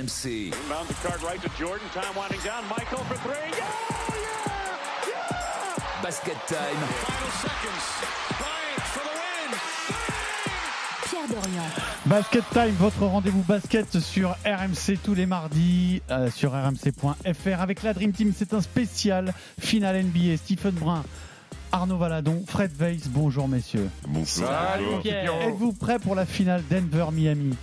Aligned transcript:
RMC. 0.00 0.50
Basket 6.02 6.36
time. 6.46 6.58
Pierre 11.04 11.28
Dorian. 11.28 11.62
Basket 12.06 12.44
Time, 12.52 12.74
votre 12.78 13.04
rendez-vous 13.04 13.42
basket 13.42 14.00
sur 14.00 14.30
RMC 14.46 14.96
tous 15.04 15.14
les 15.14 15.26
mardis 15.26 16.00
euh, 16.10 16.30
sur 16.30 16.52
rmc.fr 16.52 17.60
avec 17.60 17.82
la 17.82 17.92
Dream 17.92 18.12
Team. 18.12 18.32
C'est 18.34 18.54
un 18.54 18.62
spécial 18.62 19.34
final 19.58 20.02
NBA. 20.02 20.38
Stephen 20.38 20.72
Brun, 20.72 21.04
Arnaud 21.72 21.98
Valadon, 21.98 22.42
Fred 22.46 22.72
Weiss. 22.78 23.08
Bonjour 23.08 23.48
messieurs. 23.48 23.90
Bonsoir. 24.08 24.78
Êtes-vous 25.04 25.74
prêts 25.74 25.98
pour 25.98 26.14
la 26.14 26.24
finale 26.24 26.62
Denver-Miami? 26.70 27.54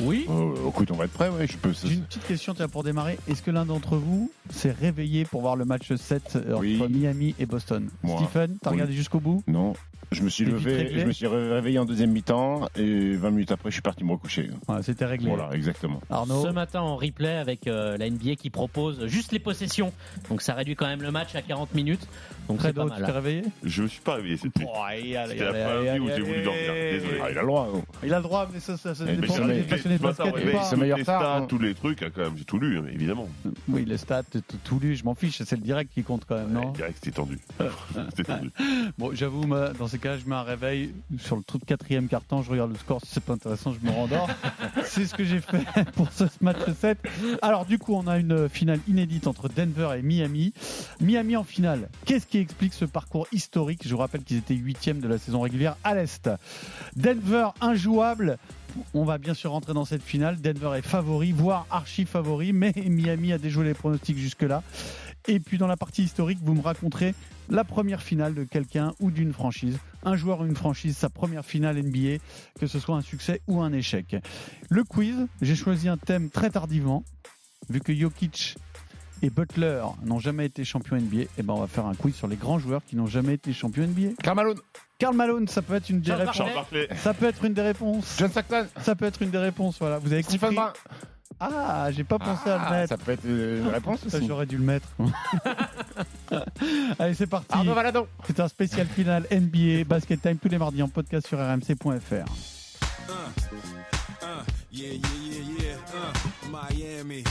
Oui. 0.00 0.26
Euh, 0.28 0.68
écoute, 0.68 0.90
on 0.90 0.96
va 0.96 1.04
être 1.06 1.12
prêt, 1.12 1.28
ouais, 1.28 1.46
je 1.46 1.56
peux. 1.56 1.72
J'ai 1.84 1.94
une 1.94 2.02
petite 2.02 2.26
question 2.26 2.54
tiens, 2.54 2.68
pour 2.68 2.84
démarrer. 2.84 3.18
Est-ce 3.28 3.42
que 3.42 3.50
l'un 3.50 3.64
d'entre 3.66 3.96
vous 3.96 4.30
s'est 4.50 4.70
réveillé 4.72 5.24
pour 5.24 5.40
voir 5.40 5.56
le 5.56 5.64
match 5.64 5.92
7 5.94 6.38
Oui. 6.58 6.78
entre 6.80 6.88
Miami 6.90 7.34
et 7.38 7.46
Boston? 7.46 7.88
Moi. 8.02 8.18
Stephen, 8.22 8.58
t'as 8.62 8.70
Oui. 8.70 8.74
regardé 8.76 8.92
jusqu'au 8.94 9.20
bout? 9.20 9.42
Non, 9.48 9.74
je 10.12 10.22
me 10.22 10.28
suis 10.28 10.44
levé, 10.44 10.90
je 10.98 11.04
me 11.04 11.12
suis 11.12 11.26
réveillé 11.26 11.78
en 11.78 11.84
deuxième 11.84 12.10
mi-temps 12.10 12.68
et 12.76 13.12
20 13.14 13.30
minutes 13.30 13.52
après, 13.52 13.70
je 13.70 13.74
suis 13.74 13.82
parti 13.82 14.04
me 14.04 14.12
recoucher. 14.12 14.48
C'était 14.82 15.04
réglé. 15.04 15.28
Voilà, 15.28 15.50
exactement. 15.54 16.00
Arnaud 16.10 16.44
Ce 16.46 16.48
matin 16.50 16.80
en 16.80 16.96
replay 16.96 17.36
avec 17.36 17.66
euh, 17.66 17.96
la 17.96 18.08
NBA 18.08 18.36
qui 18.36 18.50
propose 18.50 19.06
juste 19.06 19.32
les 19.32 19.38
possessions. 19.38 19.92
Donc 20.30 20.42
ça 20.42 20.54
réduit 20.54 20.74
quand 20.76 20.86
même 20.86 21.02
le 21.02 21.10
match 21.10 21.34
à 21.34 21.42
40 21.42 21.74
minutes. 21.74 22.06
Donc 22.48 22.60
c'est 22.62 22.72
pas 22.72 22.80
Fredo, 22.82 22.94
tu 22.94 23.00
t'es 23.00 23.02
mal. 23.02 23.10
réveillé? 23.10 23.42
Je 23.62 23.82
me 23.82 23.88
suis 23.88 24.00
pas 24.00 24.14
réveillé 24.14 24.36
cette 24.38 24.56
nuit. 24.58 24.66
Oh, 24.68 24.78
allez, 24.82 25.16
allez, 25.16 25.32
C'était 25.32 25.44
la 25.44 25.50
allez, 25.50 25.62
première 25.64 25.92
allez, 25.92 26.00
nuit 26.00 26.00
où 26.00 26.06
j'ai 26.08 26.12
allez, 26.14 26.22
voulu 26.22 26.42
dormir. 26.42 26.72
Désolé. 26.92 27.18
Ah, 27.22 27.30
il 27.30 27.38
a 27.38 27.40
le 27.42 27.46
droit. 27.46 27.68
oh. 27.74 27.82
Il 28.02 28.14
a 28.14 28.16
le 28.16 28.22
droit, 28.22 28.48
mais 28.52 28.60
ça, 28.60 28.76
ça, 28.78 28.94
ça 28.94 29.04
Eh, 29.06 29.16
dépend 29.16 29.20
mais 29.20 29.28
c'est 29.28 29.40
des 29.42 29.46
meilleur- 29.48 29.66
passionnés 29.68 29.98
de 29.98 30.02
basket 30.02 30.26
ou 30.26 30.52
pas. 30.52 30.62
c'est 30.64 30.76
meilleur 30.76 30.98
les 30.98 31.04
tard, 31.04 31.20
stats, 31.20 31.36
hein. 31.36 31.46
tous 31.46 31.58
les 31.58 31.74
trucs, 31.74 32.02
hein, 32.02 32.08
quand 32.14 32.22
même, 32.22 32.36
j'ai 32.38 32.44
tout 32.44 32.58
lu, 32.58 32.80
évidemment. 32.92 33.28
Oui, 33.68 33.84
les 33.86 33.98
stats, 33.98 34.22
tout, 34.22 34.42
tout 34.64 34.80
lu, 34.80 34.96
je 34.96 35.04
m'en 35.04 35.14
fiche, 35.14 35.36
c'est 35.42 35.56
le 35.56 35.62
direct 35.62 35.92
qui 35.92 36.02
compte 36.02 36.24
quand 36.26 36.36
même, 36.36 36.50
non? 36.52 36.70
Direct, 36.70 36.96
c'était 37.02 37.14
tendu. 37.16 37.38
C'était 38.16 38.24
tendu. 38.24 38.50
Bon, 38.96 39.10
j'avoue, 39.14 39.46
moi, 39.46 39.70
dans 39.78 39.88
ces 39.88 39.97
cas, 39.98 40.16
je 40.16 40.26
mets 40.26 40.34
un 40.34 40.42
réveil 40.42 40.92
sur 41.18 41.36
le 41.36 41.42
truc 41.42 41.64
quatrième 41.64 42.08
carton, 42.08 42.42
je 42.42 42.50
regarde 42.50 42.70
le 42.70 42.78
score, 42.78 43.00
si 43.02 43.08
c'est 43.12 43.22
pas 43.22 43.34
intéressant, 43.34 43.72
je 43.72 43.86
me 43.86 43.90
rendors. 43.90 44.28
c'est 44.84 45.06
ce 45.06 45.14
que 45.14 45.24
j'ai 45.24 45.40
fait 45.40 45.64
pour 45.96 46.12
ce 46.12 46.24
match 46.40 46.58
7. 46.80 46.98
Alors, 47.42 47.66
du 47.66 47.78
coup, 47.78 47.94
on 47.94 48.06
a 48.06 48.18
une 48.18 48.48
finale 48.48 48.80
inédite 48.88 49.26
entre 49.26 49.48
Denver 49.48 49.90
et 49.98 50.02
Miami. 50.02 50.52
Miami 51.00 51.36
en 51.36 51.44
finale, 51.44 51.88
qu'est-ce 52.04 52.26
qui 52.26 52.38
explique 52.38 52.74
ce 52.74 52.84
parcours 52.84 53.26
historique? 53.32 53.82
Je 53.84 53.90
vous 53.90 54.00
rappelle 54.00 54.22
qu'ils 54.22 54.38
étaient 54.38 54.54
huitièmes 54.54 55.00
de 55.00 55.08
la 55.08 55.18
saison 55.18 55.40
régulière 55.40 55.76
à 55.84 55.94
l'Est. 55.94 56.30
Denver 56.96 57.48
injouable. 57.60 58.38
On 58.94 59.04
va 59.04 59.18
bien 59.18 59.34
sûr 59.34 59.50
rentrer 59.50 59.74
dans 59.74 59.84
cette 59.84 60.02
finale. 60.02 60.40
Denver 60.40 60.72
est 60.76 60.82
favori, 60.82 61.32
voire 61.32 61.66
archi 61.70 62.04
favori, 62.04 62.52
mais 62.52 62.72
Miami 62.76 63.32
a 63.32 63.38
déjoué 63.38 63.64
les 63.64 63.74
pronostics 63.74 64.18
jusque-là. 64.18 64.62
Et 65.26 65.40
puis 65.40 65.58
dans 65.58 65.66
la 65.66 65.76
partie 65.76 66.04
historique, 66.04 66.38
vous 66.42 66.54
me 66.54 66.62
raconterez 66.62 67.14
la 67.50 67.64
première 67.64 68.02
finale 68.02 68.34
de 68.34 68.44
quelqu'un 68.44 68.94
ou 69.00 69.10
d'une 69.10 69.32
franchise. 69.32 69.78
Un 70.04 70.16
joueur 70.16 70.40
ou 70.40 70.46
une 70.46 70.56
franchise, 70.56 70.96
sa 70.96 71.08
première 71.08 71.44
finale 71.44 71.82
NBA, 71.82 72.18
que 72.60 72.66
ce 72.66 72.78
soit 72.78 72.96
un 72.96 73.00
succès 73.00 73.42
ou 73.48 73.60
un 73.60 73.72
échec. 73.72 74.16
Le 74.70 74.84
quiz, 74.84 75.26
j'ai 75.42 75.56
choisi 75.56 75.88
un 75.88 75.96
thème 75.96 76.30
très 76.30 76.50
tardivement. 76.50 77.04
Vu 77.68 77.80
que 77.80 77.94
Jokic 77.94 78.56
et 79.22 79.30
Butler 79.30 79.82
n'ont 80.04 80.20
jamais 80.20 80.46
été 80.46 80.64
champions 80.64 80.96
NBA, 80.96 81.24
eh 81.38 81.42
ben 81.42 81.54
on 81.54 81.60
va 81.60 81.66
faire 81.66 81.86
un 81.86 81.94
quiz 81.94 82.14
sur 82.14 82.28
les 82.28 82.36
grands 82.36 82.58
joueurs 82.58 82.82
qui 82.86 82.96
n'ont 82.96 83.06
jamais 83.08 83.34
été 83.34 83.52
champions 83.52 83.86
NBA. 83.86 84.14
Karl 84.22 84.36
Malone, 84.36 84.58
Karl 84.98 85.14
Malone, 85.16 85.48
ça 85.48 85.62
peut 85.62 85.74
être 85.74 85.90
une 85.90 86.00
des 86.00 86.06
Charles 86.06 86.20
réponses. 86.20 86.36
Charles 86.36 86.54
Barkley. 86.54 86.88
Ça 86.96 87.14
peut 87.14 87.26
être 87.26 87.44
une 87.44 87.52
des 87.54 87.62
réponses. 87.62 88.16
John 88.18 88.30
Stockton, 88.30 88.66
Ça 88.80 88.94
peut 88.94 89.04
être 89.06 89.22
une 89.22 89.30
des 89.30 89.38
réponses. 89.38 89.76
Voilà, 89.78 89.98
vous 89.98 90.12
avez 90.12 90.22
Stephen 90.22 90.54
compris. 90.54 90.56
Brun. 90.56 90.72
Ah, 91.40 91.88
j'ai 91.92 92.02
pas 92.04 92.18
pensé 92.18 92.50
à 92.50 92.56
le 92.56 92.62
Ah, 92.66 92.70
mettre. 92.72 92.88
ça 92.88 92.96
peut 92.96 93.12
être 93.12 93.24
euh, 93.24 93.60
une 93.62 93.68
réponse 93.68 94.00
Ça, 94.08 94.16
aussi. 94.18 94.26
j'aurais 94.26 94.46
dû 94.46 94.56
le 94.58 94.64
mettre. 94.64 94.88
Allez, 96.98 97.14
c'est 97.14 97.26
parti. 97.28 97.46
Arnaud 97.50 97.74
Valadon. 97.74 98.06
C'est 98.26 98.40
un 98.40 98.48
spécial 98.48 98.86
final 98.86 99.24
NBA 99.30 99.84
Basket 99.86 100.20
Time 100.20 100.36
tous 100.38 100.48
les 100.48 100.58
mardis 100.58 100.82
en 100.82 100.88
podcast 100.88 101.26
sur 101.28 101.38
rmc.fr. 101.38 102.24
Yeah, 104.70 104.92
yeah, 104.92 105.00
yeah, 105.00 105.42
yeah. 105.60 105.76
Uh, 105.94 106.12
Miami. 106.50 107.24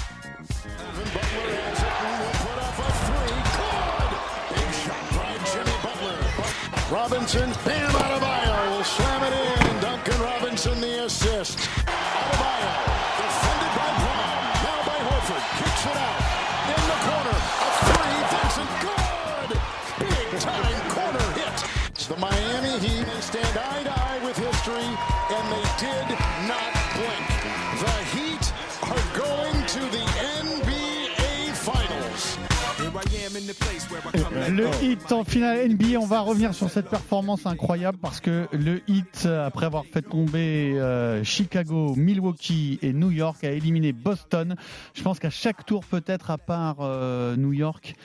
Robinson, 6.90 7.50
bam, 7.66 7.92
Adebayo 7.92 8.78
will 8.78 8.84
slam 8.84 9.24
it 9.24 9.34
Le 34.50 34.84
hit 34.84 35.12
en 35.12 35.24
finale 35.24 35.70
NBA, 35.70 36.00
on 36.00 36.06
va 36.06 36.22
revenir 36.22 36.54
sur 36.54 36.70
cette 36.70 36.90
performance 36.90 37.46
incroyable 37.46 37.98
parce 38.00 38.20
que 38.20 38.48
le 38.52 38.82
hit, 38.88 39.26
après 39.26 39.66
avoir 39.66 39.86
fait 39.86 40.02
tomber 40.02 40.80
euh, 40.80 41.24
Chicago, 41.24 41.94
Milwaukee 41.96 42.80
et 42.82 42.94
New 42.94 43.12
York, 43.12 43.44
a 43.44 43.52
éliminé 43.52 43.94
Boston. 43.94 44.56
Je 44.94 45.04
pense 45.04 45.20
qu'à 45.20 45.30
chaque 45.30 45.66
tour, 45.66 45.86
peut-être 45.86 46.32
à 46.32 46.38
part 46.38 46.78
euh, 46.82 47.36
New 47.36 47.54
York, 47.54 47.96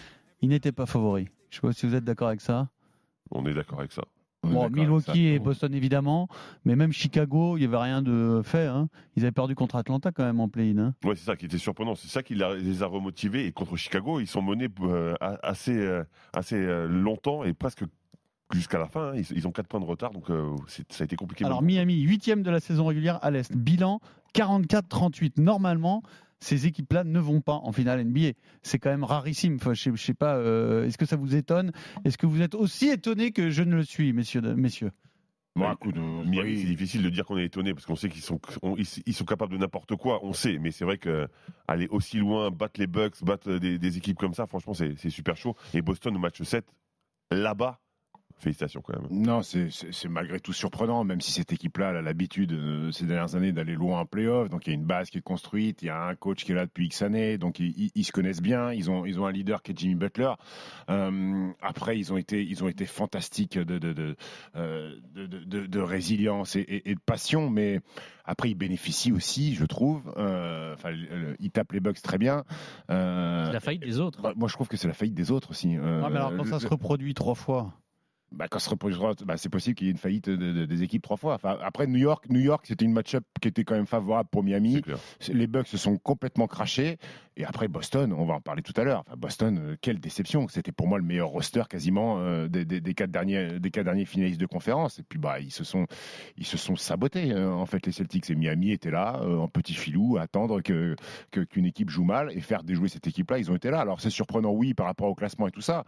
il 0.41 0.51
n'était 0.51 0.73
pas 0.73 0.87
favori. 0.87 1.29
Je 1.51 1.57
sais 1.57 1.61
pas 1.63 1.73
si 1.73 1.87
vous 1.87 1.95
êtes 1.95 2.05
d'accord 2.05 2.29
avec 2.29 2.41
ça. 2.41 2.69
On 3.31 3.47
est 3.47 3.55
d'accord 3.55 3.81
avec 3.81 3.93
ça. 3.93 4.03
Bon, 4.45 4.69
Milwaukee 4.71 5.27
et 5.27 5.39
Boston 5.39 5.73
évidemment, 5.75 6.27
mais 6.65 6.75
même 6.75 6.93
Chicago, 6.93 7.57
il 7.57 7.61
n'y 7.61 7.67
avait 7.67 7.77
rien 7.83 8.03
de 8.03 8.43
fait. 8.45 8.67
hein. 8.67 8.89
Ils 9.17 9.23
avaient 9.23 9.31
perdu 9.33 9.55
contre 9.55 9.77
Atlanta 9.77 10.11
quand 10.11 10.25
même 10.25 10.41
en 10.41 10.49
play-in. 10.49 10.79
hein. 10.79 10.95
Ouais, 11.05 11.15
c'est 11.15 11.25
ça 11.27 11.37
qui 11.37 11.47
était 11.47 11.59
surprenant. 11.59 11.95
C'est 11.95 12.09
ça 12.09 12.23
qui 12.25 12.35
les 12.35 12.83
a 12.83 12.87
remotivés. 12.87 13.47
Et 13.47 13.53
contre 13.53 13.77
Chicago, 13.77 14.19
ils 14.19 14.27
sont 14.27 14.43
menés 14.43 14.69
euh, 14.81 15.15
assez, 15.43 15.77
euh, 15.77 16.03
assez 16.33 16.57
euh, 16.57 16.89
longtemps 16.89 17.45
et 17.45 17.53
presque 17.55 17.85
jusqu'à 18.53 18.79
la 18.79 18.89
fin. 18.89 19.13
hein. 19.13 19.15
Ils, 19.17 19.37
ils 19.37 19.47
ont 19.47 19.53
4 19.53 19.67
points 19.69 19.81
de 19.81 19.85
retard, 19.87 20.11
donc 20.11 20.27
ça 20.69 21.03
a 21.03 21.05
été 21.05 21.15
compliqué. 21.17 21.45
Alors. 21.45 21.63
Miami, 21.63 22.01
huitième 22.01 22.43
de 22.43 22.51
la 22.51 22.59
saison 22.61 22.87
régulière 22.87 23.19
à 23.23 23.31
l'Est. 23.31 23.57
Bilan 23.57 24.01
44-38. 24.35 25.41
Normalement, 25.41 26.03
ces 26.43 26.67
équipes-là 26.67 27.05
ne 27.05 27.19
vont 27.21 27.41
pas 27.41 27.55
en 27.55 27.73
finale 27.73 28.05
NBA. 28.05 28.33
C'est 28.63 28.79
quand 28.79 28.91
même 28.91 29.05
rarissime. 29.05 29.55
Enfin, 29.57 29.75
je, 29.75 29.83
sais, 29.83 29.91
je 29.95 30.03
sais 30.03 30.15
pas. 30.15 30.37
euh, 30.37 30.85
Est-ce 30.87 30.99
que 30.99 31.07
ça 31.07 31.17
vous 31.17 31.35
étonne? 31.37 31.73
Est-ce 32.05 32.19
que 32.19 32.27
vous 32.27 32.43
êtes 32.43 32.55
aussi 32.55 32.89
étonné 32.89 33.31
que 33.33 33.51
je 33.51 33.63
ne 33.63 33.77
le 33.77 33.85
suis, 33.85 34.13
messieurs, 34.13 34.41
messieurs? 34.57 34.91
Bon, 35.55 35.67
Ouais. 35.67 35.73
écoute, 35.75 35.97
euh, 35.99 36.25
Miami, 36.25 36.53
oui. 36.53 36.59
c'est 36.63 36.67
difficile 36.67 37.03
de 37.03 37.11
dire 37.11 37.27
qu'on 37.27 37.37
est 37.37 37.45
étonné 37.45 37.75
parce 37.75 37.85
qu'on 37.85 37.95
sait 37.95 38.09
qu'ils 38.09 38.23
sont, 38.23 38.41
on- 38.63 38.75
ils, 38.77 38.87
ils 39.05 39.13
sont 39.15 39.27
capables 39.27 39.53
de 39.53 39.59
n'importe 39.59 39.95
quoi. 39.97 40.25
On 40.25 40.33
sait, 40.33 40.59
mais 40.59 40.71
c'est 40.71 40.85
vrai 40.87 40.97
que 40.97 41.29
aller 41.69 41.89
aussi 41.89 42.17
loin, 42.17 42.51
battre 42.51 42.81
les 42.81 42.87
Bucks, 42.87 43.23
battre 43.23 43.59
des, 43.59 43.79
des 43.79 43.97
équipes 43.99 44.17
comme 44.19 44.33
ça, 44.33 44.47
franchement, 44.47 44.73
c'est 44.73 44.95
c'est 44.97 45.11
super 45.11 45.37
chaud. 45.37 45.55
Et 45.75 45.83
Boston 45.83 46.17
au 46.17 46.19
match 46.19 46.43
7, 46.43 46.65
là-bas, 47.31 47.79
félicitations 48.43 48.83
quand 48.83 48.95
même. 49.01 49.07
Non, 49.11 49.43
c'est- 49.43 49.71
malgré 50.09 50.41
tout 50.41 50.53
surprenant, 50.53 51.05
même 51.05 51.21
si 51.21 51.33
cette 51.33 51.53
équipe-là 51.53 51.89
a 51.91 52.03
l'habitude 52.03 52.53
euh, 52.53 52.91
ces 52.91 53.07
dernières 53.07 53.35
années 53.37 53.53
d'aller 53.53 53.75
loin 53.75 54.01
en 54.01 54.07
playoff. 54.07 54.49
Donc 54.51 54.67
il 54.67 54.71
y 54.71 54.73
a 54.73 54.75
une 54.75 54.85
base 54.85 55.09
qui 55.11 55.19
est 55.19 55.23
construite, 55.23 55.83
il 55.83 55.87
y 55.87 55.91
a 55.91 56.05
un 56.07 56.15
coach 56.15 56.45
qui 56.45 56.53
est 56.53 56.55
là 56.55 56.67
depuis 56.67 56.87
X 56.87 57.03
années, 57.03 57.39
donc 57.39 57.59
ils, 57.61 58.05
se 58.05 58.13
connaissent 58.13 58.43
bien. 58.43 58.73
Ils 58.73 58.91
ont, 58.91 59.07
ils 59.07 59.21
ont 59.21 59.27
un 59.27 59.33
leader 59.33 59.63
qui 59.63 59.73
est 59.73 59.79
Jimmy 59.79 59.95
Butler. 59.95 60.33
Euh, 60.91 61.49
après, 61.63 61.99
ils 61.99 62.13
ont 62.13 62.17
été, 62.17 62.43
ils 62.43 62.63
ont 62.65 62.69
été 62.69 62.85
fantastiques 62.87 63.59
de, 63.59 63.79
de, 63.79 63.93
de, 63.93 64.17
euh, 64.57 64.95
de, 65.15 65.27
de- 65.27 65.45
de- 65.45 65.67
de 65.67 65.81
résilience 65.81 66.57
et, 66.57 66.61
et- 66.61 66.91
et 66.91 66.95
de 66.95 67.01
passion, 67.01 67.49
mais 67.51 67.81
après 68.25 68.51
ils 68.51 68.55
bénéficient 68.55 69.13
aussi, 69.13 69.55
je 69.55 69.65
trouve. 69.65 70.03
euh, 70.17 70.75
Enfin, 70.75 70.91
ils 71.39 71.51
tapent 71.51 71.73
les 71.73 71.81
Bucks 71.81 72.01
très 72.03 72.19
bien. 72.19 72.45
Euh, 72.91 73.47
C'est 73.47 73.53
la 73.53 73.61
faillite 73.61 73.83
des 73.83 74.01
autres. 74.01 74.23
bah, 74.23 74.33
moi, 74.37 74.49
je 74.49 74.55
trouve 74.55 74.69
que 74.69 74.77
c'est 74.77 74.89
la 74.89 74.95
faillite 74.95 75.15
des 75.15 75.31
autres 75.31 75.51
aussi. 75.51 75.77
Euh, 75.77 76.03
Ouais, 76.03 76.11
mais 76.11 76.17
alors 76.17 76.35
quand 76.37 76.45
le- 76.45 76.51
ça 76.51 76.59
se 76.61 76.67
reproduit 76.67 77.15
trois 77.15 77.35
fois. 77.35 77.75
Bah, 78.33 78.49
quand 78.49 78.59
se 78.59 78.71
reproduira, 78.71 79.13
bah, 79.25 79.37
c'est 79.37 79.49
possible 79.49 79.75
qu'il 79.77 79.87
y 79.87 79.91
ait 79.91 79.93
une 79.93 79.99
faillite 79.99 80.29
de- 80.29 80.37
de- 80.37 80.65
des 80.67 80.83
équipes 80.83 81.03
trois 81.03 81.17
fois. 81.17 81.35
Enfin, 81.35 81.57
après 81.63 81.87
New 81.87 81.99
York, 81.99 82.25
New 82.29 82.41
York, 82.41 82.65
c'était 82.67 82.85
une 82.85 82.93
match-up 82.93 83.25
qui 83.41 83.49
était 83.49 83.65
quand 83.65 83.75
même 83.75 83.87
favorable 83.87 84.29
pour 84.31 84.43
Miami. 84.43 84.83
Les 85.33 85.47
Bucks 85.47 85.67
se 85.69 85.77
sont 85.79 85.97
complètement 85.99 86.47
crachés. 86.47 86.99
Et 87.39 87.47
après 87.47 87.67
Boston, 87.67 88.13
on 88.13 88.27
va 88.27 88.35
en 88.35 88.41
parler 88.43 88.61
tout 88.61 88.79
à 88.79 88.85
l'heure. 88.85 89.05
Enfin, 89.07 89.17
Boston, 89.17 89.59
euh, 89.59 89.77
quelle 89.81 89.99
déception. 89.99 90.49
C'était 90.49 90.71
pour 90.71 90.87
moi 90.87 90.99
le 90.99 91.05
meilleur 91.05 91.29
roster 91.29 91.63
quasiment 91.67 92.19
euh, 92.19 92.47
des, 92.47 92.67
des- 92.67 92.83
des 92.83 92.93
quatre 92.93 93.11
derniers, 93.11 93.59
des 93.59 93.71
quatre 93.71 93.87
derniers 93.87 94.05
finalistes 94.05 94.39
de 94.39 94.45
conférence. 94.45 94.99
Et 94.99 95.03
puis 95.03 95.19
bah 95.19 95.41
ils 95.41 95.51
se 95.51 95.65
sont, 95.65 95.87
ils 96.37 96.45
se 96.45 96.59
sont 96.59 96.77
sabotés. 96.77 97.33
euh, 97.33 97.51
en 97.51 97.65
fait, 97.65 97.87
les 97.87 97.93
Celtics 97.93 98.29
et 98.29 98.35
Miami 98.35 98.73
étaient 98.73 98.91
là 98.91 99.21
euh, 99.23 99.39
en 99.39 99.49
petit 99.49 99.73
filou, 99.73 100.19
à 100.19 100.23
attendre 100.23 100.61
que 100.61 100.95
que- 101.31 101.41
qu'une 101.41 101.65
équipe 101.65 101.89
joue 101.89 102.05
mal 102.05 102.31
et 102.37 102.41
faire 102.43 102.65
déjouer 102.65 102.89
cette 102.89 103.07
équipe-là. 103.07 103.39
Ils 103.39 103.51
ont 103.51 103.57
été 103.57 103.71
là. 103.71 103.81
Alors 103.81 104.03
c'est 104.03 104.11
surprenant, 104.11 104.51
oui, 104.51 104.75
par 104.75 104.85
rapport 104.85 105.09
au 105.09 105.15
classement 105.15 105.49
et 105.49 105.51
tout 105.53 105.63
ça, 105.63 105.85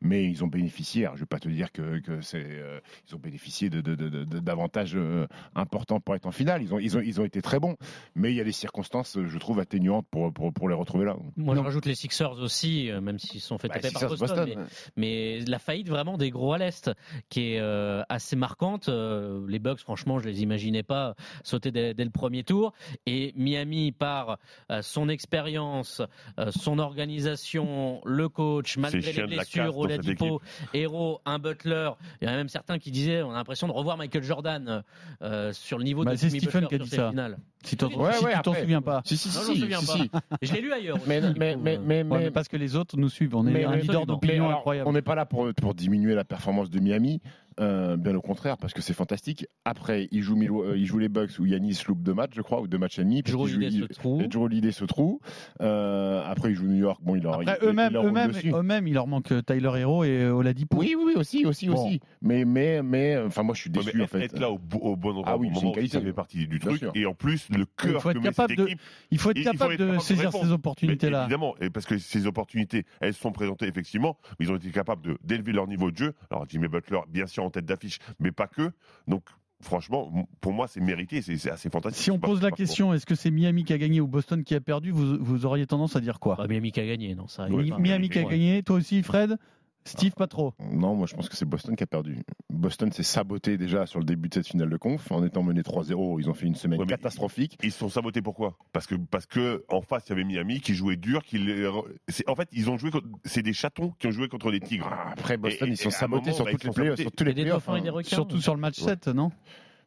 mais 0.00 0.24
ils 0.28 0.42
ont 0.42 0.48
bénéficié. 0.48 1.04
Alors, 1.04 1.14
je 1.14 1.20
vais 1.20 1.26
pas 1.26 1.38
te 1.38 1.48
dire 1.48 1.70
que 1.70 1.87
que, 1.90 1.98
que 1.98 2.20
c'est, 2.20 2.42
euh, 2.44 2.80
ils 3.08 3.14
ont 3.14 3.18
bénéficié 3.18 3.70
de, 3.70 3.80
de- 3.80 3.94
de- 3.94 4.08
de- 4.24 4.38
d'avantages 4.40 4.94
euh, 4.96 5.26
importants 5.54 6.00
pour 6.00 6.14
être 6.14 6.26
en 6.26 6.32
finale. 6.32 6.62
Ils 6.62 6.74
ont, 6.74 6.78
ils, 6.78 6.96
ont, 6.96 7.00
ils 7.00 7.20
ont 7.20 7.24
été 7.24 7.42
très 7.42 7.58
bons, 7.58 7.76
mais 8.14 8.32
il 8.32 8.36
y 8.36 8.40
a 8.40 8.44
des 8.44 8.52
circonstances, 8.52 9.16
euh, 9.16 9.26
je 9.28 9.38
trouve, 9.38 9.58
atténuantes 9.60 10.06
pour, 10.10 10.32
pour, 10.32 10.52
pour 10.52 10.68
les 10.68 10.74
retrouver 10.74 11.04
là. 11.04 11.16
Moi, 11.36 11.54
je 11.54 11.60
rajoute 11.60 11.86
les 11.86 11.94
Sixers 11.94 12.38
aussi, 12.40 12.90
euh, 12.90 13.00
même 13.00 13.18
s'ils 13.18 13.40
sont 13.40 13.58
fait 13.58 13.68
Bah, 13.68 13.74
taper 13.74 13.88
Sixers, 13.88 14.08
par 14.08 14.18
Boston. 14.18 14.44
Boston. 14.46 14.66
Mais, 14.96 15.38
mais 15.38 15.44
la 15.46 15.58
faillite 15.58 15.88
vraiment 15.88 16.18
des 16.18 16.30
gros 16.30 16.52
à 16.52 16.58
l'Est, 16.58 16.90
qui 17.28 17.52
est 17.54 17.60
euh, 17.60 18.02
assez 18.08 18.36
marquante. 18.36 18.88
Euh, 18.88 19.44
les 19.48 19.58
Bucks, 19.58 19.80
franchement, 19.80 20.18
je 20.18 20.28
les 20.28 20.42
imaginais 20.42 20.82
pas 20.82 21.14
sauter 21.44 21.70
dès, 21.70 21.94
dès 21.94 22.04
le 22.04 22.10
premier 22.10 22.44
tour. 22.44 22.72
Et 23.06 23.32
Miami, 23.36 23.92
par 23.92 24.38
euh, 24.70 24.82
son 24.82 25.08
expérience, 25.08 26.02
euh, 26.38 26.50
son 26.50 26.78
organisation, 26.78 28.00
le 28.04 28.28
coach, 28.28 28.76
malgré 28.78 29.12
les 29.12 29.26
blessures, 29.26 29.76
Oladipo, 29.76 30.40
Hero, 30.74 31.20
un 31.24 31.38
Butler, 31.38 31.77
il 32.20 32.26
y 32.28 32.30
en 32.30 32.34
a 32.34 32.36
même 32.36 32.48
certains 32.48 32.78
qui 32.78 32.90
disaient 32.90 33.22
on 33.22 33.30
a 33.32 33.34
l'impression 33.34 33.66
de 33.68 33.72
revoir 33.72 33.96
Michael 33.96 34.22
Jordan 34.22 34.82
euh, 35.22 35.52
sur 35.52 35.78
le 35.78 35.84
niveau 35.84 36.04
Bah, 36.04 36.12
de 36.12 36.16
c'est 36.16 36.28
Jimmy 36.28 36.40
Stephen 36.40 36.62
Butler 36.62 36.68
qui 36.68 36.74
a 36.74 36.78
sur 36.78 36.84
dit 36.84 36.90
ces 36.90 36.96
ça. 36.96 37.10
finales. 37.10 37.38
Si 37.64 37.76
t'en 37.76 37.88
Ouais, 37.88 38.12
si 38.12 38.24
ouais, 38.24 38.34
tu 38.34 38.42
t'en 38.42 38.54
souviens 38.54 38.82
pas. 38.82 39.02
Si, 39.04 39.16
si, 39.16 39.28
Non, 39.28 39.34
si, 39.34 39.40
je 39.40 39.48
m'en 39.48 39.54
si, 39.54 39.60
souviens 39.60 39.80
si, 39.80 40.08
pas. 40.08 40.20
Je 40.42 40.52
l'ai 40.52 40.60
lu 40.60 40.72
ailleurs. 40.72 40.96
aussi, 40.96 41.04
Mais, 41.08 41.20
mais, 41.20 41.28
coup, 41.32 41.38
mais, 41.38 41.56
mais, 41.56 41.76
Ouais, 41.78 42.02
mais- 42.04 42.04
mais 42.04 42.30
parce 42.30 42.48
que 42.48 42.56
les 42.56 42.76
autres 42.76 42.96
nous 42.96 43.08
suivent. 43.08 43.34
On 43.34 43.46
est 43.46 43.50
Mais- 43.50 43.64
un 43.64 43.76
leader 43.76 44.06
d'opinion 44.06 44.48
incroyable. 44.50 44.88
On 44.88 44.92
n'est 44.92 45.02
pas 45.02 45.14
là 45.14 45.26
pour, 45.26 45.52
pour 45.54 45.74
diminuer 45.74 46.14
la 46.14 46.24
performance 46.24 46.70
de 46.70 46.78
Miami, 46.80 47.20
euh, 47.60 47.96
bien 47.96 48.14
au 48.14 48.20
contraire, 48.20 48.56
parce 48.58 48.72
que 48.72 48.82
c'est 48.82 48.94
fantastique. 48.94 49.46
Après, 49.64 50.08
ils 50.10 50.22
jouent, 50.22 50.36
Milo- 50.36 50.62
euh, 50.64 50.76
ils 50.78 50.86
jouent 50.86 50.98
les 50.98 51.08
Bucks 51.08 51.38
où 51.38 51.46
Yanis 51.46 51.78
loupe 51.86 52.02
deux 52.02 52.14
matchs, 52.14 52.32
je 52.34 52.42
crois, 52.42 52.60
ou 52.60 52.66
deux 52.66 52.78
matchs 52.78 52.98
et 52.98 53.04
demi. 53.04 53.22
jouent- 53.26 53.42
Holiday 53.42 53.70
se 53.86 53.92
trouve. 53.98 54.22
et 54.22 54.28
Drew 54.28 54.42
Holiday 54.44 54.72
se 54.72 54.84
trouve. 54.84 55.18
Euh, 55.60 56.22
après, 56.26 56.50
ils 56.50 56.54
jouent 56.54 56.66
New 56.68 56.76
York. 56.80 57.00
Bon, 57.02 57.16
il 57.16 57.22
leur, 57.22 57.34
Après, 57.34 57.44
il- 57.46 57.56
il 57.62 57.68
eux-mêmes, 57.68 57.96
eux-mêmes, 57.96 58.32
eux-mêmes, 58.54 58.86
il 58.86 58.94
leur 58.94 59.06
manque 59.06 59.32
Tyler 59.46 59.70
Hero 59.76 60.04
et 60.04 60.26
Oladipo. 60.26 60.76
Oui, 60.78 60.94
oui, 60.96 61.04
oui, 61.06 61.12
aussi, 61.16 61.44
aussi, 61.46 61.68
Bon. 61.68 61.74
aussi. 61.86 62.00
Mais, 62.22 62.44
mais, 62.44 62.82
mais, 62.82 63.18
enfin, 63.18 63.42
moi, 63.42 63.54
je 63.54 63.60
suis 63.62 63.70
déçu, 63.70 63.90
mais 63.94 64.04
en 64.04 64.06
fait. 64.06 64.22
être 64.24 64.38
là 64.38 64.50
au, 64.50 64.60
au 64.80 64.96
bon 64.96 65.10
endroit, 65.10 65.24
Ah 65.26 65.36
oui, 65.36 65.48
au 65.48 65.50
moment 65.50 65.72
où 65.72 65.86
ça 65.86 66.00
fait 66.00 66.12
partie 66.12 66.46
du 66.46 66.58
truc. 66.58 66.84
Et 66.94 67.06
en 67.06 67.14
plus, 67.14 67.48
le 67.50 67.60
Il 67.60 67.66
cœur 67.92 68.02
faut 68.02 68.10
être 68.10 68.20
capable 68.22 68.56
de-. 68.56 68.68
Il 69.10 69.18
faut 69.18 69.30
être 69.30 69.36
Il- 69.38 69.42
il 69.42 69.44
faut 69.46 69.52
capable 69.52 69.72
être 69.74 69.78
de 69.80 69.84
capable 69.86 69.98
de 69.98 70.04
saisir 70.04 70.32
ces 70.32 70.52
opportunités-là. 70.52 71.22
évidemment, 71.22 71.54
parce 71.72 71.86
que 71.86 71.98
ces 71.98 72.26
opportunités, 72.26 72.84
elles 73.00 73.14
sont 73.14 73.32
présentées 73.32 73.66
effectivement, 73.66 74.16
mais 74.38 74.46
ils 74.46 74.52
ont 74.52 74.56
été 74.56 74.70
capables 74.70 75.02
de- 75.02 75.18
d'élever 75.24 75.52
leur 75.52 75.66
niveau 75.66 75.90
de 75.90 75.96
jeu. 75.96 76.14
Alors 76.30 76.46
Jimmy 76.48 76.68
Butler, 76.68 77.00
bien 77.08 77.26
sûr, 77.26 77.44
en 77.48 77.50
tête 77.50 77.66
d'affiche, 77.66 77.98
mais 78.20 78.30
pas 78.32 78.46
que. 78.46 78.70
Donc, 79.08 79.24
franchement, 79.60 80.28
pour 80.40 80.52
moi, 80.52 80.68
c'est 80.68 80.80
mérité, 80.80 81.20
c'est 81.22 81.50
assez 81.50 81.68
fantastique. 81.68 82.04
Si 82.04 82.10
on 82.12 82.18
pose 82.20 82.40
la 82.42 82.50
pas- 82.50 82.56
question, 82.56 82.94
est-ce 82.94 83.06
que 83.06 83.14
c'est 83.16 83.30
Miami 83.30 83.64
qui 83.64 83.72
a 83.72 83.78
gagné 83.78 84.00
ou 84.00 84.06
Boston 84.06 84.44
qui 84.44 84.54
a 84.54 84.60
perdu, 84.60 84.92
vous, 84.92 85.16
vous 85.18 85.46
auriez 85.46 85.66
tendance 85.66 85.96
à 85.96 86.00
dire 86.00 86.20
quoi? 86.20 86.36
Bah, 86.36 86.46
Miami 86.46 86.70
qui 86.70 86.80
a 86.80 86.86
gagné, 86.86 87.14
non 87.16 87.26
ça. 87.26 87.48
Miami 87.48 88.08
qui 88.08 88.18
a 88.18 88.22
Ouais. 88.22 88.30
gagné, 88.30 88.62
toi 88.62 88.76
aussi 88.76 89.02
Fred? 89.02 89.36
Steve, 89.84 90.12
pas 90.12 90.26
trop. 90.26 90.52
Non, 90.70 90.94
moi 90.94 91.06
je 91.06 91.14
pense 91.14 91.30
que 91.30 91.36
c'est 91.36 91.46
Boston 91.46 91.74
qui 91.74 91.82
a 91.82 91.86
perdu. 91.86 92.18
Boston 92.50 92.92
s'est 92.92 93.02
saboté 93.02 93.56
déjà 93.56 93.86
sur 93.86 93.98
le 94.00 94.04
début 94.04 94.28
de 94.28 94.34
cette 94.34 94.46
finale 94.46 94.68
de 94.68 94.76
conf 94.76 95.10
en 95.10 95.24
étant 95.24 95.42
mené 95.42 95.62
3-0. 95.62 96.20
Ils 96.20 96.28
ont 96.28 96.34
fait 96.34 96.46
une 96.46 96.54
semaine 96.56 96.78
Ouais, 96.80 96.86
catastrophique. 96.86 97.56
Ils 97.62 97.72
se 97.72 97.78
sont 97.78 97.88
sabotés 97.88 98.20
pourquoi? 98.20 98.58
Parce 98.72 98.86
que 98.86 98.96
parce 98.96 99.24
que 99.24 99.64
en 99.68 99.80
face 99.80 100.04
il 100.06 100.10
y 100.10 100.12
avait 100.12 100.24
Miami 100.24 100.60
qui 100.60 100.74
jouait 100.74 100.96
dur, 100.96 101.22
qui 101.22 101.38
les... 101.38 101.66
c'est- 102.08 102.28
en 102.28 102.34
fait 102.34 102.48
ils 102.52 102.68
ont 102.68 102.76
joué 102.76 102.90
contre- 102.90 103.06
c'est 103.24 103.42
des 103.42 103.54
chatons 103.54 103.94
qui 103.98 104.08
ont 104.08 104.10
joué 104.10 104.28
contre 104.28 104.50
des 104.50 104.60
tigres. 104.60 104.88
Ah, 104.92 105.12
Après, 105.12 105.38
Boston, 105.38 105.68
Et- 105.68 105.72
ils 105.72 105.76
sont 105.78 105.90
sabotés 105.90 106.26
moment, 106.26 106.36
sur, 106.36 106.44
bah, 106.44 106.50
toutes 106.50 106.64
ils 106.64 106.66
les 106.66 106.70
sont 106.70 106.74
playoffs, 106.74 106.96
sabotés. 106.98 107.02
sur 107.04 107.12
tous 107.12 107.24
les 107.24 107.32
playoffs. 107.32 107.68
hein. 107.70 107.80
des 107.80 107.90
requins. 107.90 108.08
Surtout 108.16 108.40
sur 108.42 108.54
le 108.54 108.60
match 108.60 108.78
7, 108.78 109.08
non? 109.08 109.30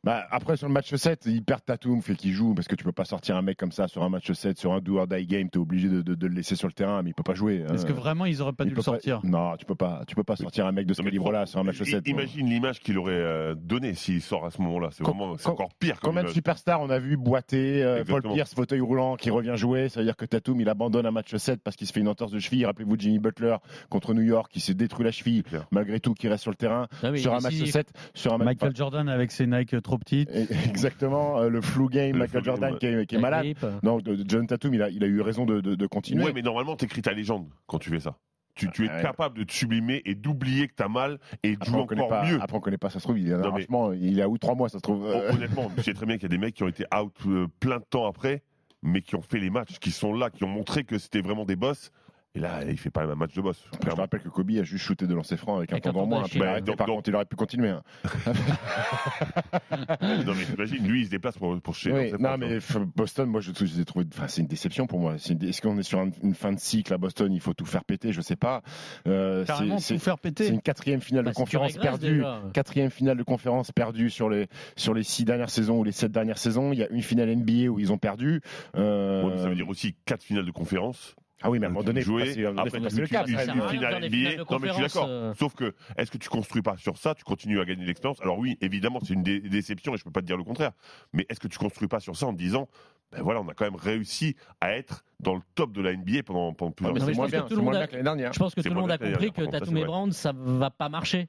Bah, 0.04 0.26
après, 0.32 0.58
sur 0.58 0.68
le 0.68 0.74
match 0.74 0.94
7, 0.96 1.28
ils 1.28 1.44
perdent 1.44 1.64
Tatum, 1.64 2.02
fait 2.02 2.16
qu'il 2.16 2.32
joue, 2.32 2.56
parce 2.56 2.68
que 2.68 2.74
tu 2.76 2.84
peux 2.84 2.92
pas 2.92 3.06
sortir 3.06 3.36
un 3.38 3.44
mec 3.44 3.56
comme 3.58 3.72
ça 3.72 3.88
sur 3.88 4.02
un 4.02 4.10
match 4.10 4.32
7, 4.32 4.58
sur 4.58 4.74
un 4.74 4.80
do 4.80 4.98
or 4.98 5.06
die 5.08 5.28
game, 5.28 5.48
tu 5.52 5.60
es 5.60 5.62
obligé 5.62 5.90
de, 5.90 6.02
de- 6.02 6.16
de 6.16 6.28
le 6.28 6.34
laisser 6.34 6.56
sur 6.56 6.68
le 6.68 6.74
terrain, 6.74 7.04
mais 7.04 7.12
il 7.12 7.14
peut 7.14 7.22
pas 7.22 7.36
jouer. 7.36 7.64
hein. 7.70 7.74
Est-ce 7.76 7.86
que 7.86 7.94
vraiment 7.94 8.26
ils 8.26 8.42
auraient 8.42 8.52
pas 8.54 8.64
Il 8.64 8.70
dû 8.72 8.76
le 8.76 8.82
sortir? 8.82 9.20
Non, 9.24 9.56
tu 9.58 9.66
peux 9.68 9.76
pas, 9.76 10.02
tu 10.08 10.16
peux 10.16 10.24
pas 10.24 10.36
sortir 10.36 10.66
un 10.66 10.72
mec 10.72 10.88
de 10.88 10.96
ce 10.96 11.04
calibre-là 11.04 11.46
sur 11.46 11.60
un 11.60 11.64
match 11.64 11.80
I- 11.82 11.86
7. 11.86 12.08
non. 12.08 12.14
Imagine 12.14 12.50
l'image 12.50 12.80
qu'il 12.80 12.98
aurait 12.98 13.14
euh, 13.14 13.54
donnée 13.56 13.94
s'il 13.94 14.24
sort 14.24 14.44
à 14.46 14.50
ce 14.50 14.60
moment-là. 14.64 14.90
C'est 14.92 15.04
Com- 15.04 15.16
vraiment 15.18 15.38
c'est 15.38 15.44
com- 15.44 15.54
encore 15.54 15.70
pire. 15.80 16.00
comme 16.00 16.16
Combien 16.16 16.24
de 16.24 16.30
superstars 16.34 16.82
on 16.82 16.90
a 16.90 16.98
vu 16.98 17.16
boiter 17.16 17.84
euh, 17.84 18.04
Paul. 18.04 18.24
Pierce, 18.24 18.56
fauteuil 18.56 18.80
roulant, 18.82 19.18
qui 19.18 19.30
revient 19.30 19.54
jouer 19.56 19.88
Ça 19.90 20.00
veut 20.00 20.06
dire 20.08 20.16
que 20.18 20.26
Tatum, 20.26 20.60
il 20.62 20.68
abandonne 20.70 21.06
un 21.06 21.12
match 21.12 21.36
7 21.36 21.62
parce 21.62 21.76
qu'il 21.76 21.86
se 21.86 21.94
fait 21.94 22.00
une 22.00 22.08
entorse 22.08 22.32
de 22.32 22.40
cheville. 22.40 22.66
Rappelez-vous 22.66 22.96
Jimmy 22.98 23.20
Butler 23.20 23.58
contre 23.90 24.16
New 24.16 24.24
York, 24.24 24.52
qui 24.52 24.62
s'est 24.62 24.74
détruit 24.74 25.06
la 25.06 25.12
cheville, 25.12 25.44
malgré 25.70 26.00
tout, 26.00 26.16
qui 26.16 26.28
reste 26.28 26.42
sur 26.42 26.52
le 26.52 26.58
terrain. 26.58 26.88
Non, 27.04 27.12
mais 27.12 27.20
sur 27.20 27.34
un 27.34 27.40
match 27.40 27.52
décisif. 27.54 27.74
7, 27.74 27.94
sur 28.16 28.34
un 28.34 28.40
match. 28.40 28.48
Michael 28.48 28.76
Jordan 28.76 29.08
avec 29.08 29.32
ses 29.32 29.46
Nike 29.46 29.76
trop 29.92 29.98
petites. 30.00 30.30
Et- 30.32 30.48
Exactement, 30.70 31.40
euh, 31.40 31.50
le 31.50 31.62
flu 31.62 31.88
game, 31.90 32.14
Le 32.14 32.20
Michael 32.20 32.44
Jordan 32.44 32.70
game, 32.72 32.80
qui 32.80 32.86
est, 32.88 33.06
qui 33.06 33.16
est 33.16 33.18
La 33.18 33.22
malade. 33.22 33.44
grippe. 33.44 33.66
Non, 33.84 33.98
de- 33.98 34.16
de 34.16 34.26
John 34.30 34.48
Tatum, 34.48 34.74
il 34.74 34.82
a, 34.82 34.90
il 34.90 35.04
a 35.04 35.08
eu 35.08 35.22
raison 35.22 35.46
de, 35.46 35.62
de- 35.62 35.76
de 35.76 35.88
continuer. 35.88 36.24
Ouais, 36.26 36.34
mais 36.34 36.42
normalement, 36.42 36.76
t'écris 36.76 37.02
ta 37.02 37.14
légende 37.14 37.48
quand 37.68 37.80
tu 37.80 37.90
fais 37.90 38.00
ça. 38.00 38.18
Tu, 38.54 38.70
tu 38.72 38.86
es 38.86 38.90
Ouais. 38.90 39.02
capable 39.02 39.38
de 39.38 39.44
te 39.46 39.54
sublimer 39.54 40.02
et 40.06 40.14
d'oublier 40.14 40.68
que 40.68 40.74
t'as 40.76 40.90
mal 40.90 41.20
et 41.42 41.56
de 41.56 41.64
jouer 41.64 41.80
encore 41.80 42.08
pas, 42.10 42.26
mieux. 42.30 42.38
après, 42.42 42.58
on 42.58 42.60
connaît 42.60 42.78
pas, 42.78 42.90
ça 42.90 43.00
se 43.00 43.04
trouve, 43.06 43.18
il 43.18 43.30
est 43.30 43.34
un 43.34 43.38
Non, 43.38 43.54
mais- 43.54 43.66
il 44.00 44.20
est 44.20 44.22
à 44.22 44.28
où 44.30 44.38
trois 44.38 44.56
mois, 44.56 44.68
ça 44.68 44.78
se 44.80 44.82
trouve. 44.84 45.06
euh, 45.06 45.30
Hon- 45.32 45.36
Honnêtement, 45.36 45.72
je 45.78 45.82
sais 45.84 45.94
très 45.94 46.06
bien 46.06 46.16
qu'il 46.18 46.24
y 46.24 46.26
a 46.26 46.30
des 46.30 46.38
mecs 46.38 46.54
qui 46.56 46.64
ont 46.64 46.68
été 46.68 46.84
out 46.94 47.14
euh, 47.28 47.48
plein 47.62 47.78
de 47.78 47.86
temps 47.90 48.06
après, 48.06 48.44
mais 48.84 49.02
qui 49.02 49.16
ont 49.16 49.22
fait 49.22 49.40
les 49.40 49.50
matchs, 49.50 49.80
qui 49.80 49.92
sont 49.92 50.14
là, 50.14 50.30
qui 50.30 50.44
ont 50.44 50.50
montré 50.50 50.84
que 50.84 50.98
c'était 50.98 51.22
vraiment 51.22 51.46
des 51.46 51.56
boss. 51.56 51.92
Et 52.34 52.40
là, 52.40 52.62
il 52.66 52.78
fait 52.78 52.90
pas 52.90 53.02
même 53.02 53.12
un 53.12 53.16
match 53.16 53.34
de 53.34 53.42
boss. 53.42 53.62
Je 53.74 53.90
te 53.90 53.94
rappelle 53.94 54.22
que 54.22 54.30
Kobe 54.30 54.52
a 54.52 54.64
juste 54.64 54.86
shooté 54.86 55.06
de 55.06 55.14
lancer 55.14 55.36
franc 55.36 55.58
avec 55.58 55.74
un 55.74 55.80
temps 55.80 55.94
en 55.98 56.06
moins. 56.06 56.24
Puis 56.24 56.40
il 56.40 56.76
Par 56.78 56.88
contre, 56.88 57.14
aurait 57.14 57.26
pu 57.26 57.36
continuer. 57.36 57.68
hein. 57.70 57.84
non, 60.02 60.34
mais 60.36 60.46
t'imagines, 60.46 60.88
lui, 60.88 61.02
il 61.02 61.06
se 61.06 61.10
déplace 61.12 61.38
pour, 61.38 61.60
pour 61.62 61.76
chez 61.76 61.92
Oui, 61.92 62.08
c'est 62.12 62.20
non, 62.20 62.38
mais 62.38 62.60
Boston, 62.96 63.30
moi, 63.30 63.42
je, 63.42 63.52
je. 63.54 63.82
Enfin, 64.14 64.28
c'est 64.28 64.42
une 64.42 64.48
déception 64.48 64.88
pour 64.88 65.00
moi. 65.00 65.16
C'est 65.18 65.42
Est-ce 65.44 65.62
qu'on 65.62 65.78
est 65.78 65.84
sur 65.84 66.00
un- 66.00 66.12
une 66.24 66.34
fin 66.34 66.54
de 66.54 66.60
cycle 66.60 66.94
à 66.94 66.98
Boston 66.98 67.32
Il 67.34 67.42
faut 67.42 67.54
tout 67.54 67.66
faire 67.66 67.84
péter, 67.84 68.14
je 68.14 68.22
sais 68.22 68.36
pas. 68.36 68.62
Euh, 69.08 69.44
Carrément 69.46 69.78
c'est- 69.80 69.96
tout 69.96 70.00
c'est 70.00 70.04
faire 70.06 70.16
c'est 70.24 70.32
péter. 70.32 70.48
une 70.48 70.62
quatrième 70.62 71.02
finale 71.02 71.26
Bah, 71.26 71.32
de 71.32 71.36
tu 71.36 71.42
conférence 71.42 71.74
perdue. 71.78 72.16
déjà. 72.18 72.42
Quatrième 72.54 72.92
finale 72.92 73.18
de 73.18 73.24
conférence 73.24 73.72
perdue 73.72 74.10
sur 74.10 74.30
les 74.30 74.48
sur 74.76 74.94
les 74.94 75.04
six 75.04 75.26
dernières 75.26 75.50
saisons 75.50 75.80
ou 75.80 75.84
les 75.84 75.92
sept 75.92 76.12
dernières 76.12 76.38
saisons. 76.38 76.72
Il 76.72 76.80
y 76.80 76.84
a 76.84 76.90
une 76.90 77.02
finale 77.02 77.30
NBA 77.30 77.70
où 77.70 77.80
ils 77.80 77.92
ont 77.92 77.98
perdu. 77.98 78.42
Euh, 78.78 79.24
Ouais, 79.24 79.32
mais 79.36 79.38
ça 79.42 79.50
veut 79.50 79.56
dire 79.56 79.68
aussi 79.70 79.96
quatre 80.06 80.24
finales 80.24 80.46
de 80.46 80.52
conférence. 80.52 81.16
Ah 81.44 81.50
oui, 81.50 81.60
mais 81.60 81.66
à 81.66 81.70
un 81.70 81.72
moment 81.74 81.84
donné, 81.84 82.02
jouer. 82.02 82.26
passer, 82.26 82.46
Après, 82.46 82.70
tu- 82.72 83.00
le 83.02 83.08
cap. 83.08 83.28
une 83.28 83.38
finale 83.38 84.04
NBA. 84.04 84.44
Non, 84.50 84.60
mais 84.60 84.68
je 84.68 84.74
suis 84.74 84.82
d'accord. 84.84 85.06
euh. 85.10 85.34
Sauf 85.36 85.56
que, 85.56 85.74
est-ce 85.98 86.12
que 86.12 86.18
tu 86.18 86.30
construis 86.30 86.62
pas 86.62 86.78
sur 86.78 86.98
ça? 86.98 87.16
Tu 87.16 87.24
continues 87.24 87.60
à 87.60 87.66
gagner 87.66 87.82
de 87.84 87.88
l'expérience? 87.88 88.22
Alors 88.22 88.38
oui, 88.40 88.58
évidemment, 88.62 89.00
c'est 89.04 89.14
une 89.14 89.24
dé- 89.24 89.40
déception 89.42 89.94
et 89.94 89.98
je 89.98 90.04
peux 90.04 90.12
pas 90.12 90.22
te 90.22 90.26
dire 90.28 90.38
le 90.38 90.44
contraire. 90.44 90.72
Mais 91.14 91.26
est-ce 91.30 91.40
que 91.40 91.48
tu 91.48 91.58
construis 91.58 91.88
pas 91.88 92.00
sur 92.00 92.16
ça 92.16 92.28
en 92.28 92.34
te 92.34 92.38
disant, 92.38 92.68
ben 93.12 93.22
voilà, 93.24 93.42
on 93.42 93.48
a 93.50 93.54
quand 93.54 93.66
même 93.66 93.76
réussi 93.76 94.36
à 94.62 94.72
être 94.74 95.04
dans 95.20 95.36
le 95.36 95.42
top 95.56 95.72
de 95.74 95.82
la 95.82 95.92
NBA 95.94 96.24
pendant, 96.24 96.54
pendant 96.54 96.72
Ah, 96.72 96.76
plusieurs 96.76 96.94
mais 96.94 97.00
c'est 97.02 97.14
je 97.14 97.18
pense 97.18 97.32
que 97.32 97.50
tout 97.50 97.56
le 97.56 97.62
monde 97.64 97.76
a- 97.76 97.88
que 97.88 97.92
l'année 97.94 98.04
dernière. 98.04 98.34
Je 98.34 98.40
pense 98.40 98.56
que 98.56 98.62
C'est 98.62 98.70
tout 98.70 98.76
le 98.76 98.80
moins 98.80 98.84
monde 98.84 98.92
a 98.92 98.98
bien 98.98 99.08
que 99.08 99.14
compris 99.14 99.32
que 99.32 99.52
Tatum 99.52 99.78
et 99.78 99.82
ça, 99.82 99.86
Brown, 99.88 100.12
ça 100.12 100.32
va 100.36 100.70
pas 100.70 100.90
marcher. 100.90 101.28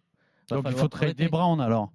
Donc 0.49 0.65
il 0.69 0.73
faut 0.77 0.89
trader. 0.89 1.29
Brown 1.29 1.61
alors. 1.61 1.91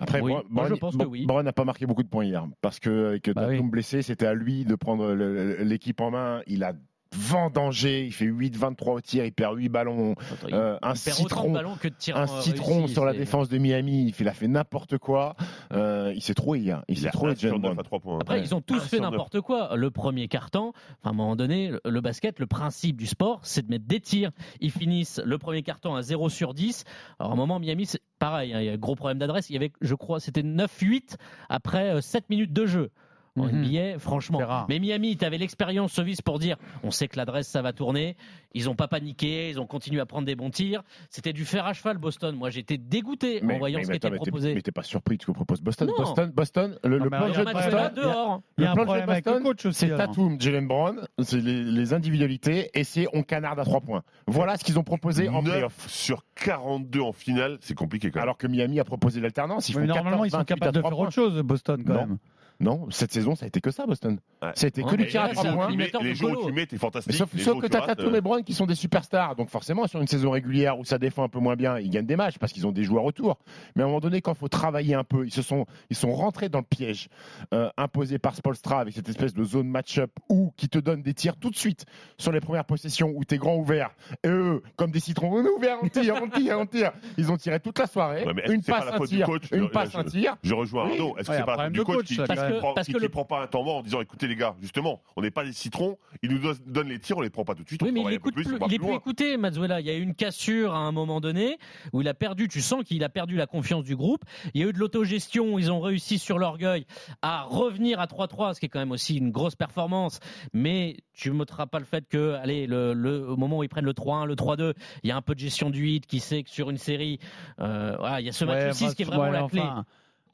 Après, 0.00 0.20
Oui, 0.20 0.30
Brown- 0.32 0.44
moi, 0.48 0.64
je 0.64 0.68
Brown- 0.70 0.78
pense 0.80 0.96
que 0.96 1.04
oui. 1.04 1.26
Brown 1.26 1.44
n'a 1.44 1.52
pas 1.52 1.64
marqué 1.64 1.84
beaucoup 1.84 2.04
de 2.04 2.08
points 2.08 2.24
hier 2.24 2.46
parce 2.60 2.78
que 2.78 3.08
avec 3.08 3.30
Bah 3.30 3.42
Tatum 3.48 3.64
oui. 3.66 3.70
blessé, 3.70 4.02
c'était 4.02 4.26
à 4.26 4.34
lui 4.34 4.64
de 4.64 4.74
prendre 4.76 5.12
l'équipe 5.12 6.00
en 6.00 6.12
main. 6.12 6.40
Il 6.46 6.62
a 6.62 6.72
vendangé, 7.16 8.04
il 8.06 8.12
fait 8.12 8.26
8-23 8.26 8.92
au 8.92 9.00
tir, 9.00 9.24
il 9.24 9.32
perd 9.32 9.56
8 9.56 9.68
ballons, 9.68 10.14
Il- 10.46 10.54
euh, 10.54 10.76
un 10.82 10.94
il 10.94 11.00
perd 11.00 11.16
autant 11.20 11.24
de 11.24 11.28
citron. 11.28 11.50
ballons 11.52 11.74
que 11.76 11.88
de 11.88 11.94
tirs 11.94 12.16
Un 12.16 12.24
euh, 12.24 12.40
citron 12.42 12.86
sur 12.86 13.04
la 13.04 13.12
défense 13.12 13.48
de 13.48 13.58
Miami, 13.58 14.06
il 14.06 14.12
fait- 14.12 14.24
il 14.24 14.28
a 14.28 14.32
fait 14.34 14.48
n'importe 14.48 14.98
quoi. 14.98 15.34
Euh, 15.72 16.12
il 16.14 16.22
s'est 16.22 16.34
troué 16.34 16.60
hier. 16.60 16.82
Il, 16.88 16.96
Il 16.96 17.00
s'est 17.00 17.10
troué. 17.10 17.30
Après, 17.32 18.36
Ouais. 18.38 18.42
ils 18.44 18.54
ont 18.54 18.60
tous 18.60 18.76
Un 18.76 18.80
fait 18.80 19.00
n'importe 19.00 19.40
quoi. 19.40 19.74
Le 19.76 19.90
premier 19.90 20.28
carton, 20.28 20.68
enfin, 20.68 20.76
à 21.04 21.08
un 21.10 21.12
moment 21.12 21.36
donné, 21.36 21.68
le, 21.68 21.80
le 21.84 22.00
basket, 22.00 22.38
le 22.38 22.46
principe 22.46 22.96
du 22.96 23.06
sport, 23.06 23.40
c'est 23.42 23.64
de 23.66 23.70
mettre 23.70 23.86
des 23.86 24.00
tirs. 24.00 24.30
Ils 24.60 24.70
finissent 24.70 25.20
le 25.24 25.38
premier 25.38 25.62
carton 25.62 25.94
à 25.94 26.02
0 26.02 26.28
sur 26.28 26.54
10. 26.54 26.84
Alors, 27.18 27.32
à 27.32 27.34
un 27.34 27.38
moment, 27.38 27.58
Miami, 27.58 27.86
c'est 27.86 28.00
pareil, 28.18 28.52
hein, 28.52 28.60
il 28.60 28.66
y 28.66 28.68
a 28.68 28.72
un 28.72 28.76
gros 28.76 28.94
problème 28.96 29.18
d'adresse. 29.18 29.48
Il 29.50 29.54
y 29.54 29.56
avait, 29.56 29.72
je 29.80 29.94
crois, 29.94 30.20
c'était 30.20 30.42
9-8 30.42 31.16
après 31.48 31.90
euh, 31.94 32.00
7 32.00 32.28
minutes 32.30 32.52
de 32.52 32.66
jeu. 32.66 32.90
En 33.40 33.46
Mhm. 33.46 33.64
NBA, 33.64 33.98
franchement. 33.98 34.38
C'est 34.38 34.44
rare. 34.44 34.66
Mais 34.68 34.78
Miami, 34.78 35.16
tu 35.16 35.24
avais 35.24 35.38
l'expérience 35.38 35.92
service 35.92 36.22
pour 36.22 36.38
dire 36.38 36.56
on 36.82 36.90
sait 36.90 37.08
que 37.08 37.16
l'adresse, 37.16 37.48
ça 37.48 37.62
va 37.62 37.72
tourner. 37.72 38.16
Ils 38.54 38.64
n'ont 38.64 38.74
pas 38.74 38.88
paniqué, 38.88 39.50
ils 39.50 39.60
ont 39.60 39.66
continué 39.66 40.00
à 40.00 40.06
prendre 40.06 40.26
des 40.26 40.34
bons 40.34 40.50
tirs. 40.50 40.82
C'était 41.10 41.32
du 41.34 41.44
fer 41.44 41.66
à 41.66 41.74
cheval, 41.74 41.98
Boston. 41.98 42.34
Moi, 42.34 42.50
j'étais 42.50 42.78
dégoûté 42.78 43.42
en 43.44 43.58
voyant 43.58 43.78
ce 43.82 43.90
qui 43.90 43.96
était 43.96 44.08
mais 44.10 44.16
t'es- 44.18 44.22
proposé. 44.30 44.54
Mais 44.54 44.62
t'es 44.62 44.72
pas 44.72 44.82
surpris 44.82 45.16
de 45.16 45.22
ce 45.22 45.26
que 45.26 45.32
propose 45.32 45.60
Boston. 45.60 45.88
Non. 45.88 45.94
Boston, 45.98 46.30
Boston, 46.34 46.78
le, 46.82 46.98
Non, 46.98 47.04
le 47.04 47.10
mais 47.10 47.16
plan 47.18 47.28
de 47.28 47.52
Boston, 47.52 47.92
dehors. 47.94 48.42
Il 48.56 48.64
y 48.64 48.66
a 48.66 48.70
Le 48.70 48.74
plan 48.74 48.84
de 48.96 49.06
Boston, 49.06 49.34
le 49.36 49.42
coach 49.42 49.66
aussi. 49.66 49.78
c'est 49.80 49.92
alors. 49.92 50.08
Tatum, 50.08 50.40
Jalen 50.40 50.66
Brown, 50.66 51.06
c'est 51.22 51.40
les, 51.40 51.62
les 51.62 51.92
individualités 51.92 52.70
et 52.74 52.84
c'est 52.84 53.06
on 53.12 53.22
canarde 53.22 53.60
à 53.60 53.64
3 53.64 53.80
points. 53.80 54.02
Voilà 54.26 54.56
ce 54.56 54.64
qu'ils 54.64 54.78
ont 54.78 54.82
proposé 54.84 55.28
en 55.28 55.42
9 55.42 55.52
playoff. 55.52 55.88
sur 55.88 56.24
42 56.36 57.00
en 57.00 57.12
finale, 57.12 57.58
c'est 57.60 57.74
compliqué 57.74 58.10
quand 58.10 58.20
même. 58.20 58.22
Alors 58.24 58.38
que 58.38 58.46
Miami 58.46 58.80
a 58.80 58.84
proposé 58.84 59.20
l'alternance. 59.20 59.68
Ils 59.68 59.76
Mais 59.76 59.82
font 59.82 59.88
normalement, 59.88 60.10
14, 60.22 60.26
ils 60.26 60.30
sont 60.30 60.38
28 60.38 60.52
à 60.52 60.56
capables 60.56 60.74
de 60.74 60.80
3 60.80 60.90
faire 60.90 60.96
points. 60.96 61.06
autre 61.06 61.14
chose, 61.14 61.42
Boston, 61.42 61.84
quand 61.86 61.92
Non. 61.92 61.98
même. 62.00 62.18
Non, 62.60 62.88
cette 62.90 63.12
saison, 63.12 63.36
ça 63.36 63.44
a 63.44 63.48
été 63.48 63.60
que 63.60 63.70
ça, 63.70 63.86
Boston. 63.86 64.18
Ouais. 64.42 64.50
Ça 64.56 64.66
a 64.66 64.68
été 64.68 64.82
que 64.82 64.88
Ouais, 64.88 64.96
du 64.96 65.06
tir 65.06 65.22
à 65.22 65.28
trois 65.28 65.44
points. 65.52 65.70
les 66.02 66.14
jours 66.16 66.32
où 66.42 66.46
tu 66.48 66.52
mets, 66.52 66.66
t'es 66.66 66.76
fantastique. 66.76 67.14
sauf, 67.14 67.32
Les 67.32 67.38
sauf 67.42 67.52
jours 67.54 67.60
que 67.62 67.66
où 67.66 67.68
tu 67.68 67.76
as 67.76 67.80
tu 67.80 67.86
rates, 67.86 67.98
Tatum 67.98 68.14
et 68.14 68.18
euh, 68.18 68.20
Brown 68.20 68.42
qui 68.42 68.52
sont 68.52 68.66
des 68.66 68.74
superstars. 68.74 69.36
Donc 69.36 69.48
forcément, 69.48 69.86
sur 69.86 70.00
une 70.00 70.08
saison 70.08 70.30
régulière 70.32 70.76
où 70.76 70.84
ça 70.84 70.98
défend 70.98 71.22
un 71.22 71.28
peu 71.28 71.38
moins 71.38 71.54
bien, 71.54 71.78
ils 71.78 71.88
gagnent 71.88 72.06
des 72.06 72.16
matchs 72.16 72.36
parce 72.38 72.52
qu'ils 72.52 72.66
ont 72.66 72.72
des 72.72 72.82
joueurs 72.82 73.04
autour. 73.04 73.38
Mais 73.76 73.82
à 73.82 73.84
un 73.84 73.88
moment 73.88 74.00
donné, 74.00 74.20
quand 74.20 74.32
il 74.32 74.38
faut 74.38 74.48
travailler 74.48 74.94
un 74.94 75.04
peu, 75.04 75.24
ils 75.24 75.32
se 75.32 75.40
sont, 75.42 75.66
ils 75.90 75.94
sont 75.96 76.12
rentrés 76.12 76.48
dans 76.48 76.58
le 76.58 76.64
piège 76.64 77.08
euh, 77.54 77.70
imposé 77.76 78.18
par 78.18 78.34
Spolstra 78.34 78.80
avec 78.80 78.92
cette 78.94 79.08
espèce 79.08 79.34
de 79.34 79.44
zone 79.44 79.68
match-up 79.68 80.10
où 80.28 80.52
qui 80.56 80.68
te 80.68 80.78
donne 80.80 81.02
des 81.02 81.14
tirs 81.14 81.36
tout 81.36 81.50
de 81.50 81.56
suite 81.56 81.84
sur 82.18 82.32
les 82.32 82.40
premières 82.40 82.64
possessions 82.64 83.12
où 83.14 83.22
t'es 83.24 83.38
grand 83.38 83.54
ouvert. 83.56 83.90
Et 84.24 84.28
eux, 84.28 84.64
comme 84.74 84.90
des 84.90 85.00
citrons, 85.00 85.30
on 85.32 85.44
est 85.44 85.48
ouvert, 85.48 85.76
on 85.80 85.88
tire, 85.88 86.16
on 86.20 86.28
tire, 86.28 86.58
on 86.58 86.66
tire. 86.66 86.90
Ils 87.18 87.30
ont 87.30 87.36
tiré 87.36 87.60
toute 87.60 87.78
la 87.78 87.86
soirée. 87.86 88.24
Ouais, 88.24 88.52
une 88.52 88.62
passe, 88.64 88.84
la 88.86 88.96
un 88.96 88.98
tir, 89.06 89.28
une 89.52 89.70
passe, 89.70 89.92
je- 89.92 89.98
un 89.98 90.04
tir. 90.04 90.36
Je 90.42 90.54
rejoins. 90.54 90.88
Arnaud. 90.90 91.16
Est-ce 91.18 91.28
que 91.30 91.36
c'est 91.36 91.44
pas 91.44 91.54
un 91.54 91.56
la 91.56 91.64
faute 91.66 91.72
du 91.72 91.84
coach 91.84 91.96
coach, 91.96 92.06
qui, 92.06 92.14
même. 92.50 92.58
prend, 92.60 92.74
Parce 92.74 92.86
qui- 92.86 92.92
que 92.92 92.98
le- 92.98 93.08
prend 93.08 93.24
pas 93.24 93.42
un 93.42 93.46
temps 93.46 93.62
mort 93.62 93.76
en 93.76 93.82
disant 93.82 94.00
écoutez 94.00 94.26
les 94.28 94.36
gars, 94.36 94.54
justement, 94.60 95.02
on 95.16 95.22
n'est 95.22 95.30
pas 95.30 95.44
des 95.44 95.52
citrons, 95.52 95.98
ils 96.22 96.30
nous 96.30 96.40
donnent 96.66 96.88
les 96.88 96.98
tirs, 96.98 97.16
on 97.18 97.20
les 97.20 97.30
prend 97.30 97.44
pas 97.44 97.54
tout 97.54 97.62
de 97.62 97.68
suite. 97.68 97.82
Oui, 97.82 97.88
on 97.90 97.92
mais 97.92 98.02
il 98.02 98.12
écoute 98.14 98.34
plus, 98.34 98.44
va 98.44 98.66
il 98.68 98.74
est 98.74 98.78
plus 98.78 98.86
plus 98.86 98.94
écouté, 98.96 99.36
Mazzuela. 99.36 99.80
Il 99.80 99.86
y 99.86 99.90
a 99.90 99.94
eu 99.94 100.02
une 100.02 100.14
cassure 100.14 100.74
à 100.74 100.78
un 100.78 100.92
moment 100.92 101.20
donné 101.20 101.58
où 101.92 102.00
il 102.00 102.08
a 102.08 102.14
perdu. 102.14 102.48
Tu 102.48 102.60
sens 102.60 102.84
qu'il 102.84 103.02
a 103.04 103.08
perdu 103.08 103.36
la 103.36 103.46
confiance 103.46 103.84
du 103.84 103.96
groupe. 103.96 104.22
Il 104.54 104.60
y 104.60 104.64
a 104.64 104.68
eu 104.68 104.72
de 104.72 104.78
l'autogestion. 104.78 105.54
où 105.54 105.58
Ils 105.58 105.70
ont 105.72 105.80
réussi 105.80 106.18
sur 106.18 106.38
l'orgueil 106.38 106.86
à 107.22 107.42
revenir 107.42 108.00
à 108.00 108.06
3-3, 108.06 108.54
ce 108.54 108.60
qui 108.60 108.66
est 108.66 108.68
quand 108.68 108.78
même 108.78 108.92
aussi 108.92 109.16
une 109.16 109.30
grosse 109.30 109.54
performance. 109.56 110.20
Mais 110.52 110.96
tu 111.14 111.30
ne 111.30 111.34
m'ôteras 111.34 111.66
pas 111.66 111.78
le 111.78 111.84
fait 111.84 112.06
que, 112.08 112.34
allez, 112.34 112.66
le, 112.66 112.92
le- 112.94 113.28
au 113.28 113.36
moment 113.36 113.58
où 113.58 113.62
ils 113.64 113.68
prennent 113.68 113.84
le 113.84 113.92
3-1, 113.94 114.24
le 114.26 114.34
3-2, 114.36 114.74
il 115.02 115.08
y 115.08 115.12
a 115.12 115.16
un 115.16 115.22
peu 115.22 115.34
de 115.34 115.40
gestion 115.40 115.70
du 115.70 115.80
8 115.80 116.06
qui 116.06 116.20
sait 116.20 116.42
que 116.42 116.50
sur 116.50 116.70
une 116.70 116.76
série, 116.78 117.18
euh, 117.60 117.96
voilà, 117.98 118.20
il 118.20 118.26
y 118.26 118.28
a 118.28 118.32
ce 118.32 118.44
match 118.44 118.64
Ouais, 118.64 118.72
6 118.72 118.84
enfin, 118.84 118.94
qui 118.94 119.02
est 119.02 119.04
vraiment 119.04 119.22
ouais, 119.24 119.30
la 119.32 119.48
clé. 119.48 119.62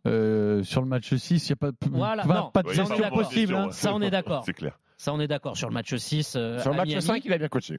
Euh, 0.07 0.63
sur 0.63 0.81
le 0.83 0.87
match 0.89 1.15
6, 1.15 1.49
il 1.49 1.53
n'y 1.53 1.53
a 1.53 1.57
pas, 1.57 1.71
Voilà, 1.91 2.23
pas, 2.25 2.35
non, 2.35 2.51
pas 2.51 2.63
de 2.63 2.69
pas 2.69 2.75
gestion 2.75 3.11
possible. 3.11 3.55
hein. 3.55 3.69
Ça, 3.73 3.95
on 3.95 4.01
est 4.03 4.11
d'accord. 4.11 4.43
C'est 4.45 4.53
clair. 4.53 4.79
Ça, 4.97 5.13
on 5.13 5.21
est 5.21 5.27
d'accord. 5.29 5.57
Sur 5.57 5.69
le 5.69 5.75
match 5.75 5.95
6, 5.95 6.35
euh, 6.37 6.61
Sur 6.61 6.71
le 6.71 6.77
match 6.77 6.89
Miami. 6.89 7.03
5, 7.03 7.25
il 7.25 7.33
a 7.33 7.39
bien 7.39 7.49
coaché. 7.49 7.79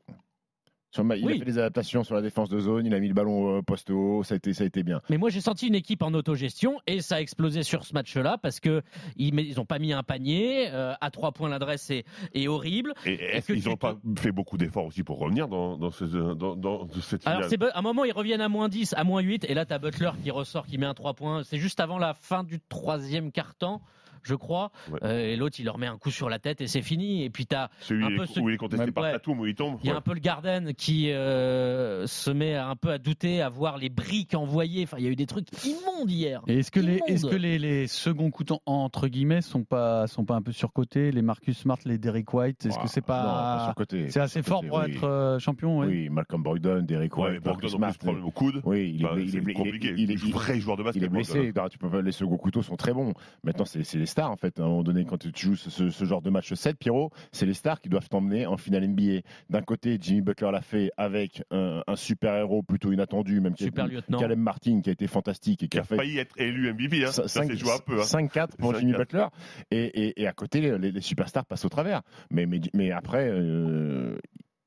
Sur 0.95 1.03
il 1.13 1.25
Oui. 1.25 1.33
a 1.35 1.37
fait 1.39 1.45
des 1.45 1.57
adaptations 1.57 2.03
sur 2.05 2.15
la 2.15 2.21
défense 2.21 2.47
de 2.49 2.57
zone, 2.59 2.85
il 2.85 2.93
a 2.93 2.99
mis 3.01 3.09
le 3.09 3.13
ballon 3.13 3.57
euh, 3.57 3.61
poste 3.61 3.89
haut, 3.91 4.23
ça 4.23 4.33
a 4.33 4.37
été, 4.37 4.53
ça 4.53 4.63
a 4.63 4.67
été 4.67 4.81
bien. 4.81 5.01
Mais 5.09 5.17
moi, 5.17 5.29
j'ai 5.29 5.41
senti 5.41 5.67
une 5.67 5.75
équipe 5.75 6.01
en 6.01 6.13
autogestion 6.13 6.79
et 6.87 7.01
ça 7.01 7.15
a 7.15 7.19
explosé 7.21 7.63
sur 7.63 7.83
ce 7.83 7.93
match-là 7.93 8.37
parce 8.41 8.59
que 8.61 8.81
ils 9.17 9.33
met- 9.33 9.43
ils 9.45 9.59
ont 9.59 9.65
pas 9.65 9.77
mis 9.77 9.91
un 9.91 10.03
panier 10.03 10.69
euh, 10.71 10.93
à 11.01 11.11
trois 11.11 11.33
points. 11.33 11.49
L'adresse 11.49 11.89
est, 11.89 12.05
est 12.33 12.47
horrible. 12.47 12.93
Et 13.05 13.15
est-ce 13.15 13.51
qu'ils 13.53 13.65
n'ont 13.67 13.75
pas 13.75 13.97
fait 14.17 14.31
beaucoup 14.31 14.57
d'efforts 14.57 14.85
aussi 14.85 15.03
pour 15.03 15.19
revenir 15.19 15.47
dans, 15.49 15.77
dans, 15.77 15.91
ce, 15.91 16.05
dans, 16.05 16.55
dans 16.55 16.87
cette 17.01 17.23
finale 17.23 17.37
Alors, 17.39 17.49
c'est 17.49 17.59
be- 17.59 17.71
à 17.73 17.79
un 17.79 17.81
moment, 17.81 18.05
ils 18.05 18.13
reviennent 18.13 18.39
à 18.41 18.47
moins 18.49 18.69
10, 18.69 18.93
à 18.97 19.03
moins 19.03 19.21
8, 19.21 19.45
et 19.49 19.53
là, 19.53 19.65
tu 19.65 19.73
as 19.73 19.79
Butler 19.79 20.11
qui 20.23 20.31
ressort, 20.31 20.65
qui 20.65 20.77
met 20.77 20.85
un 20.85 20.93
3 20.93 21.13
points. 21.13 21.43
C'est 21.43 21.57
juste 21.57 21.81
avant 21.81 21.97
la 21.97 22.13
fin 22.13 22.43
du 22.45 22.59
troisième 22.61 23.31
quart-temps, 23.33 23.81
je 24.25 24.35
crois. 24.35 24.71
Ouais. 24.91 24.99
Euh, 25.03 25.19
et 25.33 25.35
l'autre, 25.35 25.55
il 25.59 25.65
leur 25.65 25.77
met 25.77 25.87
un 25.87 25.97
coup 25.97 26.11
sur 26.11 26.29
la 26.29 26.39
tête 26.39 26.61
et 26.61 26.67
c'est 26.67 26.81
fini. 26.81 27.23
Et 27.23 27.29
puis, 27.29 27.45
tu 27.45 27.55
as 27.55 27.69
Celui 27.79 28.03
un 28.05 28.09
peu 28.09 28.23
est- 28.23 28.33
ce- 28.33 28.39
où 28.39 28.49
il 28.49 28.55
est 28.55 28.57
contesté 28.57 28.91
par 28.91 29.03
Ouais. 29.03 29.11
Tatum, 29.13 29.39
où 29.39 29.45
il 29.45 29.55
tombe. 29.55 29.77
Il 29.83 29.89
y 29.89 29.93
a 29.93 29.95
un 29.95 30.01
peu 30.01 30.13
le 30.13 30.19
Garden 30.19 30.73
qui 30.73 31.11
euh, 31.11 32.07
se 32.07 32.31
met 32.31 32.55
un 32.55 32.75
peu 32.75 32.91
à 32.91 32.97
douter, 32.97 33.41
à 33.41 33.49
voir 33.49 33.77
les 33.77 33.89
briques 33.89 34.33
envoyées. 34.35 34.83
Enfin, 34.83 34.97
il 34.99 35.05
y 35.05 35.07
a 35.07 35.11
eu 35.11 35.15
des 35.15 35.25
trucs 35.25 35.47
immondes 35.65 36.09
hier. 36.09 36.41
Et 36.47 36.59
est-ce 36.59 36.71
que 36.71 36.79
les, 36.79 36.95
Immonde. 36.97 37.01
est-ce 37.09 37.25
que 37.27 37.35
les, 37.35 37.57
les 37.59 37.87
seconds 37.87 38.31
coups 38.31 38.51
en- 38.51 38.61
entre 38.65 39.07
guillemets 39.07 39.41
sont 39.41 39.63
pas 39.63 40.07
sont 40.07 40.25
pas 40.25 40.35
un 40.35 40.41
peu 40.41 40.51
surcotés? 40.51 41.11
Les 41.11 41.21
Marcus 41.21 41.57
Smart, 41.57 41.77
les 41.85 41.97
Derrick 41.97 42.33
White, 42.33 42.65
est-ce 42.65 42.77
Ah, 42.79 42.83
que 42.83 42.89
c'est 42.89 43.01
non, 43.01 43.07
pas 43.07 43.23
pas 43.23 43.65
surcoté. 43.65 44.09
c'est 44.09 44.19
assez 44.19 44.41
fort 44.43 44.63
pour 44.65 44.79
oui. 44.79 44.91
être 44.91 45.03
euh, 45.03 45.39
champion 45.39 45.79
ouais. 45.79 45.87
Oui, 45.87 46.09
Malcolm 46.09 46.43
Brogdon, 46.43 46.85
mais 46.89 46.95
White, 46.97 47.45
Marcus 47.45 47.71
Smart. 47.71 47.93
problème 47.97 48.25
au 48.25 48.31
coude. 48.31 48.61
Oui, 48.65 48.93
il 48.95 49.01
est, 49.01 49.03
Bah, 49.03 49.11
il 49.15 49.21
est- 49.27 49.31
c'est 49.31 49.37
il 49.37 49.49
est- 49.49 49.53
compliqué. 49.53 49.93
il 49.97 50.11
est- 50.11 50.13
il 50.15 50.29
est- 50.29 50.31
vrai 50.33 50.59
joueur 50.59 50.77
de 50.77 50.83
basket. 50.83 51.01
Il 51.01 51.05
est 51.05 51.09
blessé, 51.09 51.53
tu 51.69 51.77
peux 51.77 51.89
pas- 51.89 52.01
les 52.01 52.11
seconds 52.11 52.37
couteaux 52.37 52.61
sont 52.61 52.75
très 52.75 52.93
bons. 52.93 53.13
Maintenant, 53.43 53.65
c'est 53.65 53.79
les 53.95 54.05
stars 54.15 54.31
en 54.31 54.37
fait. 54.37 54.59
À 54.59 54.63
un 54.63 54.67
moment 54.67 54.83
donné, 54.83 55.03
quand 55.05 55.17
tu 55.17 55.29
joues 55.35 55.55
ce, 55.57 55.69
ce- 55.69 55.89
ce 55.89 56.05
genre 56.05 56.21
de 56.21 56.29
match 56.29 56.53
7, 56.53 56.77
Pierrot, 56.77 57.11
c'est 57.33 57.45
les 57.45 57.53
stars 57.53 57.81
qui 57.81 57.89
doivent 57.89 58.07
t'emmener 58.07 58.45
en 58.45 58.55
finale 58.57 58.87
NBA. 58.87 59.21
D'un 59.49 59.61
côté, 59.61 59.97
Jimmy 59.99 60.21
Butler 60.21 60.51
l'a 60.51 60.61
fait 60.61 60.91
avec 60.95 61.43
un, 61.51 61.83
un 61.85 61.95
super 61.97 62.35
héros 62.35 62.63
plutôt 62.63 62.91
inattendu, 62.93 63.41
même 63.41 63.53
qui 63.55 63.65
Super 63.65 63.87
lieutenant. 63.87 64.19
Caleb 64.19 64.39
Martin 64.39 64.79
qui 64.81 64.89
a 64.89 64.93
été 64.93 65.07
fantastique 65.07 65.63
et 65.63 65.65
qui 65.65 65.69
Qui 65.71 65.77
a 65.79 65.81
a 65.81 65.83
fait 65.83 65.97
failli 65.97 66.17
être 66.17 66.39
élu 66.39 66.71
MVP. 66.73 67.03
Hein. 67.05 67.11
Ça 67.11 67.27
Cinq- 67.27 67.47
s'est 67.51 67.57
joué 67.57 67.71
un 67.71 67.79
peu. 67.85 67.99
Hein. 67.99 68.03
5-4 68.05 68.55
pour 68.57 68.71
5-4. 68.73 68.79
Jimmy 68.79 68.93
Butler. 68.93 69.25
Et, 69.71 69.83
et- 69.83 70.21
et 70.21 70.27
à 70.27 70.33
côté, 70.33 70.61
les, 70.61 70.91
les 70.91 71.01
superstars 71.01 71.45
passent 71.45 71.65
au 71.65 71.69
travers. 71.69 72.01
Mais, 72.31 72.45
mais, 72.45 72.61
mais 72.73 72.91
après, 72.91 73.27
euh, 73.29 74.17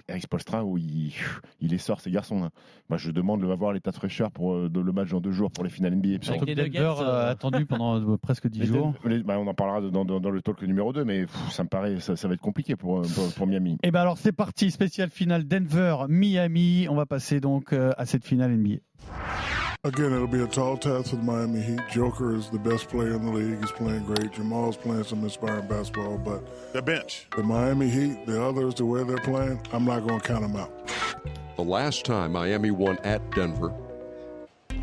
Eric 0.09 0.23
Spolstra, 0.23 0.65
où 0.65 0.79
il, 0.79 1.13
il 1.61 1.69
les 1.71 1.79
sort, 1.79 2.01
ces 2.01 2.11
garçons. 2.11 2.45
hein. 2.45 2.51
Moi, 2.89 2.97
je 2.97 3.11
demande 3.11 3.43
de 3.43 3.47
voir 3.47 3.73
l'état 3.73 3.91
de 3.91 3.97
fraîcheur 3.97 4.31
pour 4.31 4.55
euh, 4.55 4.69
de- 4.71 4.81
le 4.81 4.93
match 4.93 5.11
dans 5.11 5.21
deux 5.21 5.33
jours 5.33 5.51
pour 5.51 5.65
les 5.65 5.71
finales 5.71 5.95
NBA. 5.95 6.23
Surtout 6.23 6.47
que 6.47 6.53
Denver 6.53 6.95
euh, 7.01 7.05
euh, 7.05 7.31
attendu 7.31 7.67
pendant 7.67 8.01
euh, 8.01 8.17
presque 8.17 8.49
10 8.49 8.61
Les- 8.61 8.67
jours. 8.67 8.95
les- 9.05 9.23
bah, 9.23 9.39
on 9.39 9.47
en 9.47 9.53
parlera 9.55 9.81
dans, 9.83 10.05
dans- 10.05 10.19
dans 10.21 10.31
le 10.31 10.41
talk 10.41 10.63
numéro 10.63 10.93
2, 10.93 11.05
mais 11.05 11.27
pff, 11.27 11.51
ça 11.51 11.63
me 11.63 11.69
paraît, 11.69 12.01
ça, 12.01 12.17
ça 12.17 12.27
va 12.29 12.35
être 12.35 12.41
compliqué 12.41 12.75
pour, 12.77 13.03
pour, 13.03 13.33
pour 13.35 13.47
Miami. 13.47 13.77
Et 13.83 13.91
ben 13.91 14.01
alors 14.01 14.17
c'est 14.19 14.33
parti, 14.33 14.71
spécial 14.71 15.11
finale 15.11 15.47
Denver-Miami. 15.47 16.87
On 16.89 16.95
va 16.95 17.07
passer 17.07 17.41
donc 17.41 17.73
euh, 17.73 17.93
à 17.99 18.07
cette 18.07 18.25
finale 18.25 18.53
NBA. 18.57 18.77
Again, 19.85 20.13
it'll 20.13 20.27
be 20.27 20.43
a 20.43 20.47
tall 20.49 20.77
task 20.77 21.11
for 21.11 21.17
the 21.17 21.23
Miami 21.23 21.61
Heat. 21.61 21.79
Joker 21.89 22.35
is 22.35 22.51
the 22.51 22.59
best 22.59 22.89
player 22.89 23.13
in 23.15 23.25
the 23.25 23.31
league. 23.31 23.61
He's 23.61 23.71
playing 23.71 24.05
great. 24.07 24.33
Jamal's 24.33 24.77
playing 24.77 25.05
some 25.05 25.23
inspiring 25.23 25.69
basketball, 25.69 26.19
but 26.19 26.73
The 26.73 26.83
bench. 26.83 27.29
the 27.37 27.45
Miami 27.45 27.89
Heat, 27.89 28.27
the 28.27 28.43
others, 28.43 28.75
the 28.75 28.85
way 28.85 29.05
they're 29.05 29.19
playing, 29.19 29.61
I'm 29.73 29.85
not 29.85 30.05
going 30.05 30.19
to 30.21 30.27
count 30.27 30.43
them 30.43 30.57
out. 30.57 30.89
The 31.57 31.63
last 31.63 32.05
time 32.05 32.33
Miami 32.33 32.73
won 32.73 32.99
at 33.05 33.23
Denver, 33.31 33.73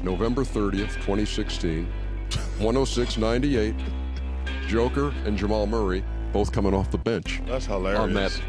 November 0.02 0.44
30th, 0.44 0.94
2016, 1.02 1.86
106 2.60 3.18
98. 3.18 3.76
Joker 4.68 5.14
and 5.26 5.38
Jamal 5.38 5.68
Murray 5.68 6.06
both 6.32 6.52
coming 6.54 6.74
off 6.74 6.90
the 6.90 6.98
bench 6.98 7.42
That's 7.46 7.68
on 7.68 7.84
hilarious. 7.84 8.40
that. 8.40 8.42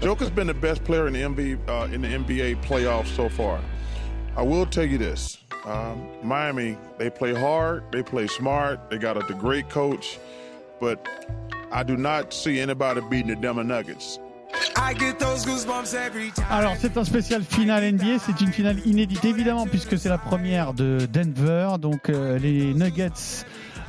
Joker's 0.00 0.30
been 0.30 0.46
the 0.46 0.54
best 0.54 0.84
player 0.84 1.08
in 1.08 1.12
the 1.12 1.22
NBA 1.22 1.68
uh, 1.68 1.92
in 1.92 2.02
the 2.02 2.08
NBA 2.08 2.62
playoffs 2.62 3.14
so 3.16 3.28
far. 3.28 3.60
I 4.36 4.42
will 4.42 4.64
tell 4.64 4.84
you 4.86 4.96
this: 4.96 5.38
um, 5.64 6.08
Miami, 6.22 6.76
they 6.98 7.10
play 7.10 7.34
hard, 7.34 7.84
they 7.92 8.02
play 8.02 8.26
smart, 8.26 8.90
they 8.90 8.98
got 8.98 9.16
a 9.16 9.34
great 9.34 9.68
coach, 9.68 10.18
but 10.80 11.06
I 11.70 11.82
do 11.82 11.96
not 11.96 12.32
see 12.32 12.60
anybody 12.60 13.00
beating 13.08 13.28
the 13.28 13.36
Denver 13.36 13.64
Nuggets. 13.64 14.18
I 14.76 14.94
get 14.94 15.18
those 15.18 15.46
goosebumps 15.46 15.94
every 15.94 16.30
time. 16.32 16.46
Alors 16.50 16.74
c'est 16.78 16.96
un 16.96 17.04
spécial 17.04 17.42
finale 17.42 17.92
NBA, 17.92 18.18
c'est 18.18 18.40
une 18.40 18.52
finale 18.52 18.78
inédite 18.86 19.24
évidemment 19.24 19.66
puisque 19.66 19.98
c'est 19.98 20.08
la 20.08 20.18
première 20.18 20.74
de 20.74 21.06
Denver. 21.10 21.78
Donc 21.80 22.08
euh, 22.08 22.38
les 22.38 22.74
Nuggets 22.74 23.44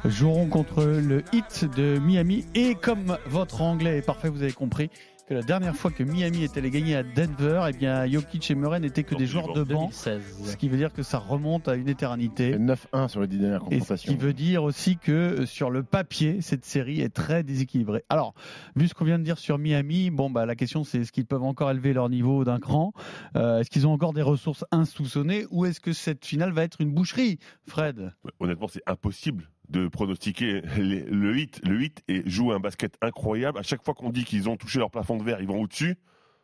joueront 0.06 0.48
contre 0.48 0.84
le 0.84 1.24
Heat 1.34 1.66
de 1.76 2.00
Miami 2.00 2.46
et 2.56 2.76
comme 2.76 3.18
votre 3.28 3.62
anglais 3.62 3.98
est 3.98 4.02
parfait, 4.02 4.30
vous 4.30 4.44
avez 4.44 4.54
compris 4.54 4.90
que 5.26 5.34
la 5.34 5.42
dernière 5.42 5.74
fois 5.76 5.90
que 5.90 6.04
Miami 6.04 6.44
était 6.44 6.58
allé 6.60 6.70
gagner 6.70 6.96
à 6.98 7.04
Denver, 7.04 7.66
eh 7.70 7.74
bien 7.74 8.06
Jokic 8.08 8.52
et 8.52 8.56
Murray 8.56 8.82
n'étaient 8.82 9.04
que 9.04 9.16
des 9.16 9.26
joueurs 9.26 9.54
de 9.54 9.64
banc, 9.64 9.90
ce 9.92 10.10
2016. 10.10 10.56
qui 10.58 10.68
veut 10.68 10.76
dire 10.76 10.92
que 10.92 11.02
ça 11.02 11.18
remonte 11.18 11.70
à 11.70 11.76
une 11.76 11.88
éternité. 11.88 12.52
C'est 12.52 12.60
9-1 12.60 13.08
sur 13.08 13.22
les 13.22 13.28
10 13.28 13.38
dernières 13.40 13.62
Et 13.72 13.76
ce 13.76 13.80
confrontations. 13.80 14.12
qui 14.14 14.20
veut 14.20 14.34
dire 14.34 14.64
aussi 14.64 14.98
que 14.98 15.12
euh, 15.12 15.46
sur 15.46 15.70
le 15.70 15.84
papier, 15.84 16.42
cette 16.42 16.66
série 16.66 17.00
est 17.00 17.14
très 17.14 17.42
déséquilibrée. 17.44 18.04
Alors, 18.10 18.34
vu 18.76 18.88
ce 18.90 18.94
qu'on 18.94 19.06
vient 19.06 19.18
de 19.18 19.24
dire 19.24 19.38
sur 19.38 19.58
Miami, 19.58 20.10
bon, 20.10 20.30
bah, 20.30 20.46
la 20.46 20.56
question 20.56 20.84
c'est 20.84 21.00
est-ce 21.00 21.14
qu'ils 21.14 21.26
peuvent 21.26 21.44
encore 21.44 21.72
élever 21.72 21.94
leur 21.94 22.10
niveau 22.10 22.44
d'un 22.44 22.60
cran? 22.60 22.92
Euh, 23.38 23.60
Est-ce 23.60 23.70
qu'ils 23.70 23.88
ont 23.88 23.94
encore 23.94 24.12
des 24.14 24.22
ressources 24.22 24.66
insoupçonnées? 24.72 25.46
Ou 25.52 25.66
est-ce 25.66 25.80
que 25.80 25.94
cette 25.94 26.26
finale 26.26 26.52
va 26.52 26.64
être 26.64 26.82
une 26.82 26.92
boucherie, 26.94 27.40
Fred? 27.66 28.12
Honnêtement, 28.42 28.68
c'est 28.68 28.84
impossible 28.88 29.50
de 29.74 29.88
pronostiquer 29.88 30.62
le 30.78 31.38
hit. 31.38 31.60
Le 31.68 31.82
hit 31.82 32.04
et 32.08 32.22
joue 32.30 32.52
un 32.52 32.60
basket 32.60 32.96
incroyable. 33.02 33.58
À 33.58 33.64
chaque 33.64 33.84
fois 33.84 33.96
qu'on 33.96 34.12
dit 34.12 34.24
qu'ils 34.24 34.48
ont 34.48 34.56
touché 34.56 34.80
leur 34.80 34.92
plafond 34.92 35.18
de 35.18 35.24
verre, 35.24 35.42
ils 35.42 35.48
vont 35.48 35.60
au-dessus. 35.60 35.98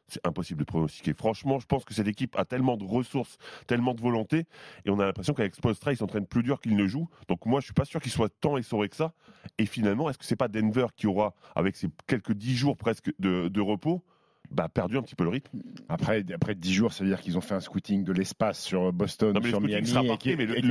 C'est 0.08 0.26
impossible 0.26 0.62
de 0.62 0.66
pronostiquer. 0.66 1.14
Franchement, 1.14 1.60
je 1.60 1.68
pense 1.68 1.86
que 1.86 1.94
cette 1.94 2.08
équipe 2.08 2.36
a 2.36 2.44
tellement 2.44 2.78
de 2.78 2.84
ressources, 2.84 3.38
tellement 3.68 3.94
de 3.94 4.02
volonté, 4.02 4.46
et 4.84 4.90
on 4.90 5.00
a 5.00 5.06
l'impression 5.06 5.36
qu'avec 5.36 5.54
Spoelstra, 5.54 5.94
ils 5.94 5.98
s'entraînent 5.98 6.26
plus 6.26 6.42
dur 6.42 6.60
qu'ils 6.60 6.76
ne 6.76 6.88
jouent. 6.88 7.08
Donc 7.28 7.46
moi, 7.46 7.60
je 7.60 7.66
suis 7.66 7.76
pas 7.76 7.86
sûr 7.86 8.02
qu'ils 8.02 8.12
soient 8.12 8.30
tant 8.42 8.58
essorés 8.58 8.90
que 8.90 8.96
ça. 8.96 9.14
Et 9.60 9.68
finalement, 9.68 10.10
est-ce 10.10 10.18
que 10.18 10.26
c'est 10.26 10.36
pas 10.36 10.48
Denver 10.48 10.88
qui 10.96 11.06
aura, 11.06 11.36
avec 11.56 11.76
ses 11.76 11.90
quelques 12.08 12.34
dix 12.34 12.56
jours 12.56 12.76
presque 12.76 13.14
de, 13.20 13.50
de 13.50 13.62
repos, 13.62 14.04
bah, 14.52 14.68
perdu 14.68 14.98
un 14.98 15.02
petit 15.04 15.16
peu 15.16 15.24
le 15.24 15.30
rythme 15.30 15.60
Après, 15.90 16.24
après 16.34 16.56
10 16.56 16.74
jours, 16.74 16.92
ça 16.94 17.04
veut 17.04 17.10
dire 17.10 17.22
qu'ils 17.22 17.38
ont 17.38 17.42
fait 17.42 17.54
un 17.56 17.60
scouting 17.60 18.04
de 18.04 18.12
l'espace 18.14 18.60
sur 18.60 18.92
Boston, 18.92 19.34
Non, 19.34 19.42
mais 19.44 19.50
sur 19.50 19.62
Miami. 19.62 19.88
sera 19.88 20.02
et 20.04 20.36
mais 20.36 20.46
le, 20.46 20.58
et 20.58 20.62